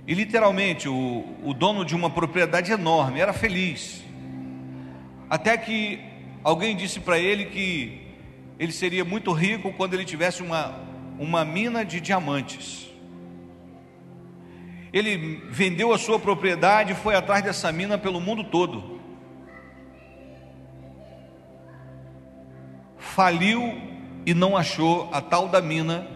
E 0.05 0.13
literalmente, 0.13 0.89
o, 0.89 1.25
o 1.43 1.53
dono 1.53 1.85
de 1.85 1.95
uma 1.95 2.09
propriedade 2.09 2.71
enorme 2.71 3.19
era 3.21 3.31
feliz. 3.31 4.03
Até 5.29 5.57
que 5.57 5.99
alguém 6.43 6.75
disse 6.75 6.99
para 6.99 7.17
ele 7.17 7.45
que 7.45 8.01
ele 8.59 8.73
seria 8.73 9.05
muito 9.05 9.31
rico 9.31 9.71
quando 9.73 9.93
ele 9.93 10.03
tivesse 10.03 10.43
uma, 10.43 10.75
uma 11.17 11.45
mina 11.45 11.85
de 11.85 12.01
diamantes. 12.01 12.89
Ele 14.91 15.41
vendeu 15.49 15.93
a 15.93 15.97
sua 15.97 16.19
propriedade 16.19 16.91
e 16.91 16.95
foi 16.95 17.15
atrás 17.15 17.43
dessa 17.43 17.71
mina 17.71 17.97
pelo 17.97 18.19
mundo 18.19 18.43
todo. 18.43 18.93
faliu 23.13 23.92
e 24.25 24.33
não 24.33 24.55
achou 24.55 25.09
a 25.11 25.21
tal 25.21 25.47
da 25.47 25.61
mina 25.61 26.07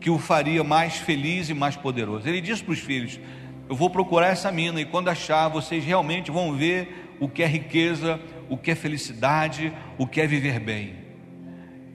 que 0.00 0.10
o 0.10 0.18
faria 0.18 0.64
mais 0.64 0.96
feliz 0.96 1.48
e 1.48 1.54
mais 1.54 1.76
poderoso. 1.76 2.28
Ele 2.28 2.40
disse 2.40 2.62
para 2.62 2.72
os 2.72 2.80
filhos: 2.80 3.20
Eu 3.68 3.76
vou 3.76 3.90
procurar 3.90 4.28
essa 4.28 4.50
mina 4.50 4.80
e 4.80 4.84
quando 4.84 5.08
achar, 5.08 5.48
vocês 5.48 5.84
realmente 5.84 6.30
vão 6.30 6.54
ver 6.54 7.16
o 7.20 7.28
que 7.28 7.42
é 7.42 7.46
riqueza, 7.46 8.20
o 8.48 8.56
que 8.56 8.70
é 8.70 8.74
felicidade, 8.74 9.72
o 9.98 10.06
que 10.06 10.20
é 10.20 10.26
viver 10.26 10.58
bem. 10.58 11.02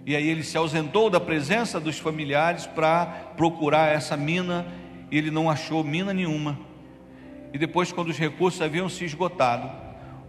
E 0.05 0.15
aí 0.15 0.27
ele 0.27 0.43
se 0.43 0.57
ausentou 0.57 1.09
da 1.09 1.19
presença 1.19 1.79
dos 1.79 1.99
familiares 1.99 2.65
para 2.65 3.05
procurar 3.35 3.93
essa 3.93 4.15
mina 4.15 4.65
e 5.11 5.17
ele 5.17 5.29
não 5.29 5.49
achou 5.49 5.83
mina 5.83 6.13
nenhuma. 6.13 6.57
E 7.53 7.57
depois, 7.57 7.91
quando 7.91 8.09
os 8.09 8.17
recursos 8.17 8.61
haviam 8.61 8.87
se 8.87 9.03
esgotado, 9.03 9.69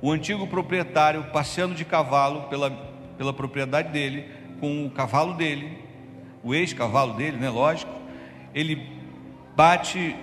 o 0.03 0.11
antigo 0.11 0.47
proprietário, 0.47 1.25
passeando 1.33 1.75
de 1.75 1.85
cavalo 1.85 2.43
pela 2.49 2.88
pela 3.19 3.33
propriedade 3.33 3.91
dele, 3.91 4.25
com 4.61 4.87
o 4.87 4.90
cavalo 4.90 5.35
dele, 5.35 5.79
o 6.42 6.55
ex-cavalo 6.55 7.14
dele, 7.14 7.37
né? 7.37 7.49
Lógico. 7.49 7.92
Ele 8.55 8.88
bate 9.55 10.14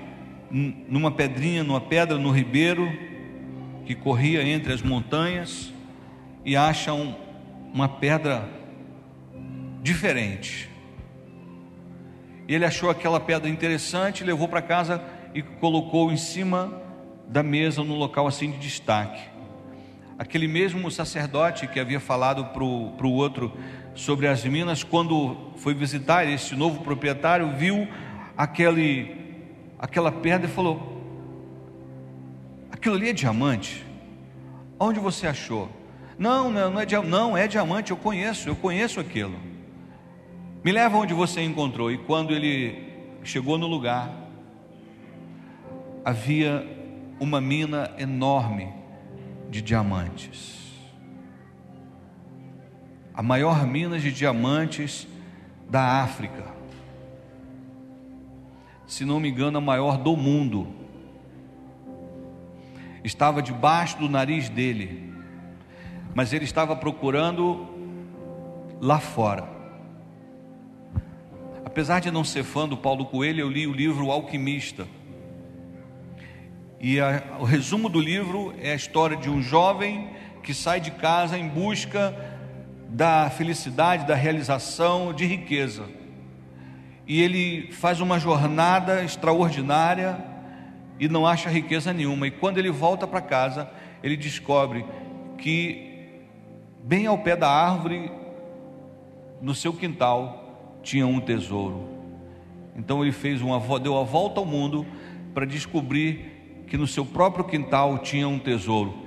numa 0.50 1.12
pedrinha, 1.12 1.64
numa 1.64 1.82
pedra 1.82 2.18
no 2.18 2.32
ribeiro 2.32 2.92
que 3.86 3.94
corria 3.94 4.44
entre 4.44 4.74
as 4.74 4.82
montanhas 4.82 5.74
e 6.44 6.56
acha 6.56 6.94
um, 6.94 7.14
uma 7.74 7.88
pedra 7.88 8.48
diferente. 9.82 10.70
Ele 12.48 12.66
achou 12.66 12.90
aquela 12.90 13.20
pedra 13.20 13.50
interessante, 13.50 14.24
levou 14.24 14.48
para 14.48 14.62
casa 14.62 15.04
e 15.34 15.42
colocou 15.42 16.12
em 16.12 16.18
cima 16.18 16.82
da 17.28 17.42
mesa, 17.42 17.84
no 17.84 17.96
local 17.96 18.28
assim 18.28 18.52
de 18.52 18.58
destaque 18.60 19.35
aquele 20.18 20.48
mesmo 20.48 20.90
sacerdote 20.90 21.68
que 21.68 21.80
havia 21.80 22.00
falado 22.00 22.46
para 22.46 22.64
o 22.64 23.12
outro 23.12 23.52
sobre 23.94 24.28
as 24.28 24.44
minas, 24.44 24.84
quando 24.84 25.52
foi 25.58 25.74
visitar 25.74 26.28
este 26.28 26.56
novo 26.56 26.82
proprietário, 26.82 27.52
viu 27.56 27.88
aquele, 28.38 29.16
aquela 29.80 30.12
pedra 30.12 30.48
e 30.48 30.52
falou: 30.52 31.02
Aquilo 32.72 32.96
ali 32.96 33.10
é 33.10 33.14
diamante? 33.14 33.86
Onde 34.80 35.00
você 35.00 35.28
achou? 35.28 35.70
Não, 36.18 36.50
não, 36.52 36.72
não 36.72 36.82
é, 36.82 36.86
não, 37.06 37.38
é 37.38 37.48
diamante, 37.48 37.92
eu 37.92 37.98
conheço, 37.98 38.50
eu 38.50 38.56
conheço 38.56 39.00
aquilo. 39.00 39.36
Me 40.64 40.72
leva 40.72 40.98
onde 40.98 41.14
você 41.14 41.42
encontrou. 41.42 41.92
E 41.92 41.98
quando 41.98 42.34
ele 42.34 42.84
chegou 43.24 43.58
no 43.58 43.68
lugar, 43.68 44.10
havia 46.04 46.66
uma 47.20 47.40
mina 47.40 47.92
enorme 47.98 48.74
de 49.50 49.62
diamantes. 49.62 50.74
A 53.14 53.22
maior 53.22 53.66
mina 53.66 53.98
de 53.98 54.12
diamantes 54.12 55.08
da 55.70 56.04
África. 56.04 56.54
Se 58.86 59.06
não 59.06 59.20
me 59.20 59.30
engano, 59.30 59.58
a 59.58 59.62
maior 59.62 59.98
do 59.98 60.16
mundo. 60.16 60.68
Estava 63.04 63.42
debaixo 63.42 63.98
do 64.00 64.10
nariz 64.10 64.50
dele, 64.50 65.14
mas 66.14 66.34
ele 66.34 66.44
estava 66.44 66.76
procurando 66.76 67.68
lá 68.82 69.00
fora. 69.00 69.48
Apesar 71.64 72.00
de 72.00 72.12
não 72.12 72.24
ser 72.24 72.44
fã 72.44 72.68
do 72.68 72.78
Paulo 72.78 73.06
Coelho, 73.06 73.42
eu 73.42 73.50
li 73.50 73.68
o 73.68 73.74
livro 73.74 74.12
Alquimista 74.12 74.88
e 76.80 77.00
a, 77.00 77.38
o 77.40 77.44
resumo 77.44 77.90
do 77.90 78.00
livro 78.00 78.54
é 78.62 78.72
a 78.72 78.76
história 78.76 79.16
de 79.16 79.30
um 79.30 79.42
jovem 79.42 80.10
que 80.44 80.54
sai 80.54 80.80
de 80.80 80.92
casa 80.92 81.38
em 81.38 81.48
busca 81.48 82.16
da 82.90 83.30
felicidade, 83.30 84.06
da 84.06 84.16
realização, 84.16 85.14
de 85.14 85.26
riqueza. 85.26 85.86
e 87.08 87.22
ele 87.22 87.72
faz 87.72 88.00
uma 88.02 88.20
jornada 88.20 89.04
extraordinária 89.04 90.18
e 91.00 91.08
não 91.08 91.28
acha 91.28 91.50
riqueza 91.50 91.94
nenhuma. 91.94 92.28
E 92.28 92.32
quando 92.32 92.58
ele 92.58 92.72
volta 92.72 93.06
para 93.06 93.22
casa, 93.22 93.70
ele 94.02 94.18
descobre 94.18 94.86
que 95.38 96.20
bem 96.84 97.06
ao 97.06 97.18
pé 97.18 97.36
da 97.36 97.50
árvore, 97.50 98.12
no 99.42 99.54
seu 99.54 99.74
quintal, 99.74 100.80
tinha 100.82 101.06
um 101.06 101.20
tesouro. 101.20 101.90
Então 102.76 103.02
ele 103.02 103.12
fez 103.12 103.42
uma 103.42 103.60
deu 103.80 103.98
a 103.98 104.04
volta 104.04 104.40
ao 104.40 104.46
mundo 104.46 104.86
para 105.34 105.46
descobrir 105.46 106.35
que 106.68 106.78
no 106.78 106.88
seu 106.88 107.06
próprio 107.06 107.46
quintal 107.46 108.00
tinha 108.00 108.28
um 108.28 108.40
tesouro. 108.40 109.06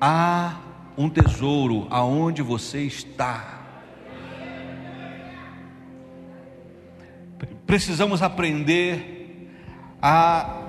Há 0.00 0.60
um 0.96 1.08
tesouro 1.08 1.86
aonde 1.90 2.42
você 2.42 2.82
está. 2.82 3.56
Precisamos 7.66 8.22
aprender 8.22 9.50
a 10.00 10.62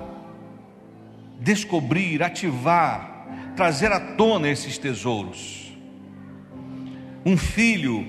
descobrir, 1.40 2.22
ativar, 2.22 3.52
trazer 3.56 3.92
à 3.92 4.00
tona 4.00 4.48
esses 4.48 4.76
tesouros. 4.76 5.72
Um 7.24 7.36
filho, 7.36 8.06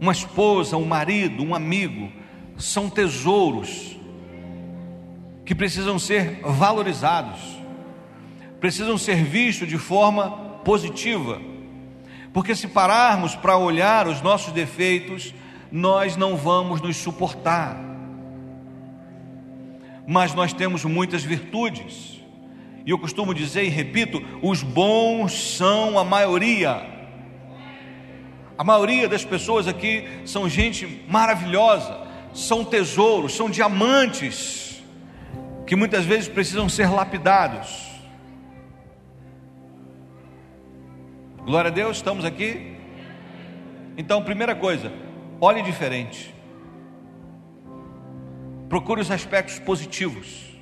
uma 0.00 0.12
esposa, 0.12 0.76
um 0.76 0.84
marido, 0.84 1.42
um 1.42 1.54
amigo, 1.54 2.12
são 2.56 2.90
tesouros 2.90 3.99
que 5.50 5.54
precisam 5.56 5.98
ser 5.98 6.38
valorizados, 6.44 7.40
precisam 8.60 8.96
ser 8.96 9.24
vistos 9.24 9.66
de 9.66 9.78
forma 9.78 10.30
positiva, 10.64 11.42
porque 12.32 12.54
se 12.54 12.68
pararmos 12.68 13.34
para 13.34 13.56
olhar 13.56 14.06
os 14.06 14.22
nossos 14.22 14.52
defeitos, 14.52 15.34
nós 15.72 16.16
não 16.16 16.36
vamos 16.36 16.80
nos 16.80 16.98
suportar 16.98 17.76
mas 20.06 20.34
nós 20.34 20.52
temos 20.52 20.84
muitas 20.84 21.24
virtudes. 21.24 22.20
E 22.86 22.90
eu 22.90 22.98
costumo 22.98 23.34
dizer 23.34 23.64
e 23.64 23.68
repito: 23.68 24.22
os 24.42 24.62
bons 24.62 25.56
são 25.56 25.98
a 25.98 26.04
maioria. 26.04 26.80
A 28.56 28.62
maioria 28.62 29.08
das 29.08 29.24
pessoas 29.24 29.66
aqui 29.66 30.04
são 30.24 30.48
gente 30.48 31.04
maravilhosa, 31.08 32.06
são 32.32 32.64
tesouros, 32.64 33.34
são 33.34 33.50
diamantes, 33.50 34.69
que 35.70 35.76
muitas 35.76 36.04
vezes 36.04 36.26
precisam 36.26 36.68
ser 36.68 36.90
lapidados. 36.90 37.88
Glória 41.44 41.70
a 41.70 41.72
Deus, 41.72 41.98
estamos 41.98 42.24
aqui. 42.24 42.76
Então, 43.96 44.20
primeira 44.24 44.52
coisa, 44.52 44.92
olhe 45.40 45.62
diferente. 45.62 46.34
Procure 48.68 49.00
os 49.00 49.12
aspectos 49.12 49.60
positivos. 49.60 50.58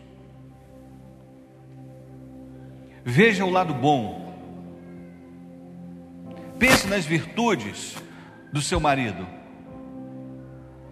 Veja 3.03 3.47
o 3.47 3.51
lado 3.51 3.73
bom. 3.73 4.31
Pense 6.59 6.87
nas 6.87 7.07
virtudes 7.07 7.97
do 8.53 8.61
seu 8.61 8.79
marido. 8.79 9.27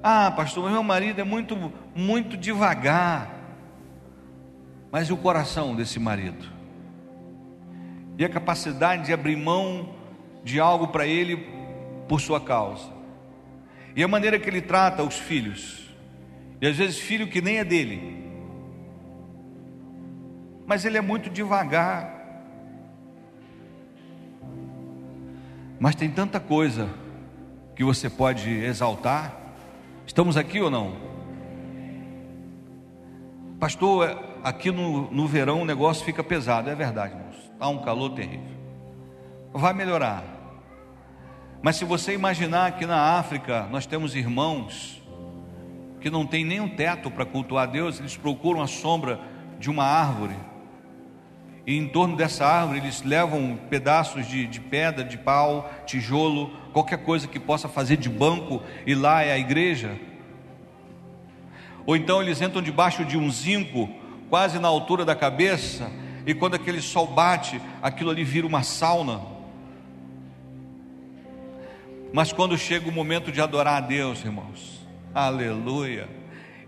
Ah, 0.03 0.31
pastor, 0.31 0.71
meu 0.71 0.83
marido 0.83 1.21
é 1.21 1.25
muito, 1.25 1.71
muito 1.95 2.35
devagar. 2.35 3.36
Mas 4.97 5.11
o 5.11 5.17
coração 5.19 5.77
desse 5.77 6.01
marido? 6.01 6.47
E 8.17 8.25
a 8.25 8.31
capacidade 8.31 9.05
de 9.05 9.13
abrir 9.13 9.37
mão 9.37 9.95
de 10.43 10.59
algo 10.59 10.89
para 10.89 11.07
ele 11.07 11.47
por 12.09 12.19
sua 12.19 12.41
causa? 12.41 12.91
E 13.95 14.03
a 14.03 14.09
maneira 14.09 14.39
que 14.39 14.49
ele 14.49 14.63
trata 14.63 15.03
os 15.03 15.19
filhos? 15.19 15.95
E 16.63 16.67
às 16.67 16.79
vezes 16.79 16.99
filho 16.99 17.29
que 17.29 17.43
nem 17.43 17.59
é 17.59 17.65
dele. 17.65 18.25
Mas 20.65 20.87
ele 20.87 20.97
é 20.97 21.03
muito 21.03 21.29
devagar. 21.29 22.11
Mas 25.79 25.95
tem 25.95 26.11
tanta 26.11 26.41
coisa 26.41 26.89
que 27.75 27.85
você 27.85 28.09
pode 28.09 28.49
exaltar. 28.49 29.37
Estamos 30.07 30.39
aqui 30.39 30.59
ou 30.59 30.71
não? 30.71 30.97
Pastor, 33.61 34.26
aqui 34.47 34.71
no, 34.71 35.11
no 35.11 35.27
verão 35.27 35.63
o 35.63 35.65
negócio 35.65 36.05
fica 36.05 36.23
pesado. 36.23 36.71
É 36.71 36.75
verdade, 36.75 37.15
irmãos. 37.15 37.37
Está 37.53 37.67
um 37.67 37.79
calor 37.79 38.11
terrível. 38.11 38.57
Vai 39.53 39.75
melhorar. 39.75 40.23
Mas 41.61 41.75
se 41.75 41.85
você 41.85 42.15
imaginar 42.15 42.79
que 42.79 42.87
na 42.87 43.19
África 43.19 43.67
nós 43.73 43.87
temos 43.87 44.15
irmãos 44.15 45.03
que 46.01 46.09
não 46.09 46.25
tem 46.25 46.45
nenhum 46.45 46.69
teto 46.69 47.11
para 47.11 47.27
cultuar 47.27 47.67
Deus, 47.67 47.99
eles 47.99 48.17
procuram 48.17 48.63
a 48.63 48.69
sombra 48.69 49.19
de 49.59 49.69
uma 49.69 49.85
árvore. 49.85 50.37
E 51.67 51.77
em 51.77 51.89
torno 51.89 52.15
dessa 52.15 52.47
árvore 52.47 52.79
eles 52.79 53.03
levam 53.03 53.59
pedaços 53.69 54.29
de, 54.29 54.47
de 54.47 54.61
pedra, 54.61 55.03
de 55.03 55.19
pau, 55.19 55.69
tijolo, 55.87 56.53
qualquer 56.73 57.03
coisa 57.03 57.27
que 57.27 57.41
possa 57.41 57.69
fazer 57.69 57.97
de 57.97 58.09
banco, 58.09 58.63
e 58.87 58.95
lá 58.95 59.25
é 59.25 59.33
a 59.33 59.39
igreja. 59.39 59.99
Ou 61.85 61.97
então 61.97 62.23
eles 62.23 62.41
entram 62.41 62.63
debaixo 62.63 63.05
de 63.05 63.19
um 63.19 63.29
zinco, 63.29 63.89
quase 64.29 64.59
na 64.59 64.69
altura 64.69 65.05
da 65.05 65.15
cabeça, 65.15 65.91
e 66.27 66.35
quando 66.35 66.55
aquele 66.55 66.81
sol 66.81 67.07
bate, 67.07 67.61
aquilo 67.81 68.11
ali 68.11 68.25
vira 68.25 68.47
uma 68.47 68.63
sauna. 68.63 69.21
Mas 72.13 72.33
quando 72.33 72.57
chega 72.59 72.89
o 72.89 72.93
momento 72.93 73.31
de 73.31 73.41
adorar 73.41 73.83
a 73.83 73.87
Deus, 73.87 74.25
irmãos, 74.25 74.81
aleluia. 75.15 76.09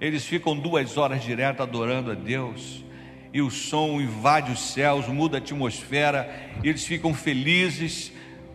Eles 0.01 0.25
ficam 0.25 0.57
duas 0.57 0.97
horas 0.97 1.23
direto 1.23 1.63
adorando 1.63 2.13
a 2.13 2.15
Deus, 2.15 2.85
e 3.33 3.43
o 3.43 3.51
som 3.51 4.01
invade 4.01 4.53
os 4.53 4.61
céus, 4.61 5.09
muda 5.09 5.39
a 5.39 5.41
atmosfera, 5.41 6.29
e 6.63 6.69
eles 6.69 6.85
ficam 6.85 7.13
felizes 7.13 8.13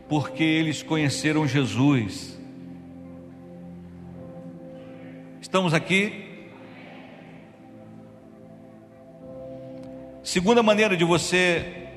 porque 0.08 0.44
eles 0.44 0.82
conheceram 0.82 1.48
Jesus. 1.48 2.40
Estamos 5.42 5.74
aqui? 5.74 6.23
Segunda 10.24 10.64
maneira 10.64 10.96
de 10.96 11.04
você 11.04 11.90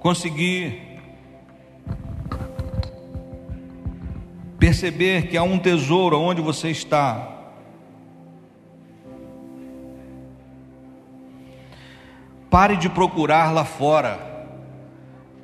conseguir 0.00 1.00
perceber 4.58 5.28
que 5.28 5.36
há 5.38 5.42
um 5.42 5.58
tesouro 5.58 6.20
onde 6.20 6.42
você 6.42 6.68
está. 6.68 7.54
Pare 12.50 12.76
de 12.76 12.90
procurar 12.90 13.50
lá 13.50 13.64
fora. 13.64 14.20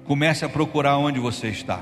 Comece 0.04 0.44
a 0.44 0.50
procurar 0.50 0.98
onde 0.98 1.18
você 1.18 1.48
está. 1.48 1.80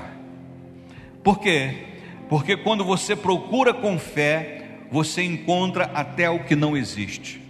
Por 1.21 1.37
quê? 1.37 1.85
Porque 2.29 2.55
quando 2.55 2.85
você 2.85 3.13
procura 3.13 3.73
com 3.73 3.99
fé, 3.99 4.79
você 4.89 5.21
encontra 5.21 5.91
até 5.93 6.29
o 6.29 6.45
que 6.45 6.55
não 6.55 6.77
existe. 6.77 7.41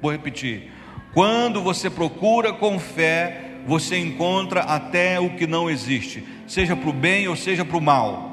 Vou 0.00 0.10
repetir. 0.10 0.75
Quando 1.12 1.62
você 1.62 1.88
procura 1.88 2.52
com 2.52 2.78
fé, 2.78 3.46
você 3.66 3.98
encontra 3.98 4.60
até 4.60 5.18
o 5.18 5.30
que 5.30 5.46
não 5.46 5.68
existe, 5.68 6.24
seja 6.46 6.76
para 6.76 6.88
o 6.88 6.92
bem 6.92 7.26
ou 7.26 7.34
seja 7.34 7.64
para 7.64 7.76
o 7.76 7.80
mal. 7.80 8.32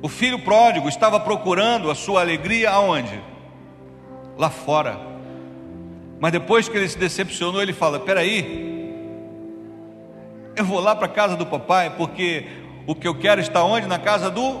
O 0.00 0.08
filho 0.08 0.38
pródigo 0.38 0.88
estava 0.88 1.18
procurando 1.18 1.90
a 1.90 1.94
sua 1.94 2.20
alegria 2.20 2.70
aonde? 2.70 3.20
Lá 4.36 4.48
fora. 4.48 4.98
Mas 6.20 6.32
depois 6.32 6.68
que 6.68 6.76
ele 6.76 6.88
se 6.88 6.98
decepcionou, 6.98 7.60
ele 7.60 7.72
fala: 7.72 8.00
Peraí, 8.00 8.68
eu 10.56 10.64
vou 10.64 10.80
lá 10.80 10.94
para 10.94 11.06
a 11.06 11.10
casa 11.10 11.36
do 11.36 11.46
papai, 11.46 11.90
porque 11.96 12.46
o 12.86 12.94
que 12.94 13.06
eu 13.06 13.14
quero 13.14 13.40
está 13.40 13.62
onde? 13.62 13.86
Na 13.86 13.98
casa 13.98 14.30
do 14.30 14.60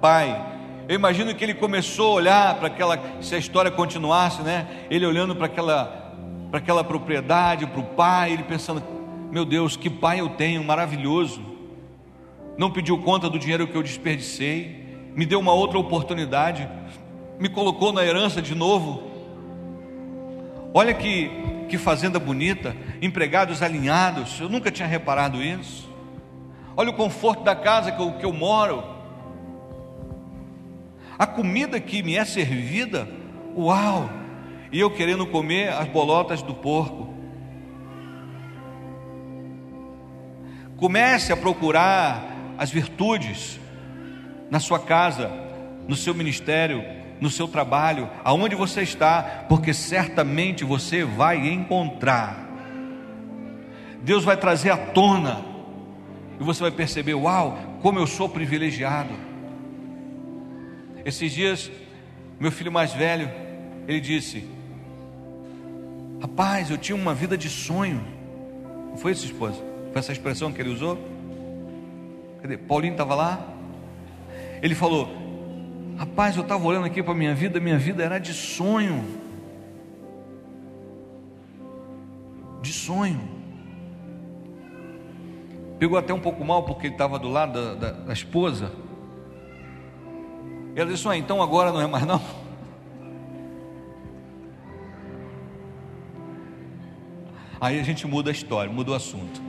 pai. 0.00 0.55
Eu 0.88 0.94
imagino 0.94 1.34
que 1.34 1.44
ele 1.44 1.54
começou 1.54 2.12
a 2.12 2.14
olhar 2.14 2.54
para 2.56 2.68
aquela, 2.68 3.02
se 3.20 3.34
a 3.34 3.38
história 3.38 3.70
continuasse, 3.70 4.42
né? 4.42 4.66
Ele 4.90 5.04
olhando 5.04 5.34
para 5.34 5.46
aquela, 5.46 6.14
para 6.50 6.58
aquela 6.58 6.84
propriedade, 6.84 7.66
para 7.66 7.80
o 7.80 7.84
pai, 7.84 8.32
ele 8.32 8.44
pensando: 8.44 8.82
Meu 9.30 9.44
Deus, 9.44 9.76
que 9.76 9.90
pai 9.90 10.20
eu 10.20 10.28
tenho, 10.30 10.62
maravilhoso 10.62 11.56
não 12.56 12.70
pediu 12.70 12.98
conta 12.98 13.28
do 13.28 13.38
dinheiro 13.38 13.66
que 13.66 13.76
eu 13.76 13.82
desperdicei, 13.82 14.84
me 15.14 15.26
deu 15.26 15.38
uma 15.38 15.52
outra 15.52 15.78
oportunidade, 15.78 16.68
me 17.38 17.48
colocou 17.48 17.92
na 17.92 18.04
herança 18.04 18.40
de 18.40 18.54
novo. 18.54 19.02
Olha 20.72 20.94
que, 20.94 21.30
que 21.68 21.76
fazenda 21.76 22.18
bonita, 22.18 22.74
empregados 23.00 23.62
alinhados, 23.62 24.40
eu 24.40 24.48
nunca 24.48 24.70
tinha 24.70 24.88
reparado 24.88 25.42
isso. 25.42 25.88
Olha 26.76 26.90
o 26.90 26.94
conforto 26.94 27.42
da 27.42 27.54
casa 27.54 27.92
que 27.92 28.00
eu, 28.00 28.12
que 28.12 28.24
eu 28.24 28.32
moro, 28.32 28.82
a 31.18 31.26
comida 31.26 31.80
que 31.80 32.02
me 32.02 32.16
é 32.16 32.24
servida, 32.24 33.08
uau! 33.56 34.10
E 34.70 34.80
eu 34.80 34.90
querendo 34.90 35.26
comer 35.26 35.72
as 35.72 35.88
bolotas 35.88 36.42
do 36.42 36.52
porco. 36.52 37.14
Comece 40.76 41.32
a 41.32 41.36
procurar 41.36 42.22
as 42.58 42.70
virtudes 42.70 43.58
na 44.50 44.60
sua 44.60 44.78
casa, 44.78 45.30
no 45.88 45.96
seu 45.96 46.14
ministério, 46.14 46.84
no 47.20 47.30
seu 47.30 47.48
trabalho, 47.48 48.10
aonde 48.22 48.54
você 48.54 48.82
está, 48.82 49.44
porque 49.48 49.72
certamente 49.72 50.64
você 50.64 51.04
vai 51.04 51.48
encontrar. 51.48 52.46
Deus 54.02 54.22
vai 54.22 54.36
trazer 54.36 54.70
à 54.70 54.76
tona, 54.76 55.42
e 56.38 56.44
você 56.44 56.60
vai 56.60 56.70
perceber: 56.70 57.14
uau, 57.14 57.58
como 57.80 57.98
eu 57.98 58.06
sou 58.06 58.28
privilegiado. 58.28 59.14
Esses 61.06 61.30
dias, 61.30 61.70
meu 62.40 62.50
filho 62.50 62.72
mais 62.72 62.92
velho, 62.92 63.30
ele 63.86 64.00
disse: 64.00 64.44
Rapaz, 66.20 66.68
eu 66.68 66.76
tinha 66.76 66.96
uma 66.96 67.14
vida 67.14 67.38
de 67.38 67.48
sonho. 67.48 68.02
Não 68.90 68.96
foi 68.96 69.12
isso, 69.12 69.24
esposa? 69.24 69.62
Foi 69.92 70.00
essa 70.00 70.10
expressão 70.10 70.52
que 70.52 70.60
ele 70.60 70.70
usou? 70.70 70.98
Cadê? 72.42 72.56
Paulinho 72.56 72.94
estava 72.94 73.14
lá? 73.14 73.54
Ele 74.60 74.74
falou: 74.74 75.08
Rapaz, 75.96 76.34
eu 76.34 76.42
estava 76.42 76.66
olhando 76.66 76.86
aqui 76.86 77.00
para 77.04 77.12
a 77.12 77.16
minha 77.16 77.36
vida, 77.36 77.60
minha 77.60 77.78
vida 77.78 78.02
era 78.02 78.18
de 78.18 78.34
sonho. 78.34 79.04
De 82.60 82.72
sonho. 82.72 83.20
Pegou 85.78 85.96
até 85.96 86.12
um 86.12 86.20
pouco 86.20 86.44
mal 86.44 86.64
porque 86.64 86.88
ele 86.88 86.94
estava 86.94 87.16
do 87.16 87.28
lado 87.28 87.76
da, 87.76 87.92
da, 87.92 87.92
da 87.92 88.12
esposa. 88.12 88.72
Ela 90.76 90.92
disse: 90.92 91.08
ah, 91.08 91.16
então 91.16 91.42
agora 91.42 91.72
não 91.72 91.80
é 91.80 91.86
mais 91.86 92.04
não. 92.06 92.20
Aí 97.58 97.80
a 97.80 97.82
gente 97.82 98.06
muda 98.06 98.30
a 98.30 98.32
história, 98.32 98.70
muda 98.70 98.90
o 98.90 98.94
assunto. 98.94 99.40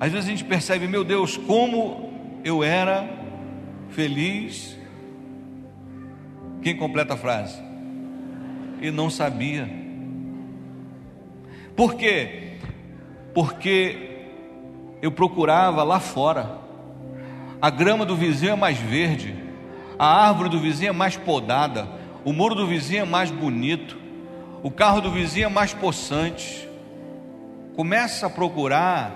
Às 0.00 0.10
vezes 0.10 0.26
a 0.28 0.30
gente 0.30 0.44
percebe, 0.44 0.88
meu 0.88 1.04
Deus, 1.04 1.36
como 1.36 2.40
eu 2.44 2.64
era 2.64 3.08
feliz. 3.90 4.76
Quem 6.62 6.76
completa 6.76 7.14
a 7.14 7.16
frase? 7.16 7.62
E 8.80 8.90
não 8.90 9.08
sabia. 9.08 9.68
Por 11.76 11.94
quê? 11.94 12.54
Porque 13.32 14.26
eu 15.00 15.12
procurava 15.12 15.84
lá 15.84 16.00
fora. 16.00 16.58
A 17.62 17.70
grama 17.70 18.04
do 18.04 18.16
vizinho 18.16 18.52
é 18.52 18.56
mais 18.56 18.76
verde, 18.78 19.47
a 19.98 20.28
árvore 20.28 20.48
do 20.48 20.60
vizinho 20.60 20.90
é 20.90 20.92
mais 20.92 21.16
podada, 21.16 21.88
o 22.24 22.32
muro 22.32 22.54
do 22.54 22.66
vizinho 22.66 23.02
é 23.02 23.04
mais 23.04 23.30
bonito, 23.30 23.96
o 24.62 24.70
carro 24.70 25.00
do 25.00 25.10
vizinho 25.10 25.46
é 25.46 25.48
mais 25.48 25.74
possante. 25.74 26.68
Começa 27.74 28.26
a 28.26 28.30
procurar 28.30 29.12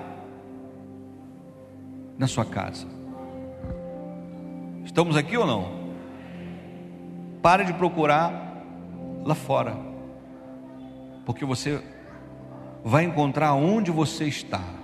na 2.18 2.26
sua 2.26 2.44
casa. 2.44 2.86
Estamos 4.84 5.16
aqui 5.16 5.36
ou 5.36 5.46
não? 5.46 5.82
Pare 7.40 7.64
de 7.64 7.72
procurar 7.72 8.62
lá 9.24 9.34
fora, 9.34 9.76
porque 11.24 11.44
você 11.44 11.82
vai 12.84 13.04
encontrar 13.04 13.54
onde 13.54 13.90
você 13.90 14.24
está. 14.24 14.81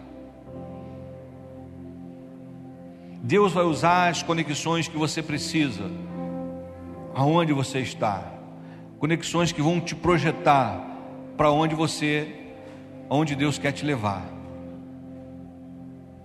Deus 3.22 3.52
vai 3.52 3.64
usar 3.64 4.08
as 4.08 4.22
conexões 4.22 4.86
que 4.86 4.96
você 4.96 5.22
precisa, 5.22 5.90
aonde 7.14 7.52
você 7.52 7.80
está, 7.80 8.32
conexões 8.98 9.50
que 9.50 9.60
vão 9.60 9.80
te 9.80 9.94
projetar 9.94 10.84
para 11.36 11.50
onde 11.50 11.74
você 11.74 12.34
aonde 13.10 13.34
Deus 13.34 13.58
quer 13.58 13.72
te 13.72 13.84
levar. 13.84 14.24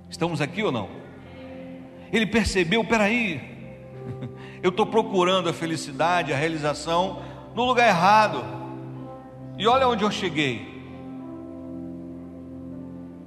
Estamos 0.09 0.41
aqui 0.41 0.61
ou 0.61 0.71
não? 0.71 0.89
Ele 2.11 2.27
percebeu, 2.27 2.83
peraí, 2.85 3.41
eu 4.61 4.69
estou 4.69 4.85
procurando 4.85 5.49
a 5.49 5.53
felicidade, 5.53 6.31
a 6.31 6.37
realização 6.37 7.23
no 7.55 7.63
lugar 7.63 7.87
errado. 7.87 8.43
E 9.57 9.65
olha 9.65 9.87
onde 9.87 10.03
eu 10.03 10.11
cheguei. 10.11 10.71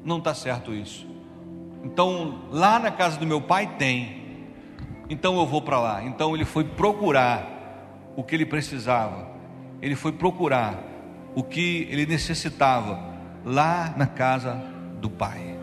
Não 0.05 0.19
está 0.19 0.35
certo 0.35 0.73
isso. 0.73 1.16
Então, 1.87 2.49
lá 2.51 2.81
na 2.81 2.91
casa 2.91 3.17
do 3.17 3.25
meu 3.25 3.41
pai 3.41 3.77
tem. 3.79 4.27
Então 5.09 5.39
eu 5.39 5.47
vou 5.47 5.63
para 5.63 5.79
lá. 5.79 6.03
Então 6.03 6.35
ele 6.35 6.45
foi 6.45 6.65
procurar 6.65 8.13
o 8.17 8.25
que 8.25 8.35
ele 8.35 8.45
precisava. 8.45 9.31
Ele 9.81 9.95
foi 9.95 10.11
procurar 10.11 10.83
o 11.33 11.45
que 11.45 11.87
ele 11.89 12.05
necessitava 12.05 12.99
lá 13.45 13.95
na 13.97 14.05
casa 14.05 14.61
do 15.01 15.09
Pai. 15.09 15.57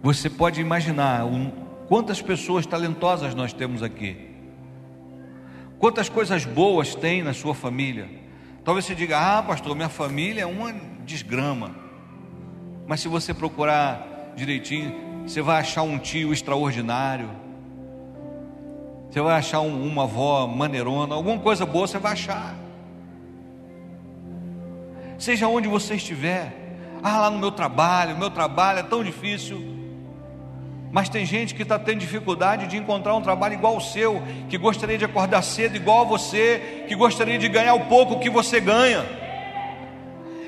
Você 0.00 0.30
pode 0.30 0.60
imaginar 0.60 1.24
um, 1.24 1.50
quantas 1.88 2.22
pessoas 2.22 2.64
talentosas 2.64 3.34
nós 3.34 3.52
temos 3.52 3.82
aqui, 3.82 4.30
quantas 5.80 6.08
coisas 6.08 6.44
boas 6.44 6.94
tem 6.94 7.24
na 7.24 7.34
sua 7.34 7.56
família. 7.56 8.08
Talvez 8.62 8.84
você 8.84 8.94
diga: 8.94 9.18
Ah, 9.18 9.42
pastor, 9.42 9.74
minha 9.74 9.88
família 9.88 10.42
é 10.42 10.46
uma 10.46 10.72
desgrama. 11.04 11.85
Mas 12.86 13.00
se 13.00 13.08
você 13.08 13.34
procurar 13.34 14.32
direitinho, 14.36 14.94
você 15.26 15.42
vai 15.42 15.60
achar 15.60 15.82
um 15.82 15.98
tio 15.98 16.32
extraordinário. 16.32 17.30
Você 19.10 19.20
vai 19.20 19.38
achar 19.38 19.60
um, 19.60 19.86
uma 19.86 20.04
avó 20.04 20.46
maneirona, 20.46 21.14
alguma 21.14 21.38
coisa 21.38 21.64
boa 21.66 21.86
você 21.86 21.98
vai 21.98 22.12
achar 22.12 22.66
seja 25.18 25.48
onde 25.48 25.68
você 25.68 25.94
estiver. 25.94 26.52
Ah, 27.02 27.20
lá 27.20 27.30
no 27.30 27.38
meu 27.38 27.52
trabalho, 27.52 28.16
meu 28.16 28.30
trabalho 28.30 28.80
é 28.80 28.82
tão 28.82 29.02
difícil. 29.02 29.74
Mas 30.90 31.08
tem 31.08 31.26
gente 31.26 31.54
que 31.54 31.62
está 31.62 31.78
tendo 31.78 31.98
dificuldade 31.98 32.66
de 32.66 32.76
encontrar 32.76 33.14
um 33.14 33.20
trabalho 33.20 33.54
igual 33.54 33.74
ao 33.74 33.80
seu, 33.80 34.22
que 34.48 34.56
gostaria 34.56 34.96
de 34.96 35.04
acordar 35.04 35.42
cedo 35.42 35.76
igual 35.76 36.02
a 36.02 36.04
você, 36.04 36.84
que 36.88 36.94
gostaria 36.94 37.38
de 37.38 37.48
ganhar 37.48 37.74
o 37.74 37.86
pouco 37.86 38.18
que 38.18 38.30
você 38.30 38.60
ganha. 38.60 39.04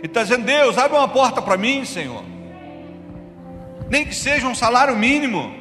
E 0.02 0.06
está 0.06 0.22
dizendo: 0.22 0.44
Deus, 0.44 0.78
abre 0.78 0.96
uma 0.96 1.08
porta 1.08 1.42
para 1.42 1.56
mim, 1.56 1.84
Senhor. 1.84 2.24
Nem 3.88 4.04
que 4.04 4.14
seja 4.14 4.46
um 4.46 4.54
salário 4.54 4.96
mínimo. 4.96 5.52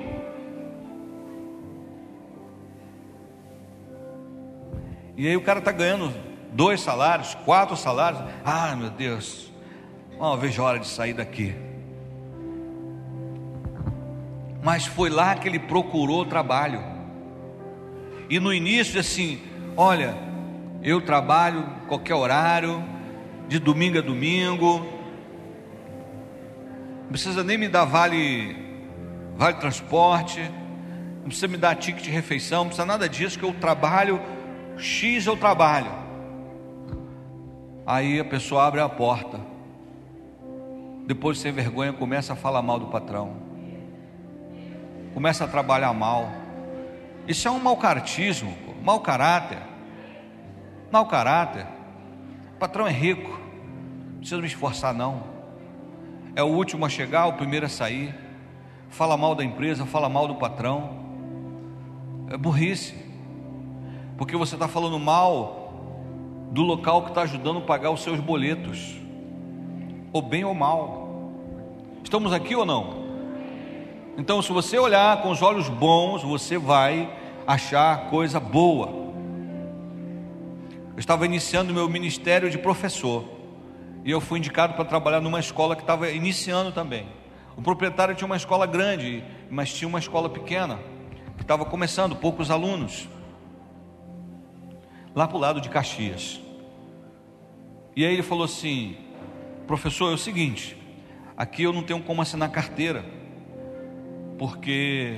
E 5.15 5.27
aí 5.27 5.35
o 5.35 5.41
cara 5.41 5.59
está 5.59 5.71
ganhando 5.71 6.13
dois 6.51 6.81
salários, 6.81 7.35
quatro 7.45 7.75
salários. 7.75 8.21
Ah, 8.45 8.75
meu 8.75 8.89
Deus, 8.89 9.51
não 10.19 10.37
vejo 10.37 10.61
a 10.61 10.65
hora 10.65 10.79
de 10.79 10.87
sair 10.87 11.13
daqui. 11.13 11.55
Mas 14.61 14.85
foi 14.85 15.09
lá 15.09 15.33
que 15.35 15.47
ele 15.47 15.59
procurou 15.59 16.25
trabalho. 16.25 16.83
E 18.29 18.39
no 18.39 18.53
início, 18.53 18.99
assim, 18.99 19.41
olha, 19.75 20.15
eu 20.83 21.01
trabalho 21.01 21.65
qualquer 21.87 22.15
horário, 22.15 22.83
de 23.47 23.59
domingo 23.59 23.97
a 23.97 24.01
domingo, 24.01 24.85
não 27.03 27.09
precisa 27.09 27.43
nem 27.43 27.57
me 27.57 27.69
dar 27.69 27.85
vale, 27.85 28.55
vale 29.37 29.57
transporte, 29.57 30.41
não 31.19 31.25
precisa 31.25 31.47
me 31.47 31.57
dar 31.57 31.75
ticket 31.75 32.03
de 32.03 32.09
refeição, 32.09 32.59
não 32.59 32.67
precisa 32.67 32.85
nada 32.85 33.07
disso, 33.07 33.39
que 33.39 33.45
eu 33.45 33.53
trabalho, 33.53 34.21
X 34.77 35.25
eu 35.25 35.37
trabalho. 35.37 35.91
Aí 37.85 38.19
a 38.19 38.25
pessoa 38.25 38.67
abre 38.67 38.81
a 38.81 38.89
porta. 38.89 39.39
Depois, 41.05 41.39
sem 41.39 41.53
vergonha, 41.53 41.93
começa 41.93 42.33
a 42.33 42.35
falar 42.35 42.61
mal 42.61 42.77
do 42.77 42.87
patrão. 42.87 43.37
Começa 45.13 45.45
a 45.45 45.47
trabalhar 45.47 45.93
mal. 45.93 46.29
Isso 47.25 47.47
é 47.47 47.51
um 47.51 47.59
mau 47.59 47.77
caratismo, 47.77 48.53
mau 48.83 48.99
caráter. 48.99 49.59
Mau 50.91 51.05
caráter. 51.05 51.76
O 52.57 52.59
patrão 52.59 52.87
é 52.87 52.91
rico. 52.91 53.29
Não 53.29 54.17
precisa 54.17 54.41
me 54.41 54.47
esforçar, 54.47 54.91
não. 54.91 55.21
É 56.35 56.41
o 56.41 56.47
último 56.47 56.87
a 56.87 56.89
chegar, 56.89 57.27
o 57.27 57.33
primeiro 57.33 57.67
a 57.67 57.69
sair. 57.69 58.15
Fala 58.89 59.15
mal 59.15 59.35
da 59.35 59.43
empresa, 59.43 59.85
fala 59.85 60.09
mal 60.09 60.27
do 60.27 60.33
patrão. 60.33 60.89
É 62.31 62.35
burrice. 62.35 62.95
Porque 64.17 64.35
você 64.35 64.55
está 64.55 64.67
falando 64.67 64.97
mal 64.97 65.71
do 66.51 66.63
local 66.63 67.03
que 67.03 67.09
está 67.09 67.21
ajudando 67.21 67.59
a 67.59 67.61
pagar 67.61 67.91
os 67.91 68.01
seus 68.01 68.19
boletos, 68.19 68.97
ou 70.11 70.23
bem 70.23 70.43
ou 70.43 70.55
mal. 70.55 71.31
Estamos 72.03 72.33
aqui 72.33 72.55
ou 72.55 72.65
não? 72.65 73.05
Então, 74.17 74.41
se 74.41 74.51
você 74.51 74.79
olhar 74.79 75.21
com 75.21 75.29
os 75.29 75.43
olhos 75.43 75.69
bons, 75.69 76.23
você 76.23 76.57
vai 76.57 77.07
achar 77.45 78.09
coisa 78.09 78.39
boa. 78.39 79.06
Eu 80.97 80.99
estava 80.99 81.27
iniciando 81.27 81.71
meu 81.71 81.87
ministério 81.87 82.49
de 82.49 82.57
professor 82.57 83.23
e 84.03 84.09
eu 84.09 84.19
fui 84.19 84.39
indicado 84.39 84.73
para 84.73 84.83
trabalhar 84.83 85.21
numa 85.21 85.39
escola 85.39 85.75
que 85.75 85.83
estava 85.83 86.09
iniciando 86.09 86.71
também. 86.71 87.07
O 87.55 87.61
proprietário 87.61 88.15
tinha 88.15 88.25
uma 88.25 88.35
escola 88.35 88.65
grande, 88.65 89.23
mas 89.47 89.71
tinha 89.71 89.87
uma 89.87 89.99
escola 89.99 90.27
pequena 90.27 90.79
que 91.35 91.43
estava 91.43 91.65
começando, 91.65 92.15
poucos 92.15 92.49
alunos 92.49 93.07
lá 95.13 95.27
para 95.27 95.37
o 95.37 95.39
lado 95.39 95.61
de 95.61 95.69
Caxias. 95.69 96.41
E 97.95 98.03
aí 98.03 98.11
ele 98.11 98.23
falou 98.23 98.45
assim: 98.45 98.97
professor, 99.67 100.09
é 100.09 100.15
o 100.15 100.17
seguinte, 100.17 100.75
aqui 101.37 101.61
eu 101.61 101.71
não 101.71 101.83
tenho 101.83 102.01
como 102.01 102.23
assinar 102.23 102.49
carteira, 102.49 103.05
porque 104.39 105.15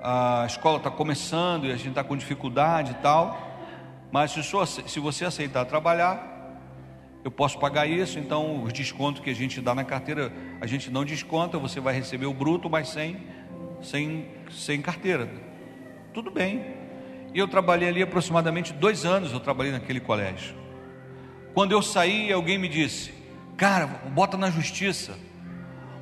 a 0.00 0.44
escola 0.46 0.76
está 0.76 0.88
começando 0.88 1.66
e 1.66 1.72
a 1.72 1.76
gente 1.76 1.88
está 1.88 2.04
com 2.04 2.16
dificuldde 2.16 2.92
e 2.92 3.02
tal, 3.02 3.51
mas 4.12 4.30
se 4.30 5.00
você 5.00 5.24
aceitar 5.24 5.64
trabalhar, 5.64 6.32
eu 7.24 7.30
posso 7.30 7.58
pagar 7.58 7.86
isso, 7.86 8.18
então 8.18 8.62
os 8.62 8.72
descontos 8.72 9.22
que 9.22 9.30
a 9.30 9.34
gente 9.34 9.58
dá 9.60 9.74
na 9.74 9.84
carteira, 9.84 10.30
a 10.60 10.66
gente 10.66 10.90
não 10.90 11.02
desconta, 11.02 11.58
você 11.58 11.80
vai 11.80 11.94
receber 11.94 12.26
o 12.26 12.34
bruto, 12.34 12.68
mas 12.68 12.88
sem, 12.88 13.26
sem, 13.80 14.28
sem 14.50 14.82
carteira. 14.82 15.30
Tudo 16.12 16.30
bem. 16.30 16.62
E 17.32 17.38
eu 17.38 17.48
trabalhei 17.48 17.88
ali 17.88 18.02
aproximadamente 18.02 18.74
dois 18.74 19.06
anos, 19.06 19.32
eu 19.32 19.40
trabalhei 19.40 19.72
naquele 19.72 20.00
colégio. 20.00 20.54
Quando 21.54 21.72
eu 21.72 21.80
saí, 21.80 22.30
alguém 22.30 22.58
me 22.58 22.68
disse, 22.68 23.14
cara, 23.56 23.86
bota 23.86 24.36
na 24.36 24.50
justiça. 24.50 25.18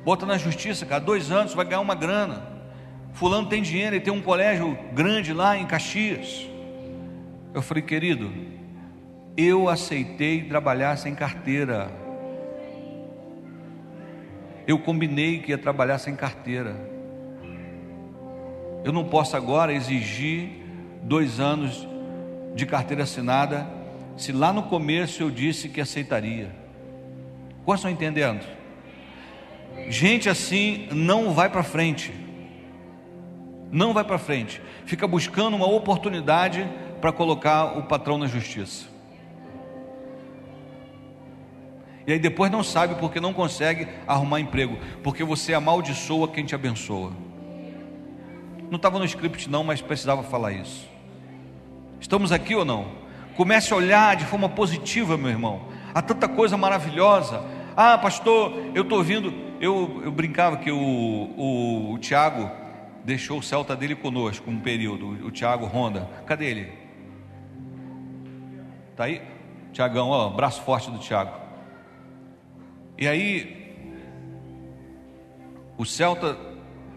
Bota 0.03 0.25
na 0.25 0.37
justiça, 0.37 0.85
cara, 0.85 1.01
dois 1.01 1.31
anos, 1.31 1.53
vai 1.53 1.63
ganhar 1.63 1.79
uma 1.79 1.95
grana. 1.95 2.45
Fulano 3.13 3.47
tem 3.47 3.61
dinheiro, 3.61 3.95
ele 3.95 4.03
tem 4.03 4.11
um 4.11 4.21
colégio 4.21 4.77
grande 4.93 5.31
lá 5.31 5.55
em 5.55 5.65
Caxias. 5.65 6.50
Eu 7.53 7.61
falei, 7.61 7.83
querido, 7.83 8.31
eu 9.35 9.67
aceitei 9.67 10.43
trabalhar 10.43 10.95
sem 10.97 11.13
carteira. 11.13 11.91
Eu 14.65 14.79
combinei 14.79 15.39
que 15.39 15.51
ia 15.51 15.57
trabalhar 15.57 15.97
sem 15.97 16.15
carteira. 16.15 16.75
Eu 18.83 18.93
não 18.93 19.03
posso 19.03 19.35
agora 19.35 19.73
exigir 19.73 20.49
dois 21.03 21.39
anos 21.39 21.87
de 22.55 22.65
carteira 22.65 23.03
assinada, 23.03 23.67
se 24.17 24.31
lá 24.31 24.51
no 24.51 24.63
começo 24.63 25.23
eu 25.23 25.29
disse 25.29 25.69
que 25.69 25.81
aceitaria. 25.81 26.51
Quais 27.65 27.79
estão 27.79 27.91
entendendo? 27.91 28.45
Gente 29.87 30.29
assim 30.29 30.87
não 30.91 31.33
vai 31.33 31.49
para 31.49 31.63
frente. 31.63 32.13
Não 33.71 33.93
vai 33.93 34.03
para 34.03 34.17
frente. 34.17 34.61
Fica 34.85 35.07
buscando 35.07 35.55
uma 35.55 35.67
oportunidade 35.67 36.67
para 37.01 37.11
colocar 37.11 37.77
o 37.77 37.83
patrão 37.83 38.17
na 38.17 38.27
justiça. 38.27 38.85
E 42.05 42.13
aí 42.13 42.19
depois 42.19 42.51
não 42.51 42.63
sabe 42.63 42.95
porque 42.95 43.19
não 43.19 43.33
consegue 43.33 43.87
arrumar 44.07 44.39
emprego, 44.39 44.77
porque 45.03 45.23
você 45.23 45.53
amaldiçoa 45.53 46.27
quem 46.27 46.45
te 46.45 46.55
abençoa. 46.55 47.11
Não 48.69 48.77
estava 48.77 48.97
no 48.97 49.05
script 49.05 49.49
não, 49.49 49.63
mas 49.63 49.81
precisava 49.81 50.23
falar 50.23 50.53
isso. 50.53 50.87
Estamos 51.99 52.31
aqui 52.31 52.55
ou 52.55 52.63
não? 52.63 52.87
Comece 53.35 53.73
a 53.73 53.75
olhar 53.75 54.15
de 54.15 54.25
forma 54.25 54.49
positiva, 54.49 55.17
meu 55.17 55.29
irmão. 55.29 55.61
Há 55.93 56.01
tanta 56.01 56.27
coisa 56.27 56.57
maravilhosa. 56.57 57.43
Ah, 57.75 57.97
pastor, 57.97 58.53
eu 58.73 58.83
estou 58.83 58.97
ouvindo. 58.97 59.33
Eu, 59.59 60.01
eu 60.03 60.11
brincava 60.11 60.57
que 60.57 60.71
o, 60.71 60.77
o, 60.77 61.93
o 61.93 61.99
Tiago 61.99 62.49
deixou 63.03 63.39
o 63.39 63.43
Celta 63.43 63.75
dele 63.75 63.95
conosco 63.95 64.49
um 64.49 64.59
período. 64.59 65.25
O, 65.25 65.31
Tiago 65.31 65.65
Honda. 65.65 66.09
Cadê 66.25 66.45
ele? 66.45 66.80
Está 69.01 69.05
aí? 69.05 69.21
Tiagão, 69.73 70.09
ó, 70.09 70.29
braço 70.29 70.61
forte 70.61 70.91
do 70.91 70.99
Tiago. 70.99 71.31
E 72.99 73.07
aí, 73.07 73.73
o 75.75 75.83
Celta 75.83 76.37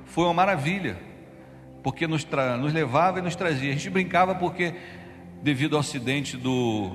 foi 0.04 0.24
uma 0.24 0.34
maravilha, 0.34 0.98
porque 1.82 2.06
nos, 2.06 2.26
nos 2.60 2.74
levava 2.74 3.20
e 3.20 3.22
nos 3.22 3.34
trazia. 3.34 3.70
A 3.70 3.72
gente 3.72 3.88
brincava 3.88 4.34
porque, 4.34 4.74
devido 5.42 5.76
ao 5.76 5.80
acidente 5.80 6.36
do, 6.36 6.90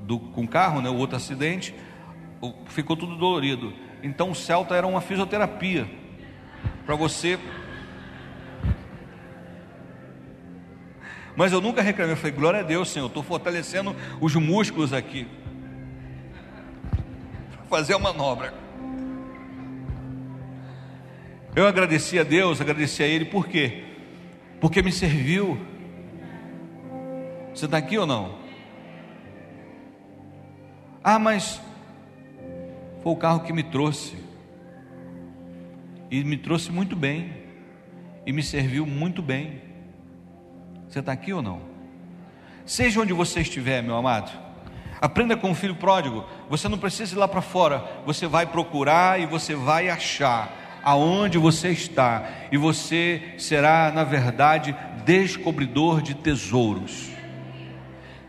do 0.00 0.18
com 0.18 0.42
o 0.42 0.48
carro, 0.48 0.80
né, 0.80 0.90
o 0.90 0.96
outro 0.96 1.16
acidente, 1.16 1.72
ficou 2.66 2.96
tudo 2.96 3.14
dolorido. 3.14 3.72
Então 4.02 4.32
o 4.32 4.34
Celta 4.34 4.74
era 4.74 4.84
uma 4.84 5.00
fisioterapia 5.00 5.88
para 6.84 6.96
você. 6.96 7.38
Mas 11.36 11.52
eu 11.52 11.60
nunca 11.60 11.82
reclamei, 11.82 12.12
eu 12.12 12.16
falei, 12.16 12.32
glória 12.32 12.60
a 12.60 12.62
Deus, 12.62 12.90
Senhor, 12.90 13.06
estou 13.06 13.22
fortalecendo 13.22 13.96
os 14.20 14.34
músculos 14.34 14.92
aqui 14.92 15.26
fazer 17.72 17.94
a 17.94 17.98
manobra. 17.98 18.52
Eu 21.56 21.66
agradeci 21.66 22.18
a 22.18 22.22
Deus, 22.22 22.60
agradeci 22.60 23.02
a 23.02 23.06
Ele, 23.06 23.24
por 23.24 23.48
quê? 23.48 23.82
Porque 24.60 24.82
me 24.82 24.92
serviu. 24.92 25.58
Você 27.54 27.64
está 27.64 27.78
aqui 27.78 27.96
ou 27.96 28.06
não? 28.06 28.38
Ah, 31.02 31.18
mas 31.18 31.62
foi 33.02 33.12
o 33.12 33.16
carro 33.16 33.40
que 33.40 33.54
me 33.54 33.62
trouxe, 33.62 34.18
e 36.10 36.22
me 36.24 36.36
trouxe 36.36 36.70
muito 36.70 36.94
bem, 36.94 37.32
e 38.26 38.34
me 38.34 38.42
serviu 38.42 38.84
muito 38.84 39.22
bem. 39.22 39.62
Você 40.92 40.98
está 40.98 41.10
aqui 41.10 41.32
ou 41.32 41.40
não? 41.40 41.62
Seja 42.66 43.00
onde 43.00 43.14
você 43.14 43.40
estiver, 43.40 43.82
meu 43.82 43.96
amado, 43.96 44.30
Aprenda 45.00 45.36
com 45.36 45.50
o 45.50 45.54
filho 45.54 45.74
pródigo. 45.74 46.24
Você 46.48 46.68
não 46.68 46.78
precisa 46.78 47.16
ir 47.16 47.18
lá 47.18 47.26
para 47.26 47.40
fora. 47.40 47.82
Você 48.06 48.28
vai 48.28 48.46
procurar 48.46 49.18
e 49.18 49.26
você 49.26 49.52
vai 49.52 49.88
achar 49.88 50.80
aonde 50.84 51.38
você 51.38 51.70
está. 51.70 52.30
E 52.52 52.56
você 52.56 53.34
será, 53.36 53.90
na 53.90 54.04
verdade, 54.04 54.76
descobridor 55.04 56.02
de 56.02 56.14
tesouros. 56.14 57.08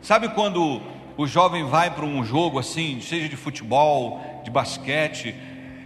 Sabe 0.02 0.30
quando 0.30 0.82
o 1.16 1.28
jovem 1.28 1.64
vai 1.64 1.92
para 1.92 2.06
um 2.06 2.26
jogo 2.26 2.58
assim, 2.58 3.00
seja 3.02 3.30
de 3.30 3.36
futebol, 3.36 4.42
de 4.44 4.50
basquete, 4.50 5.36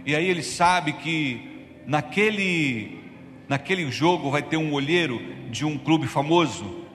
e 0.06 0.14
aí 0.14 0.26
ele 0.26 0.42
sabe 0.42 0.94
que 0.94 1.68
naquele 1.86 2.98
naquele 3.46 3.90
jogo 3.90 4.30
vai 4.30 4.42
ter 4.42 4.56
um 4.56 4.72
olheiro 4.72 5.37
de 5.48 5.64
um 5.64 5.78
clube 5.78 6.06
famoso, 6.06 6.86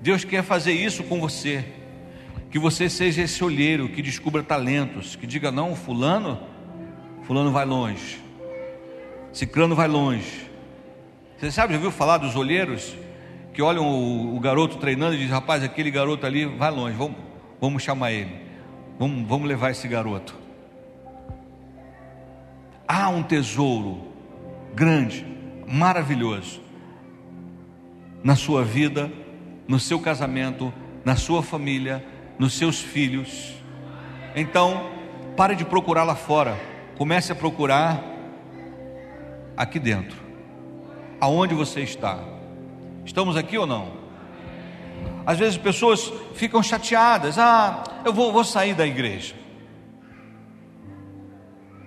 Deus 0.00 0.24
quer 0.24 0.42
fazer 0.42 0.72
isso 0.72 1.04
com 1.04 1.20
você. 1.20 1.64
Que 2.50 2.58
você 2.58 2.88
seja 2.88 3.22
esse 3.22 3.44
olheiro 3.44 3.88
que 3.88 4.02
descubra 4.02 4.42
talentos, 4.42 5.14
que 5.14 5.26
diga 5.26 5.52
não, 5.52 5.76
fulano, 5.76 6.40
fulano 7.22 7.52
vai 7.52 7.64
longe. 7.64 8.18
Ciclano 9.32 9.76
vai 9.76 9.86
longe. 9.86 10.50
Você 11.38 11.52
sabe, 11.52 11.74
já 11.74 11.78
viu 11.78 11.90
falar 11.90 12.18
dos 12.18 12.34
olheiros 12.34 12.96
que 13.52 13.62
olham 13.62 13.86
o, 13.86 14.36
o 14.36 14.40
garoto 14.40 14.78
treinando 14.78 15.14
e 15.14 15.18
dizem, 15.18 15.32
rapaz, 15.32 15.62
aquele 15.62 15.90
garoto 15.90 16.26
ali 16.26 16.44
vai 16.44 16.70
longe, 16.70 16.96
vamos, 16.96 17.16
vamos 17.60 17.82
chamar 17.82 18.10
ele. 18.12 18.34
Vamos, 18.98 19.28
vamos 19.28 19.48
levar 19.48 19.70
esse 19.70 19.86
garoto. 19.86 20.34
Há 22.86 23.08
um 23.08 23.22
tesouro 23.22 24.09
grande, 24.74 25.26
maravilhoso 25.66 26.60
na 28.22 28.36
sua 28.36 28.62
vida 28.62 29.10
no 29.70 29.78
seu 29.78 30.00
casamento, 30.00 30.74
na 31.04 31.14
sua 31.14 31.44
família, 31.44 32.04
nos 32.36 32.54
seus 32.54 32.80
filhos. 32.80 33.54
Então, 34.34 34.90
pare 35.36 35.54
de 35.54 35.64
procurar 35.64 36.02
lá 36.02 36.16
fora, 36.16 36.58
comece 36.98 37.30
a 37.30 37.36
procurar 37.36 38.02
aqui 39.56 39.78
dentro. 39.78 40.18
Aonde 41.20 41.54
você 41.54 41.82
está? 41.82 42.18
Estamos 43.04 43.36
aqui 43.36 43.56
ou 43.56 43.64
não? 43.64 43.92
Às 45.24 45.38
vezes 45.38 45.56
pessoas 45.56 46.12
ficam 46.34 46.64
chateadas. 46.64 47.38
Ah, 47.38 47.84
eu 48.04 48.12
vou, 48.12 48.32
vou 48.32 48.42
sair 48.42 48.74
da 48.74 48.84
igreja. 48.84 49.36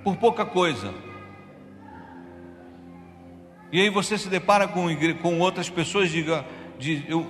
Por 0.06 0.16
pouca 0.16 0.46
coisa. 0.46 0.94
E 3.74 3.82
aí 3.82 3.90
você 3.90 4.18
se 4.20 4.30
depara 4.30 4.68
com, 4.68 4.88
com 5.22 5.40
outras 5.40 5.68
pessoas 5.68 6.12
diga, 6.12 6.46
diz, 6.78 7.04
eu, 7.10 7.26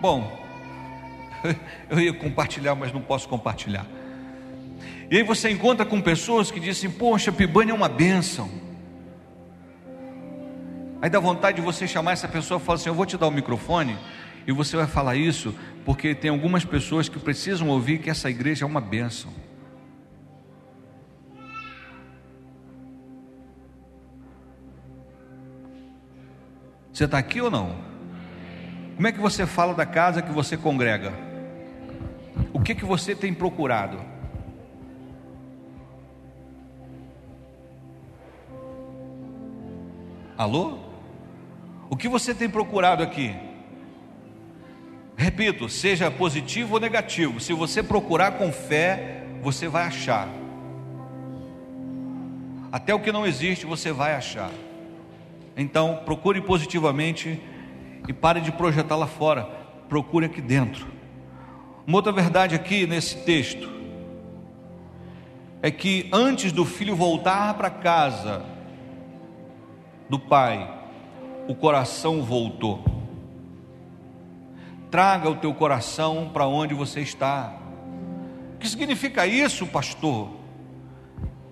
Bom, 0.00 0.30
eu 1.90 1.98
ia 1.98 2.12
compartilhar, 2.12 2.76
mas 2.76 2.92
não 2.92 3.00
posso 3.00 3.28
compartilhar. 3.28 3.84
E 5.10 5.16
aí 5.16 5.22
você 5.24 5.50
encontra 5.50 5.84
com 5.84 6.00
pessoas 6.00 6.52
que 6.52 6.60
dizem: 6.60 6.88
Poxa, 6.88 7.32
Pibane 7.32 7.72
é 7.72 7.74
uma 7.74 7.88
bênção. 7.88 8.48
Aí 11.02 11.10
dá 11.10 11.18
vontade 11.18 11.56
de 11.56 11.62
você 11.62 11.88
chamar 11.88 12.12
essa 12.12 12.28
pessoa 12.28 12.60
e 12.60 12.64
falar 12.64 12.76
assim: 12.76 12.88
Eu 12.88 12.94
vou 12.94 13.06
te 13.06 13.16
dar 13.16 13.26
o 13.26 13.32
microfone 13.32 13.98
e 14.46 14.52
você 14.52 14.76
vai 14.76 14.86
falar 14.86 15.16
isso, 15.16 15.52
porque 15.84 16.14
tem 16.14 16.30
algumas 16.30 16.64
pessoas 16.64 17.08
que 17.08 17.18
precisam 17.18 17.68
ouvir 17.68 17.98
que 17.98 18.08
essa 18.08 18.30
igreja 18.30 18.64
é 18.64 18.68
uma 18.68 18.80
bênção. 18.80 19.32
Você 26.96 27.04
está 27.04 27.18
aqui 27.18 27.42
ou 27.42 27.50
não? 27.50 27.76
Como 28.94 29.06
é 29.06 29.12
que 29.12 29.20
você 29.20 29.44
fala 29.44 29.74
da 29.74 29.84
casa 29.84 30.22
que 30.22 30.32
você 30.32 30.56
congrega? 30.56 31.12
O 32.54 32.58
que 32.58 32.74
que 32.74 32.86
você 32.86 33.14
tem 33.14 33.34
procurado? 33.34 34.00
Alô? 40.38 40.78
O 41.90 41.98
que 41.98 42.08
você 42.08 42.34
tem 42.34 42.48
procurado 42.48 43.02
aqui? 43.02 43.36
Repito, 45.18 45.68
seja 45.68 46.10
positivo 46.10 46.76
ou 46.76 46.80
negativo, 46.80 47.40
se 47.40 47.52
você 47.52 47.82
procurar 47.82 48.38
com 48.38 48.50
fé, 48.50 49.26
você 49.42 49.68
vai 49.68 49.84
achar. 49.84 50.26
Até 52.72 52.94
o 52.94 53.00
que 53.00 53.12
não 53.12 53.26
existe 53.26 53.66
você 53.66 53.92
vai 53.92 54.14
achar. 54.14 54.50
Então, 55.56 56.02
procure 56.04 56.40
positivamente 56.42 57.40
e 58.06 58.12
pare 58.12 58.40
de 58.40 58.52
projetar 58.52 58.96
lá 58.96 59.06
fora. 59.06 59.44
Procure 59.88 60.26
aqui 60.26 60.42
dentro. 60.42 60.86
Uma 61.86 61.98
outra 61.98 62.12
verdade 62.12 62.54
aqui 62.54 62.86
nesse 62.86 63.24
texto 63.24 63.70
é 65.62 65.70
que 65.70 66.10
antes 66.12 66.52
do 66.52 66.64
filho 66.64 66.94
voltar 66.94 67.54
para 67.54 67.70
casa 67.70 68.44
do 70.10 70.18
pai, 70.18 70.70
o 71.48 71.54
coração 71.54 72.22
voltou. 72.22 72.84
Traga 74.90 75.30
o 75.30 75.36
teu 75.36 75.54
coração 75.54 76.30
para 76.32 76.46
onde 76.46 76.74
você 76.74 77.00
está. 77.00 77.56
O 78.54 78.58
que 78.58 78.68
significa 78.68 79.26
isso, 79.26 79.66
pastor? 79.66 80.30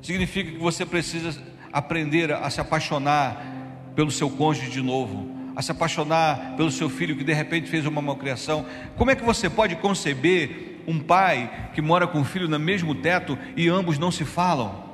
Significa 0.02 0.52
que 0.52 0.59
você 0.59 0.84
precisa 0.84 1.42
aprender 1.72 2.32
a 2.32 2.48
se 2.50 2.61
apaixonar 2.61 3.53
pelo 3.95 4.11
seu 4.11 4.28
cônjuge 4.30 4.70
de 4.70 4.82
novo, 4.82 5.28
a 5.57 5.62
se 5.62 5.70
apaixonar 5.70 6.55
pelo 6.57 6.70
seu 6.70 6.88
filho 6.88 7.16
que 7.16 7.24
de 7.24 7.32
repente 7.32 7.70
fez 7.70 7.86
uma 7.86 8.03
malcriação. 8.03 8.66
Como 8.97 9.11
é 9.11 9.16
que 9.16 9.22
você 9.22 9.49
pode 9.49 9.76
conceber 9.76 10.80
um 10.86 10.99
pai 10.99 11.70
que 11.74 11.80
mora 11.80 12.07
com 12.07 12.20
o 12.20 12.24
filho 12.24 12.49
no 12.49 12.59
mesmo 12.59 12.95
teto 12.95 13.38
e 13.57 13.68
ambos 13.68 13.99
não 13.99 14.11
se 14.11 14.24
falam? 14.24 14.84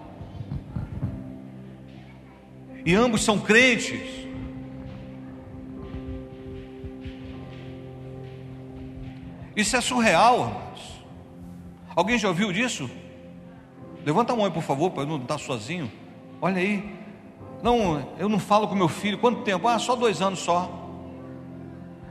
E 2.84 2.94
ambos 2.94 3.22
são 3.22 3.38
crentes. 3.38 4.00
Isso 9.56 9.76
é 9.76 9.80
surreal, 9.80 10.38
irmãos. 10.38 11.04
Alguém 11.94 12.18
já 12.18 12.28
ouviu 12.28 12.52
disso? 12.52 12.88
Levanta 14.04 14.32
a 14.32 14.36
mão 14.36 14.46
aí, 14.46 14.50
por 14.50 14.62
favor, 14.62 14.90
para 14.90 15.04
não 15.04 15.16
estar 15.16 15.38
sozinho. 15.38 15.90
Olha 16.40 16.56
aí. 16.56 16.99
Não, 17.62 18.14
eu 18.18 18.28
não 18.28 18.38
falo 18.38 18.68
com 18.68 18.74
meu 18.74 18.88
filho. 18.88 19.18
Quanto 19.18 19.42
tempo? 19.42 19.68
Ah, 19.68 19.78
só 19.78 19.94
dois 19.94 20.22
anos 20.22 20.38
só. 20.40 20.70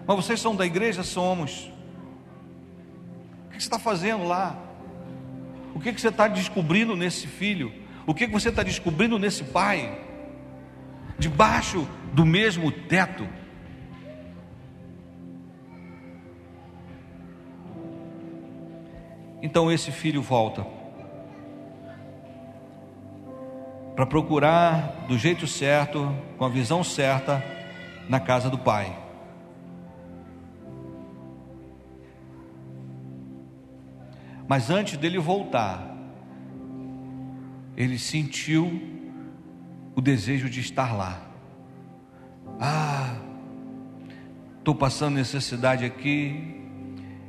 Mas 0.05 0.15
vocês 0.15 0.39
são 0.39 0.55
da 0.55 0.65
igreja? 0.65 1.03
Somos. 1.03 1.71
O 3.45 3.49
que 3.49 3.55
você 3.61 3.67
está 3.67 3.79
fazendo 3.79 4.25
lá? 4.25 4.57
O 5.73 5.79
que 5.79 5.91
você 5.91 6.09
está 6.09 6.27
descobrindo 6.27 6.95
nesse 6.95 7.27
filho? 7.27 7.73
O 8.05 8.13
que 8.13 8.27
você 8.27 8.49
está 8.49 8.63
descobrindo 8.63 9.17
nesse 9.17 9.43
pai? 9.43 9.99
Debaixo 11.17 11.87
do 12.13 12.25
mesmo 12.25 12.71
teto. 12.71 13.27
Então 19.41 19.71
esse 19.71 19.91
filho 19.91 20.21
volta 20.21 20.78
para 23.99 24.05
procurar 24.05 25.07
do 25.09 25.17
jeito 25.17 25.45
certo, 25.45 26.15
com 26.37 26.45
a 26.45 26.47
visão 26.47 26.85
certa, 26.85 27.43
na 28.07 28.17
casa 28.17 28.49
do 28.49 28.57
pai. 28.57 28.97
Mas 34.47 34.69
antes 34.69 34.95
dele 34.95 35.19
voltar, 35.19 35.97
ele 37.75 37.99
sentiu 37.99 38.81
o 39.93 39.99
desejo 39.99 40.49
de 40.49 40.61
estar 40.61 40.95
lá. 40.95 41.19
Ah, 42.57 43.17
estou 44.59 44.75
passando 44.75 45.15
necessidade 45.15 45.83
aqui, 45.83 46.63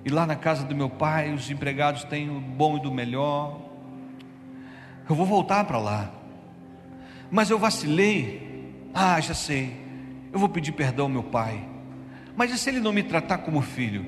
e 0.05 0.09
lá 0.09 0.25
na 0.25 0.37
casa 0.37 0.65
do 0.65 0.77
meu 0.77 0.89
pai, 0.89 1.35
os 1.35 1.51
empregados 1.51 2.05
têm 2.05 2.31
o 2.31 2.41
bom 2.41 2.77
e 2.77 2.81
do 2.81 2.93
melhor. 2.93 3.61
Eu 5.09 5.17
vou 5.17 5.27
voltar 5.27 5.65
para 5.65 5.79
lá. 5.79 6.20
Mas 7.31 7.51
eu 7.51 7.59
vacilei. 7.59 8.73
Ah, 8.93 9.21
já 9.21 9.35
sei. 9.35 9.73
Eu 10.33 10.39
vou 10.39 10.49
pedir 10.49 10.73
perdão 10.73 11.07
ao 11.07 11.11
meu 11.11 11.23
pai. 11.23 11.65
Mas 12.37 12.51
e 12.53 12.59
se 12.59 12.71
ele 12.71 12.81
não 12.81 12.93
me 12.93 13.03
tratar 13.03 13.39
como 13.39 13.61
filho? 13.61 14.05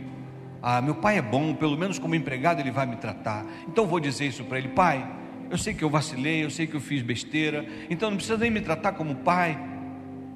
Ah, 0.63 0.81
meu 0.81 0.95
pai 0.95 1.19
é 1.19 1.23
bom, 1.23 1.55
pelo 1.55 1.77
menos 1.77 1.99
como 1.99 2.15
empregado 2.15 2.61
ele 2.61 2.71
vai 2.71 2.87
me 2.87 2.97
tratar. 2.97 3.45
Então 3.69 3.87
vou 3.87 3.99
dizer 3.99 4.27
isso 4.27 4.45
para 4.45 4.59
ele: 4.59 4.69
Pai, 4.69 5.05
eu 5.51 5.59
sei 5.59 5.75
que 5.75 5.83
eu 5.83 5.91
vacilei, 5.91 6.45
eu 6.45 6.51
sei 6.51 6.67
que 6.67 6.75
eu 6.75 6.81
fiz 6.81 7.03
besteira, 7.03 7.67
então 7.91 8.09
não 8.09 8.17
precisa 8.17 8.39
nem 8.39 8.51
me 8.51 8.61
tratar 8.61 8.93
como 8.93 9.17
pai, 9.17 9.59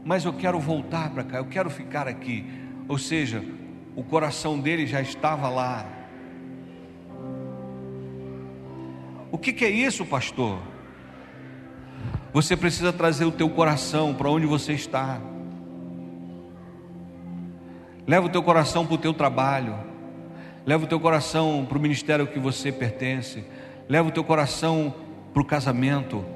mas 0.05 0.25
eu 0.25 0.33
quero 0.33 0.59
voltar 0.59 1.11
para 1.11 1.25
cá, 1.25 1.39
eu 1.39 1.47
quero 1.47 1.71
ficar 1.71 2.09
aqui. 2.09 2.45
Ou 2.89 2.99
seja, 2.99 3.43
o 3.95 4.03
coração 4.03 4.59
dele 4.59 4.87
já 4.87 5.01
estava 5.01 5.49
lá. 5.49 5.87
O 9.31 9.39
que, 9.39 9.53
que 9.53 9.65
é 9.65 9.71
isso, 9.71 10.05
pastor? 10.05 10.61
Você 12.37 12.55
precisa 12.55 12.93
trazer 12.93 13.25
o 13.25 13.33
teu 13.33 13.49
coração 13.49 14.13
para 14.13 14.29
onde 14.31 14.45
você 14.45 14.75
está. 14.75 15.19
Leva 18.07 18.27
o 18.27 18.29
teu 18.29 18.43
coração 18.43 18.85
para 18.85 18.95
o 18.95 18.99
teu 18.99 19.15
trabalho. 19.15 19.75
Leva 20.67 20.85
o 20.85 20.87
teu 20.87 21.01
coração 21.01 21.65
para 21.67 21.79
o 21.79 21.81
ministério 21.81 22.27
que 22.27 22.39
você 22.39 22.71
pertence. 22.71 23.43
Leva 23.89 24.11
o 24.11 24.13
teu 24.13 24.23
coração 24.23 24.95
para 25.33 25.41
o 25.41 25.47
casamento. 25.47 26.27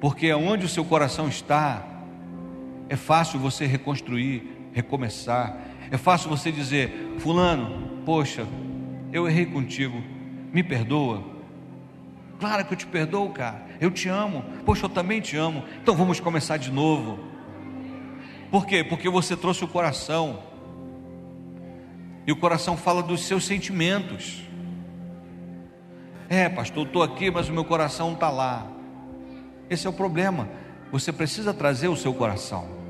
Porque 0.00 0.32
onde 0.32 0.64
o 0.64 0.68
seu 0.68 0.84
coração 0.84 1.26
está, 1.26 1.84
é 2.88 2.94
fácil 2.94 3.40
você 3.40 3.66
reconstruir 3.66 4.70
recomeçar. 4.72 5.58
É 5.90 5.96
fácil 5.96 6.30
você 6.30 6.52
dizer, 6.52 7.16
Fulano, 7.18 8.04
poxa, 8.06 8.46
eu 9.12 9.28
errei 9.28 9.46
contigo, 9.46 10.00
me 10.52 10.62
perdoa. 10.62 11.29
Claro 12.40 12.64
que 12.64 12.72
eu 12.72 12.76
te 12.78 12.86
perdoo, 12.86 13.28
cara, 13.30 13.66
eu 13.80 13.90
te 13.90 14.08
amo, 14.08 14.42
poxa, 14.64 14.86
eu 14.86 14.88
também 14.88 15.20
te 15.20 15.36
amo, 15.36 15.62
então 15.80 15.94
vamos 15.94 16.18
começar 16.18 16.56
de 16.56 16.72
novo. 16.72 17.18
Por 18.50 18.66
quê? 18.66 18.82
Porque 18.82 19.08
você 19.08 19.36
trouxe 19.36 19.62
o 19.62 19.68
coração, 19.68 20.42
e 22.26 22.32
o 22.32 22.36
coração 22.36 22.76
fala 22.76 23.02
dos 23.02 23.24
seus 23.26 23.44
sentimentos. 23.44 24.42
É, 26.28 26.48
pastor, 26.48 26.84
eu 26.84 26.86
estou 26.86 27.02
aqui, 27.02 27.30
mas 27.30 27.48
o 27.48 27.52
meu 27.52 27.64
coração 27.64 28.14
está 28.14 28.30
lá. 28.30 28.66
Esse 29.68 29.86
é 29.86 29.90
o 29.90 29.92
problema. 29.92 30.48
Você 30.90 31.12
precisa 31.12 31.52
trazer 31.52 31.88
o 31.88 31.96
seu 31.96 32.14
coração. 32.14 32.80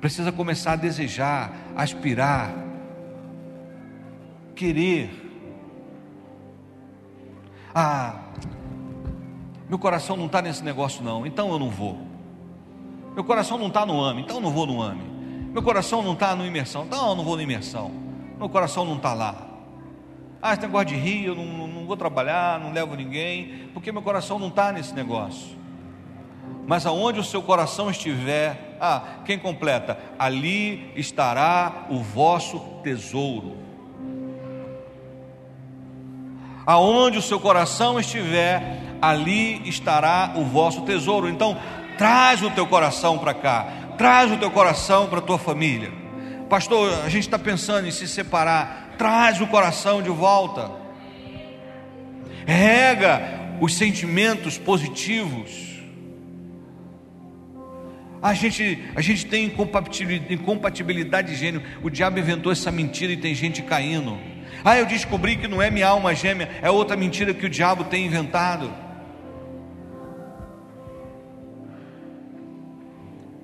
precisa 0.00 0.32
começar 0.32 0.72
a 0.72 0.76
desejar, 0.76 1.52
aspirar, 1.76 2.52
querer. 4.54 5.29
Ah, 7.74 8.20
meu 9.68 9.78
coração 9.78 10.16
não 10.16 10.26
está 10.26 10.42
nesse 10.42 10.64
negócio, 10.64 11.02
não, 11.02 11.24
então 11.24 11.50
eu 11.52 11.58
não 11.58 11.70
vou. 11.70 11.98
Meu 13.14 13.24
coração 13.24 13.56
não 13.58 13.68
está 13.68 13.86
no 13.86 14.02
AME, 14.02 14.22
então 14.22 14.36
eu 14.36 14.42
não 14.42 14.50
vou 14.50 14.66
no 14.66 14.82
AME. 14.82 15.02
Meu 15.52 15.62
coração 15.62 16.02
não 16.02 16.12
está 16.12 16.34
no 16.34 16.46
imersão, 16.46 16.84
então 16.84 17.10
eu 17.10 17.16
não 17.16 17.24
vou 17.24 17.36
na 17.36 17.42
imersão. 17.42 17.90
Meu 18.38 18.48
coração 18.48 18.84
não 18.84 18.96
está 18.96 19.14
lá. 19.14 19.48
Ah, 20.42 20.52
esse 20.52 20.62
negócio 20.62 20.88
de 20.88 20.94
rir, 20.94 21.26
eu 21.26 21.34
não, 21.34 21.44
não, 21.44 21.68
não 21.68 21.86
vou 21.86 21.96
trabalhar, 21.96 22.58
não 22.58 22.72
levo 22.72 22.94
ninguém, 22.94 23.68
porque 23.74 23.92
meu 23.92 24.00
coração 24.00 24.38
não 24.38 24.48
está 24.48 24.72
nesse 24.72 24.94
negócio. 24.94 25.58
Mas 26.66 26.86
aonde 26.86 27.20
o 27.20 27.24
seu 27.24 27.42
coração 27.42 27.90
estiver, 27.90 28.76
ah, 28.80 29.18
quem 29.24 29.38
completa? 29.38 29.98
Ali 30.18 30.92
estará 30.96 31.86
o 31.90 31.98
vosso 31.98 32.58
tesouro. 32.82 33.56
Aonde 36.70 37.18
o 37.18 37.22
seu 37.22 37.40
coração 37.40 37.98
estiver, 37.98 38.78
ali 39.02 39.60
estará 39.68 40.34
o 40.36 40.44
vosso 40.44 40.82
tesouro. 40.82 41.28
Então, 41.28 41.58
traz 41.98 42.42
o 42.42 42.50
teu 42.50 42.64
coração 42.64 43.18
para 43.18 43.34
cá, 43.34 43.66
traz 43.98 44.30
o 44.30 44.36
teu 44.36 44.52
coração 44.52 45.08
para 45.08 45.18
a 45.18 45.22
tua 45.22 45.36
família. 45.36 45.90
Pastor, 46.48 47.02
a 47.04 47.08
gente 47.08 47.24
está 47.24 47.36
pensando 47.36 47.88
em 47.88 47.90
se 47.90 48.06
separar, 48.06 48.94
traz 48.96 49.40
o 49.40 49.48
coração 49.48 50.00
de 50.00 50.10
volta, 50.10 50.70
rega 52.46 53.20
os 53.60 53.74
sentimentos 53.74 54.56
positivos 54.56 55.70
a 58.22 58.34
gente, 58.34 58.78
a 58.94 59.00
gente 59.00 59.24
tem 59.24 59.50
incompatibilidade 60.30 61.32
de 61.32 61.36
gênero. 61.36 61.64
O 61.82 61.88
diabo 61.88 62.18
inventou 62.18 62.52
essa 62.52 62.70
mentira 62.70 63.12
e 63.12 63.16
tem 63.16 63.34
gente 63.34 63.62
caindo. 63.62 64.18
Ah, 64.64 64.78
eu 64.78 64.86
descobri 64.86 65.36
que 65.36 65.48
não 65.48 65.60
é 65.60 65.70
minha 65.70 65.88
alma 65.88 66.14
gêmea, 66.14 66.50
é 66.62 66.70
outra 66.70 66.96
mentira 66.96 67.32
que 67.32 67.46
o 67.46 67.50
diabo 67.50 67.84
tem 67.84 68.06
inventado. 68.06 68.70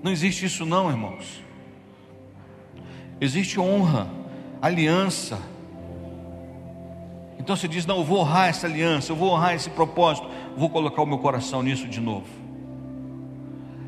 Não 0.02 0.12
existe 0.12 0.46
isso, 0.46 0.64
não, 0.64 0.88
irmãos. 0.88 1.42
Existe 3.20 3.58
honra, 3.58 4.08
aliança. 4.60 5.38
Então 7.38 7.56
você 7.56 7.66
diz: 7.66 7.86
Não, 7.86 7.98
eu 7.98 8.04
vou 8.04 8.20
honrar 8.20 8.48
essa 8.48 8.66
aliança, 8.66 9.10
eu 9.10 9.16
vou 9.16 9.32
honrar 9.32 9.54
esse 9.54 9.70
propósito, 9.70 10.28
vou 10.56 10.70
colocar 10.70 11.02
o 11.02 11.06
meu 11.06 11.18
coração 11.18 11.62
nisso 11.62 11.88
de 11.88 12.00
novo. 12.00 12.26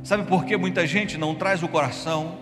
Sabe 0.03 0.25
por 0.25 0.45
que 0.45 0.57
muita 0.57 0.87
gente 0.87 1.19
não 1.19 1.35
traz 1.35 1.63
o 1.63 1.69
coração? 1.69 2.39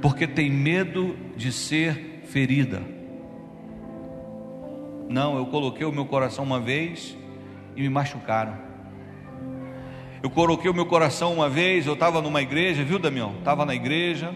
Porque 0.00 0.26
tem 0.26 0.48
medo 0.48 1.16
de 1.36 1.50
ser 1.50 2.22
ferida. 2.24 2.97
Não, 5.08 5.38
eu 5.38 5.46
coloquei 5.46 5.86
o 5.86 5.92
meu 5.92 6.04
coração 6.04 6.44
uma 6.44 6.60
vez 6.60 7.16
e 7.74 7.80
me 7.80 7.88
machucaram. 7.88 8.56
Eu 10.22 10.28
coloquei 10.28 10.70
o 10.70 10.74
meu 10.74 10.84
coração 10.84 11.32
uma 11.32 11.48
vez, 11.48 11.86
eu 11.86 11.94
estava 11.94 12.20
numa 12.20 12.42
igreja, 12.42 12.84
viu, 12.84 12.98
Damião? 12.98 13.36
Estava 13.38 13.64
na 13.64 13.74
igreja, 13.74 14.34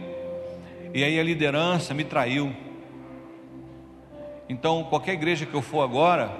e 0.94 1.04
aí 1.04 1.18
a 1.18 1.22
liderança 1.22 1.92
me 1.92 2.04
traiu. 2.04 2.54
Então, 4.48 4.84
qualquer 4.84 5.12
igreja 5.12 5.44
que 5.44 5.54
eu 5.54 5.60
for 5.60 5.82
agora, 5.82 6.30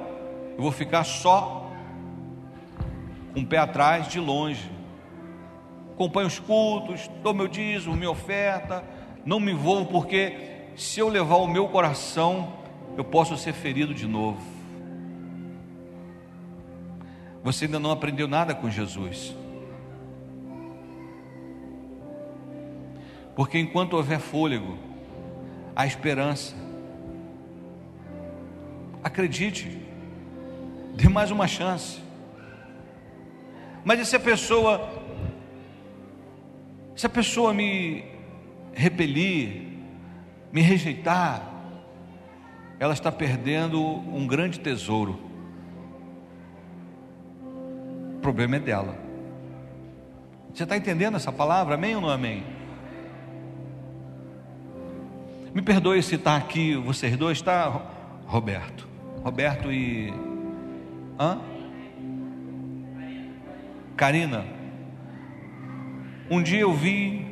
eu 0.57 0.63
vou 0.63 0.73
ficar 0.73 1.05
só 1.05 1.71
com 3.35 3.41
o 3.41 3.47
pé 3.47 3.59
atrás, 3.59 4.09
de 4.09 4.21
longe. 4.21 4.71
Acompanho 5.93 6.29
os 6.29 6.39
cultos, 6.39 7.11
dou 7.23 7.35
meu 7.35 7.49
dízimo, 7.49 7.95
minha 7.97 8.11
oferta, 8.11 8.83
não 9.27 9.39
me 9.39 9.53
envolvo, 9.53 9.87
porque 9.87 10.37
se 10.75 11.01
eu 11.01 11.09
levar 11.09 11.37
o 11.37 11.47
meu 11.47 11.69
coração, 11.69 12.62
eu 12.97 13.05
posso 13.05 13.37
ser 13.37 13.53
ferido 13.53 13.95
de 13.95 14.07
novo. 14.07 14.41
Você 17.43 17.65
ainda 17.65 17.81
não 17.81 17.91
aprendeu 17.91 18.29
nada 18.29 18.55
com 18.55 18.71
Jesus. 18.71 19.35
Porque 23.35 23.59
enquanto 23.59 23.95
houver 23.95 24.21
fôlego, 24.21 24.77
há 25.75 25.87
esperança. 25.87 26.55
Acredite, 29.03 29.81
dê 30.95 31.09
mais 31.09 31.31
uma 31.31 31.49
chance. 31.49 32.01
Mas 33.85 33.99
e 33.99 34.07
se 34.07 34.15
a 34.15 34.21
pessoa, 34.21 34.89
se 36.95 37.07
a 37.07 37.09
pessoa 37.09 37.53
me 37.53 38.05
repelir, 38.73 39.63
me 40.53 40.61
rejeitar, 40.61 41.52
ela 42.83 42.95
está 42.95 43.13
perdendo 43.13 43.81
um 43.81 44.27
grande 44.27 44.59
tesouro. 44.59 45.17
O 48.17 48.19
problema 48.21 48.57
é 48.57 48.59
dela. 48.59 48.99
Você 50.53 50.65
está 50.65 50.77
entendendo 50.77 51.17
essa 51.17 51.31
palavra? 51.31 51.77
Amém 51.77 51.95
ou 51.95 52.01
não 52.01 52.11
amém? 52.11 52.43
Me 55.55 55.63
perdoe 55.63 56.03
se 56.03 56.17
está 56.17 56.37
aqui 56.37 56.75
vocês 56.75 57.17
dois, 57.17 57.39
está 57.39 57.69
Roberto. 58.27 58.89
Roberto 59.23 59.71
e. 59.71 60.13
Hã? 61.21 61.39
Karina. 63.97 64.45
Um 66.29 66.43
dia 66.43 66.63
eu 66.63 66.75
vi. 66.75 67.25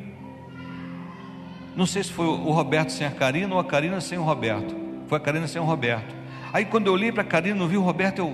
Não 1.75 1.85
sei 1.85 2.03
se 2.03 2.13
foi 2.13 2.27
o 2.27 2.51
Roberto 2.51 2.93
sem 2.93 3.05
a 3.05 3.11
Karina 3.11 3.53
ou 3.53 3.59
a 3.59 3.65
Karina 3.65 3.99
sem 3.99 4.17
o 4.17 4.23
Roberto. 4.23 4.80
Foi 5.11 5.17
a 5.17 5.21
Karina 5.21 5.45
sem 5.45 5.61
o 5.61 5.65
Roberto. 5.65 6.15
Aí 6.53 6.63
quando 6.63 6.87
eu 6.87 6.93
olhei 6.93 7.11
para 7.11 7.21
a 7.21 7.25
Karina, 7.25 7.59
não 7.59 7.67
vi 7.67 7.75
o 7.75 7.81
Roberto, 7.81 8.19
eu. 8.19 8.33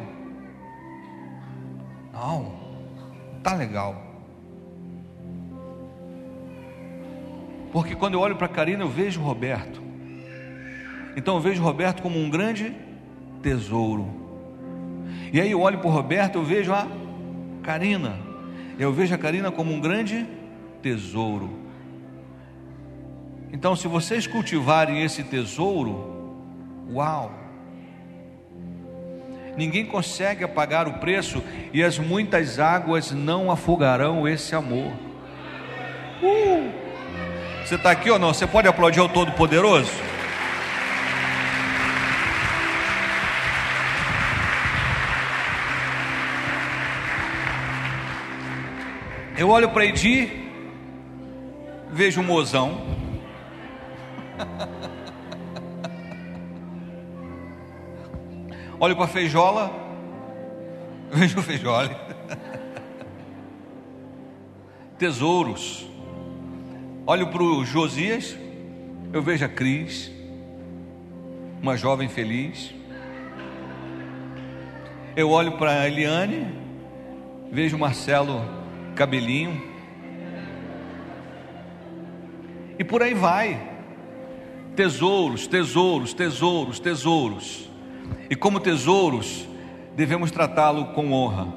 Não, 2.13 2.53
tá 3.41 3.55
legal. 3.55 3.99
Porque 7.71 7.95
quando 7.95 8.13
eu 8.13 8.19
olho 8.19 8.35
para 8.35 8.45
a 8.45 8.49
Karina, 8.49 8.83
eu 8.83 8.89
vejo 8.89 9.19
o 9.19 9.23
Roberto. 9.23 9.81
Então 11.15 11.33
eu 11.33 11.41
vejo 11.41 11.63
o 11.63 11.65
Roberto 11.65 12.03
como 12.03 12.19
um 12.19 12.29
grande 12.29 12.71
tesouro. 13.41 14.07
E 15.33 15.41
aí 15.41 15.49
eu 15.49 15.61
olho 15.61 15.79
para 15.79 15.87
o 15.87 15.91
Roberto, 15.91 16.35
eu 16.35 16.43
vejo 16.43 16.71
a 16.71 16.87
Karina. 17.63 18.19
Eu 18.77 18.93
vejo 18.93 19.15
a 19.15 19.17
Karina 19.17 19.51
como 19.51 19.73
um 19.73 19.81
grande 19.81 20.27
tesouro. 20.83 21.49
Então, 23.51 23.75
se 23.75 23.87
vocês 23.87 24.27
cultivarem 24.27 25.01
esse 25.01 25.23
tesouro, 25.23 26.16
uau! 26.91 27.31
Ninguém 29.57 29.85
consegue 29.85 30.43
apagar 30.43 30.87
o 30.87 30.93
preço 30.99 31.43
e 31.73 31.83
as 31.83 31.97
muitas 31.97 32.59
águas 32.59 33.11
não 33.11 33.49
afogarão 33.49 34.27
esse 34.27 34.53
amor. 34.53 34.91
Uh! 36.21 36.71
Você 37.65 37.75
está 37.75 37.91
aqui 37.91 38.09
ou 38.09 38.19
não? 38.19 38.33
Você 38.33 38.45
pode 38.45 38.67
aplaudir 38.67 38.99
ao 38.99 39.09
Todo-Poderoso? 39.09 39.91
Eu 49.37 49.49
olho 49.49 49.69
para 49.69 49.85
Edi, 49.85 50.49
vejo 51.91 52.21
um 52.21 52.23
mozão. 52.23 52.81
olho 58.79 58.95
para 58.95 59.07
Feijola, 59.07 59.71
vejo 61.11 61.39
o 61.39 61.41
Feijole. 61.41 61.95
Tesouros. 64.97 65.87
Olho 67.05 67.27
para 67.27 67.43
o 67.43 67.63
Josias, 67.63 68.37
eu 69.13 69.21
vejo 69.21 69.45
a 69.45 69.47
Cris, 69.47 70.11
uma 71.61 71.77
jovem 71.77 72.09
feliz. 72.09 72.73
Eu 75.15 75.29
olho 75.29 75.53
para 75.53 75.81
a 75.81 75.87
Eliane, 75.87 76.47
vejo 77.51 77.77
o 77.77 77.79
Marcelo 77.79 78.41
cabelinho. 78.95 79.63
E 82.77 82.83
por 82.83 83.01
aí 83.01 83.13
vai. 83.13 83.71
Tesouros, 84.75 85.47
tesouros, 85.47 86.13
tesouros, 86.13 86.79
tesouros. 86.79 87.66
E 88.29 88.35
como 88.35 88.59
tesouros, 88.59 89.47
devemos 89.95 90.31
tratá-lo 90.31 90.85
com 90.87 91.11
honra. 91.11 91.47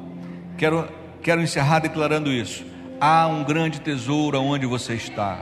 Quero, 0.57 0.89
quero 1.23 1.43
encerrar 1.43 1.81
declarando 1.81 2.31
isso. 2.31 2.65
Há 3.01 3.27
um 3.27 3.45
grande 3.45 3.81
tesouro 3.81 4.41
onde 4.41 4.67
você 4.67 4.95
está. 4.95 5.39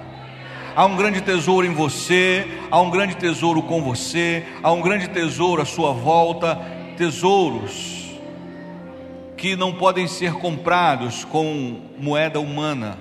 Há 0.74 0.86
um 0.86 0.96
grande 0.96 1.20
tesouro 1.20 1.66
em 1.66 1.72
você, 1.72 2.46
há 2.70 2.80
um 2.80 2.90
grande 2.90 3.16
tesouro 3.16 3.62
com 3.62 3.82
você, 3.82 4.44
há 4.62 4.70
um 4.70 4.80
grande 4.80 5.08
tesouro 5.08 5.60
à 5.60 5.64
sua 5.64 5.92
volta. 5.92 6.56
Tesouros 6.96 7.98
que 9.36 9.54
não 9.54 9.72
podem 9.72 10.08
ser 10.08 10.34
comprados 10.34 11.24
com 11.24 11.80
moeda 11.96 12.40
humana, 12.40 12.98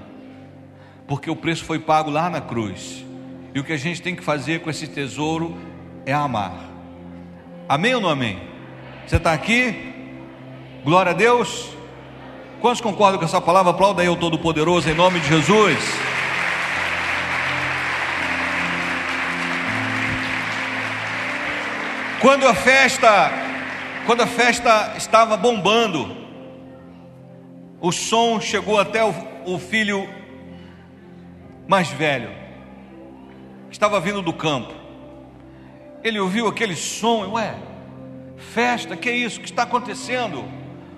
porque 1.08 1.32
o 1.32 1.36
preço 1.36 1.66
foi 1.66 1.80
pago 1.80 2.12
lá 2.12 2.30
na 2.30 2.40
cruz. 2.40 3.04
E 3.56 3.60
o 3.60 3.64
que 3.64 3.74
a 3.74 3.78
gente 3.78 4.04
tem 4.04 4.16
que 4.16 4.24
fazer 4.24 4.62
com 4.62 4.70
esse 4.70 4.88
tesouro 4.88 5.58
é 6.06 6.14
amar. 6.14 6.77
Amém 7.70 7.94
ou 7.96 8.00
não 8.00 8.10
amém? 8.10 8.40
Você 9.06 9.18
está 9.18 9.34
aqui? 9.34 9.94
Glória 10.86 11.12
a 11.12 11.16
Deus. 11.16 11.70
Quantos 12.62 12.80
concordam 12.80 13.20
com 13.20 13.26
essa 13.26 13.42
palavra? 13.42 13.72
Aplauda 13.72 14.02
aí 14.02 14.08
o 14.08 14.16
Todo-Poderoso 14.16 14.90
em 14.90 14.94
nome 14.94 15.20
de 15.20 15.28
Jesus. 15.28 15.78
Quando 22.22 22.48
a 22.48 22.56
festa, 22.56 23.32
quando 24.06 24.22
a 24.22 24.28
festa 24.28 24.94
estava 24.96 25.36
bombando, 25.36 26.16
o 27.82 27.92
som 27.92 28.40
chegou 28.40 28.80
até 28.80 29.04
o, 29.04 29.14
o 29.46 29.60
filho 29.60 30.10
mais 31.68 31.90
velho, 31.90 32.32
estava 33.70 34.00
vindo 34.00 34.22
do 34.22 34.32
campo. 34.32 34.87
Ele 36.04 36.20
ouviu 36.20 36.48
aquele 36.48 36.76
som, 36.76 37.32
ué, 37.32 37.56
festa, 38.38 38.96
que 38.96 39.10
é 39.10 39.16
isso? 39.16 39.40
O 39.40 39.42
que 39.42 39.50
está 39.50 39.64
acontecendo? 39.64 40.44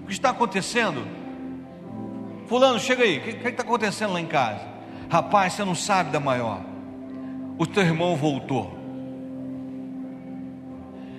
O 0.04 0.08
que 0.08 0.14
está 0.14 0.30
acontecendo? 0.30 1.06
Fulano, 2.48 2.80
chega 2.80 3.04
aí, 3.04 3.20
o 3.20 3.22
que 3.22 3.48
está 3.48 3.64
acontecendo 3.64 4.14
lá 4.14 4.20
em 4.20 4.26
casa? 4.26 4.68
Rapaz, 5.10 5.54
você 5.54 5.64
não 5.64 5.76
sabe 5.76 6.12
da 6.12 6.20
maior. 6.20 6.62
O 7.58 7.66
teu 7.66 7.84
irmão 7.84 8.16
voltou. 8.16 8.78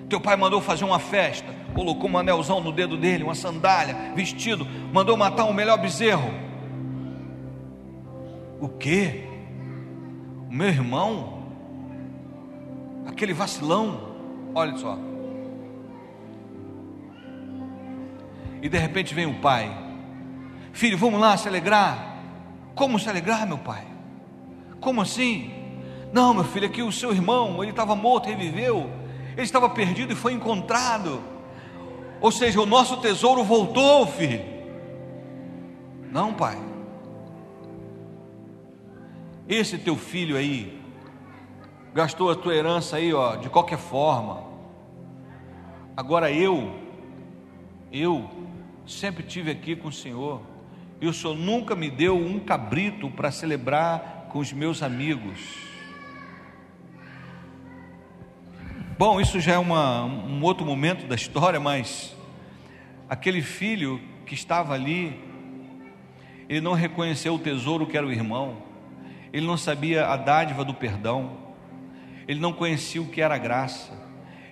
Teu 0.09 0.21
pai 0.21 0.37
mandou 0.37 0.61
fazer 0.61 0.85
uma 0.85 0.99
festa, 0.99 1.55
colocou 1.73 2.11
um 2.11 2.19
anelzão 2.19 2.61
no 2.61 2.73
dedo 2.73 2.97
dele, 2.97 3.23
uma 3.23 3.35
sandália, 3.35 4.13
vestido, 4.15 4.67
mandou 4.93 5.17
matar 5.17 5.45
o 5.45 5.55
melhor 5.55 5.79
bezerro. 5.79 6.33
O 8.61 8.69
quê? 8.69 9.25
O 10.49 10.53
meu 10.53 10.67
irmão? 10.67 11.40
Aquele 13.11 13.33
vacilão? 13.33 14.15
Olha 14.55 14.77
só. 14.77 14.97
E 18.63 18.69
de 18.69 18.79
repente 18.79 19.15
vem 19.15 19.27
o 19.27 19.41
pai. 19.41 19.71
Filho, 20.73 20.97
vamos 20.97 21.21
lá 21.21 21.37
se 21.37 21.49
alegrar. 21.49 22.17
Como 22.75 22.99
se 22.99 23.09
alegrar, 23.09 23.47
meu 23.47 23.59
pai? 23.59 23.87
Como 24.81 25.01
assim? 25.01 25.51
Não, 26.13 26.33
meu 26.33 26.45
filho, 26.45 26.67
aqui 26.67 26.83
o 26.83 26.91
seu 26.91 27.13
irmão, 27.13 27.63
ele 27.63 27.71
estava 27.71 27.95
morto, 27.95 28.29
reviveu 28.29 29.01
ele 29.37 29.47
estava 29.47 29.69
perdido 29.71 30.13
e 30.13 30.17
foi 30.17 30.33
encontrado. 30.33 31.23
Ou 32.21 32.31
seja, 32.31 32.61
o 32.61 32.67
nosso 32.67 32.99
tesouro 32.99 33.43
voltou, 33.43 34.07
filho. 34.07 34.43
Não, 36.11 36.35
pai. 36.35 36.59
Esse 39.49 39.79
teu 39.79 39.97
filho 39.97 40.37
aí 40.37 40.80
gastou 41.95 42.31
a 42.31 42.35
tua 42.35 42.55
herança 42.55 42.97
aí, 42.97 43.13
ó, 43.13 43.37
de 43.37 43.49
qualquer 43.49 43.79
forma. 43.79 44.45
Agora 45.97 46.31
eu, 46.31 46.75
eu 47.93 48.31
sempre 48.87 49.23
tive 49.23 49.51
aqui 49.51 49.75
com 49.75 49.89
o 49.89 49.93
Senhor, 49.93 50.41
e 51.01 51.07
o 51.07 51.13
Senhor 51.13 51.35
nunca 51.35 51.75
me 51.75 51.91
deu 51.91 52.17
um 52.17 52.39
cabrito 52.39 53.11
para 53.11 53.31
celebrar 53.31 54.27
com 54.31 54.39
os 54.39 54.53
meus 54.53 54.83
amigos. 54.83 55.71
Bom, 58.97 59.21
isso 59.21 59.41
já 59.41 59.55
é 59.55 59.59
uma, 59.59 60.05
um 60.05 60.43
outro 60.43 60.65
momento 60.65 61.07
da 61.07 61.15
história, 61.15 61.59
mas 61.59 62.15
aquele 63.09 63.41
filho 63.41 64.01
que 64.27 64.35
estava 64.35 64.75
ali, 64.75 65.19
ele 66.49 66.61
não 66.61 66.75
reconheceu 66.75 67.35
o 67.35 67.39
tesouro 67.39 67.87
que 67.87 67.97
era 67.97 68.07
o 68.07 68.13
irmão, 68.13 68.59
ele 69.33 69.47
não 69.47 69.57
sabia 69.57 70.07
a 70.07 70.17
dádiva 70.17 70.65
do 70.65 70.75
perdão, 70.75 71.50
ele 72.31 72.41
não 72.41 72.53
conhecia 72.53 73.03
o 73.03 73.07
que 73.07 73.21
era 73.21 73.37
graça, 73.37 73.93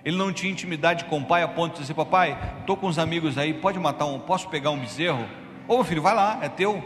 ele 0.03 0.17
não 0.17 0.33
tinha 0.33 0.51
intimidade 0.51 1.05
com 1.05 1.19
o 1.19 1.25
pai 1.25 1.43
a 1.43 1.47
ponto 1.47 1.73
de 1.73 1.81
dizer: 1.81 1.93
Papai, 1.93 2.37
estou 2.59 2.75
com 2.75 2.87
os 2.87 2.99
amigos 2.99 3.37
aí, 3.37 3.53
pode 3.53 3.79
matar 3.79 4.05
um, 4.05 4.19
posso 4.19 4.49
pegar 4.49 4.71
um 4.71 4.79
bezerro? 4.79 5.25
Ô 5.67 5.75
meu 5.75 5.83
filho, 5.83 6.01
vai 6.01 6.13
lá, 6.13 6.39
é 6.41 6.49
teu. 6.49 6.83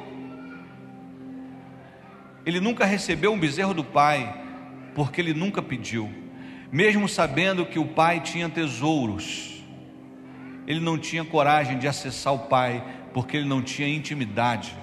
Ele 2.46 2.60
nunca 2.60 2.86
recebeu 2.86 3.32
um 3.32 3.40
bezerro 3.40 3.74
do 3.74 3.84
pai, 3.84 4.42
porque 4.94 5.22
ele 5.22 5.34
nunca 5.34 5.62
pediu, 5.62 6.12
mesmo 6.72 7.08
sabendo 7.08 7.66
que 7.66 7.80
o 7.80 7.88
pai 7.88 8.20
tinha 8.20 8.50
tesouros 8.50 9.54
ele 10.66 10.80
não 10.80 10.98
tinha 10.98 11.26
coragem 11.26 11.78
de 11.78 11.88
acessar 11.88 12.34
o 12.34 12.40
pai, 12.40 12.84
porque 13.14 13.38
ele 13.38 13.48
não 13.48 13.62
tinha 13.62 13.88
intimidade. 13.88 14.76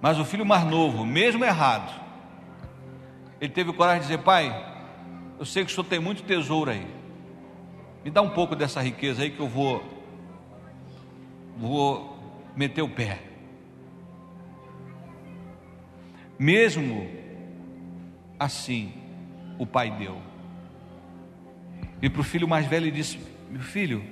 Mas 0.00 0.18
o 0.18 0.24
filho 0.24 0.46
mais 0.46 0.64
novo, 0.64 1.04
mesmo 1.04 1.44
errado, 1.44 2.05
ele 3.40 3.52
teve 3.52 3.72
coragem 3.72 4.02
de 4.02 4.08
dizer: 4.08 4.22
Pai, 4.22 4.74
eu 5.38 5.44
sei 5.44 5.64
que 5.64 5.70
o 5.70 5.74
senhor 5.74 5.86
tem 5.86 5.98
muito 5.98 6.22
tesouro 6.22 6.70
aí, 6.70 6.86
me 8.04 8.10
dá 8.10 8.22
um 8.22 8.30
pouco 8.30 8.56
dessa 8.56 8.80
riqueza 8.80 9.22
aí 9.22 9.30
que 9.30 9.40
eu 9.40 9.48
vou, 9.48 9.84
vou 11.56 12.16
meter 12.54 12.82
o 12.82 12.88
pé. 12.88 13.20
Mesmo 16.38 17.08
assim, 18.38 18.92
o 19.58 19.66
pai 19.66 19.90
deu. 19.90 20.20
E 22.02 22.10
para 22.10 22.20
o 22.20 22.24
filho 22.24 22.46
mais 22.46 22.66
velho 22.66 22.84
ele 22.84 22.96
disse: 22.96 23.18
meu 23.50 23.60
filho, 23.60 24.04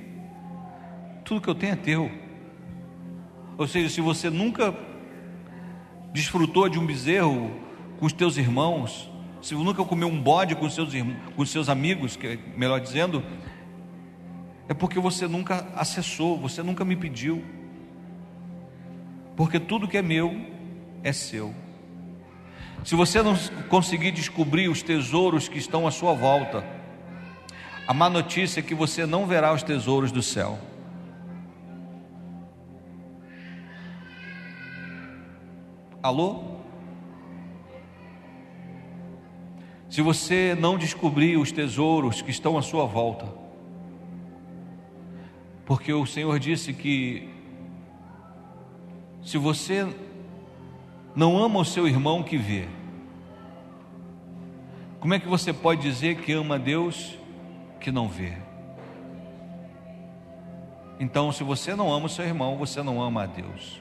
tudo 1.25 1.41
que 1.41 1.49
eu 1.49 1.55
tenho 1.55 1.73
é 1.73 1.77
teu. 1.77 2.11
Ou 3.57 3.67
seja, 3.67 3.89
se 3.89 4.01
você 4.01 4.31
nunca 4.31 4.75
desfrutou 6.13 6.69
de 6.69 6.79
um 6.79 6.87
bezerro 6.87 7.51
com 7.99 8.07
os 8.07 8.13
teus 8.13 8.37
irmãos, 8.37 9.11
se 9.45 9.55
nunca 9.55 9.85
comeu 9.85 10.09
um 10.09 10.19
bode 10.19 10.57
com 10.57 10.71
seus, 10.71 10.95
com 11.37 11.45
seus 11.45 11.69
amigos, 11.69 12.17
que 12.17 12.39
melhor 12.57 12.81
dizendo, 12.81 13.23
é 14.67 14.73
porque 14.73 14.99
você 14.99 15.29
nunca 15.29 15.69
acessou, 15.77 16.39
você 16.39 16.63
nunca 16.63 16.83
me 16.83 16.97
pediu. 16.97 17.45
Porque 19.37 19.61
tudo 19.61 19.87
que 19.87 19.99
é 19.99 20.03
meu 20.03 20.35
é 21.03 21.13
seu. 21.13 21.55
Se 22.87 22.95
você 22.95 23.23
não 23.23 23.37
conseguir 23.69 24.13
descobrir 24.13 24.71
os 24.71 24.83
tesouros 24.83 25.47
que 25.47 25.59
estão 25.59 25.87
à 25.87 25.91
sua 25.91 26.15
volta, 26.15 26.65
a 27.87 27.93
má 27.93 28.09
notícia 28.09 28.61
é 28.61 28.63
que 28.63 28.75
você 28.75 29.05
não 29.05 29.27
verá 29.27 29.53
os 29.53 29.63
tesouros 29.63 30.11
do 30.11 30.23
céu. 30.23 30.59
Alô? 36.03 36.54
Se 39.95 40.03
você 40.03 40.57
não 40.59 40.77
descobrir 40.77 41.37
os 41.37 41.53
tesouros 41.53 42.21
que 42.21 42.33
estão 42.33 42.59
à 42.59 42.63
sua 42.63 42.85
volta, 42.85 43.33
porque 45.65 45.93
o 45.93 46.05
Senhor 46.05 46.37
disse 46.41 46.73
que 46.73 47.29
se 49.23 49.39
você 49.39 49.87
não 51.15 51.39
ama 51.39 51.61
o 51.61 51.65
seu 51.65 51.87
irmão 51.87 52.25
que 52.25 52.37
vê, 52.37 52.67
como 54.99 55.15
é 55.15 55.21
que 55.21 55.29
você 55.29 55.53
pode 55.53 55.83
dizer 55.83 56.17
que 56.17 56.33
ama 56.33 56.57
a 56.57 56.59
Deus 56.59 57.17
que 57.79 57.93
não 57.93 58.09
vê. 58.09 58.33
Então, 60.99 61.31
se 61.31 61.45
você 61.45 61.77
não 61.77 61.95
ama 61.95 62.07
o 62.07 62.09
seu 62.09 62.25
irmão, 62.25 62.57
você 62.57 62.83
não 62.83 63.01
ama 63.01 63.23
a 63.23 63.27
Deus. 63.27 63.81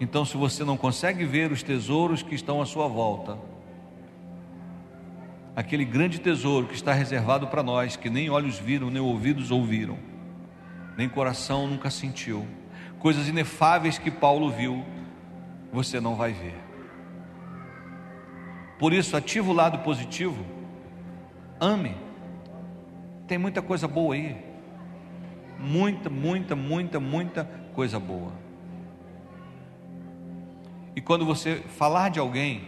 Então, 0.00 0.24
se 0.24 0.36
você 0.36 0.64
não 0.64 0.76
consegue 0.76 1.24
ver 1.24 1.52
os 1.52 1.62
tesouros 1.62 2.20
que 2.20 2.34
estão 2.34 2.60
à 2.60 2.66
sua 2.66 2.88
volta, 2.88 3.51
aquele 5.54 5.84
grande 5.84 6.18
tesouro 6.18 6.66
que 6.66 6.74
está 6.74 6.92
reservado 6.92 7.46
para 7.46 7.62
nós, 7.62 7.96
que 7.96 8.08
nem 8.08 8.30
olhos 8.30 8.58
viram, 8.58 8.90
nem 8.90 9.02
ouvidos 9.02 9.50
ouviram, 9.50 9.98
nem 10.96 11.08
coração 11.08 11.66
nunca 11.66 11.90
sentiu, 11.90 12.46
coisas 12.98 13.28
inefáveis 13.28 13.98
que 13.98 14.10
Paulo 14.10 14.50
viu, 14.50 14.84
você 15.72 16.00
não 16.00 16.14
vai 16.14 16.32
ver. 16.32 16.54
Por 18.78 18.92
isso, 18.92 19.16
ativa 19.16 19.50
o 19.50 19.54
lado 19.54 19.78
positivo, 19.78 20.44
ame. 21.60 21.94
Tem 23.28 23.38
muita 23.38 23.62
coisa 23.62 23.86
boa 23.86 24.14
aí. 24.14 24.36
Muita, 25.58 26.10
muita, 26.10 26.56
muita, 26.56 26.98
muita 26.98 27.44
coisa 27.74 28.00
boa. 28.00 28.32
E 30.96 31.00
quando 31.00 31.24
você 31.24 31.62
falar 31.78 32.10
de 32.10 32.18
alguém, 32.18 32.64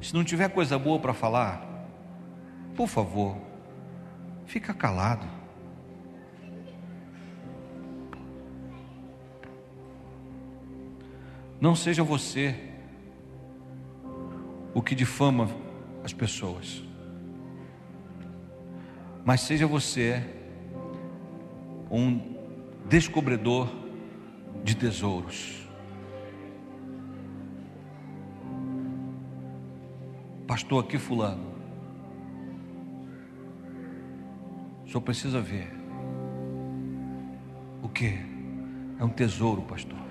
se 0.00 0.14
não 0.14 0.24
tiver 0.24 0.48
coisa 0.48 0.78
boa 0.78 0.98
para 0.98 1.12
falar, 1.12 1.69
por 2.80 2.88
favor, 2.88 3.36
fica 4.46 4.72
calado. 4.72 5.26
Não 11.60 11.76
seja 11.76 12.02
você 12.02 12.54
o 14.72 14.80
que 14.80 14.94
difama 14.94 15.50
as 16.02 16.14
pessoas 16.14 16.82
mas 19.22 19.42
seja 19.42 19.66
você 19.66 20.24
um 21.90 22.34
descobridor 22.88 23.68
de 24.64 24.74
tesouros. 24.74 25.68
Pastor, 30.46 30.82
aqui 30.82 30.98
Fulano, 30.98 31.59
o 34.90 34.92
senhor 34.92 35.02
precisa 35.02 35.40
ver. 35.40 35.68
O 37.80 37.88
que? 37.88 38.18
É 38.98 39.04
um 39.04 39.08
tesouro, 39.08 39.62
pastor. 39.62 40.09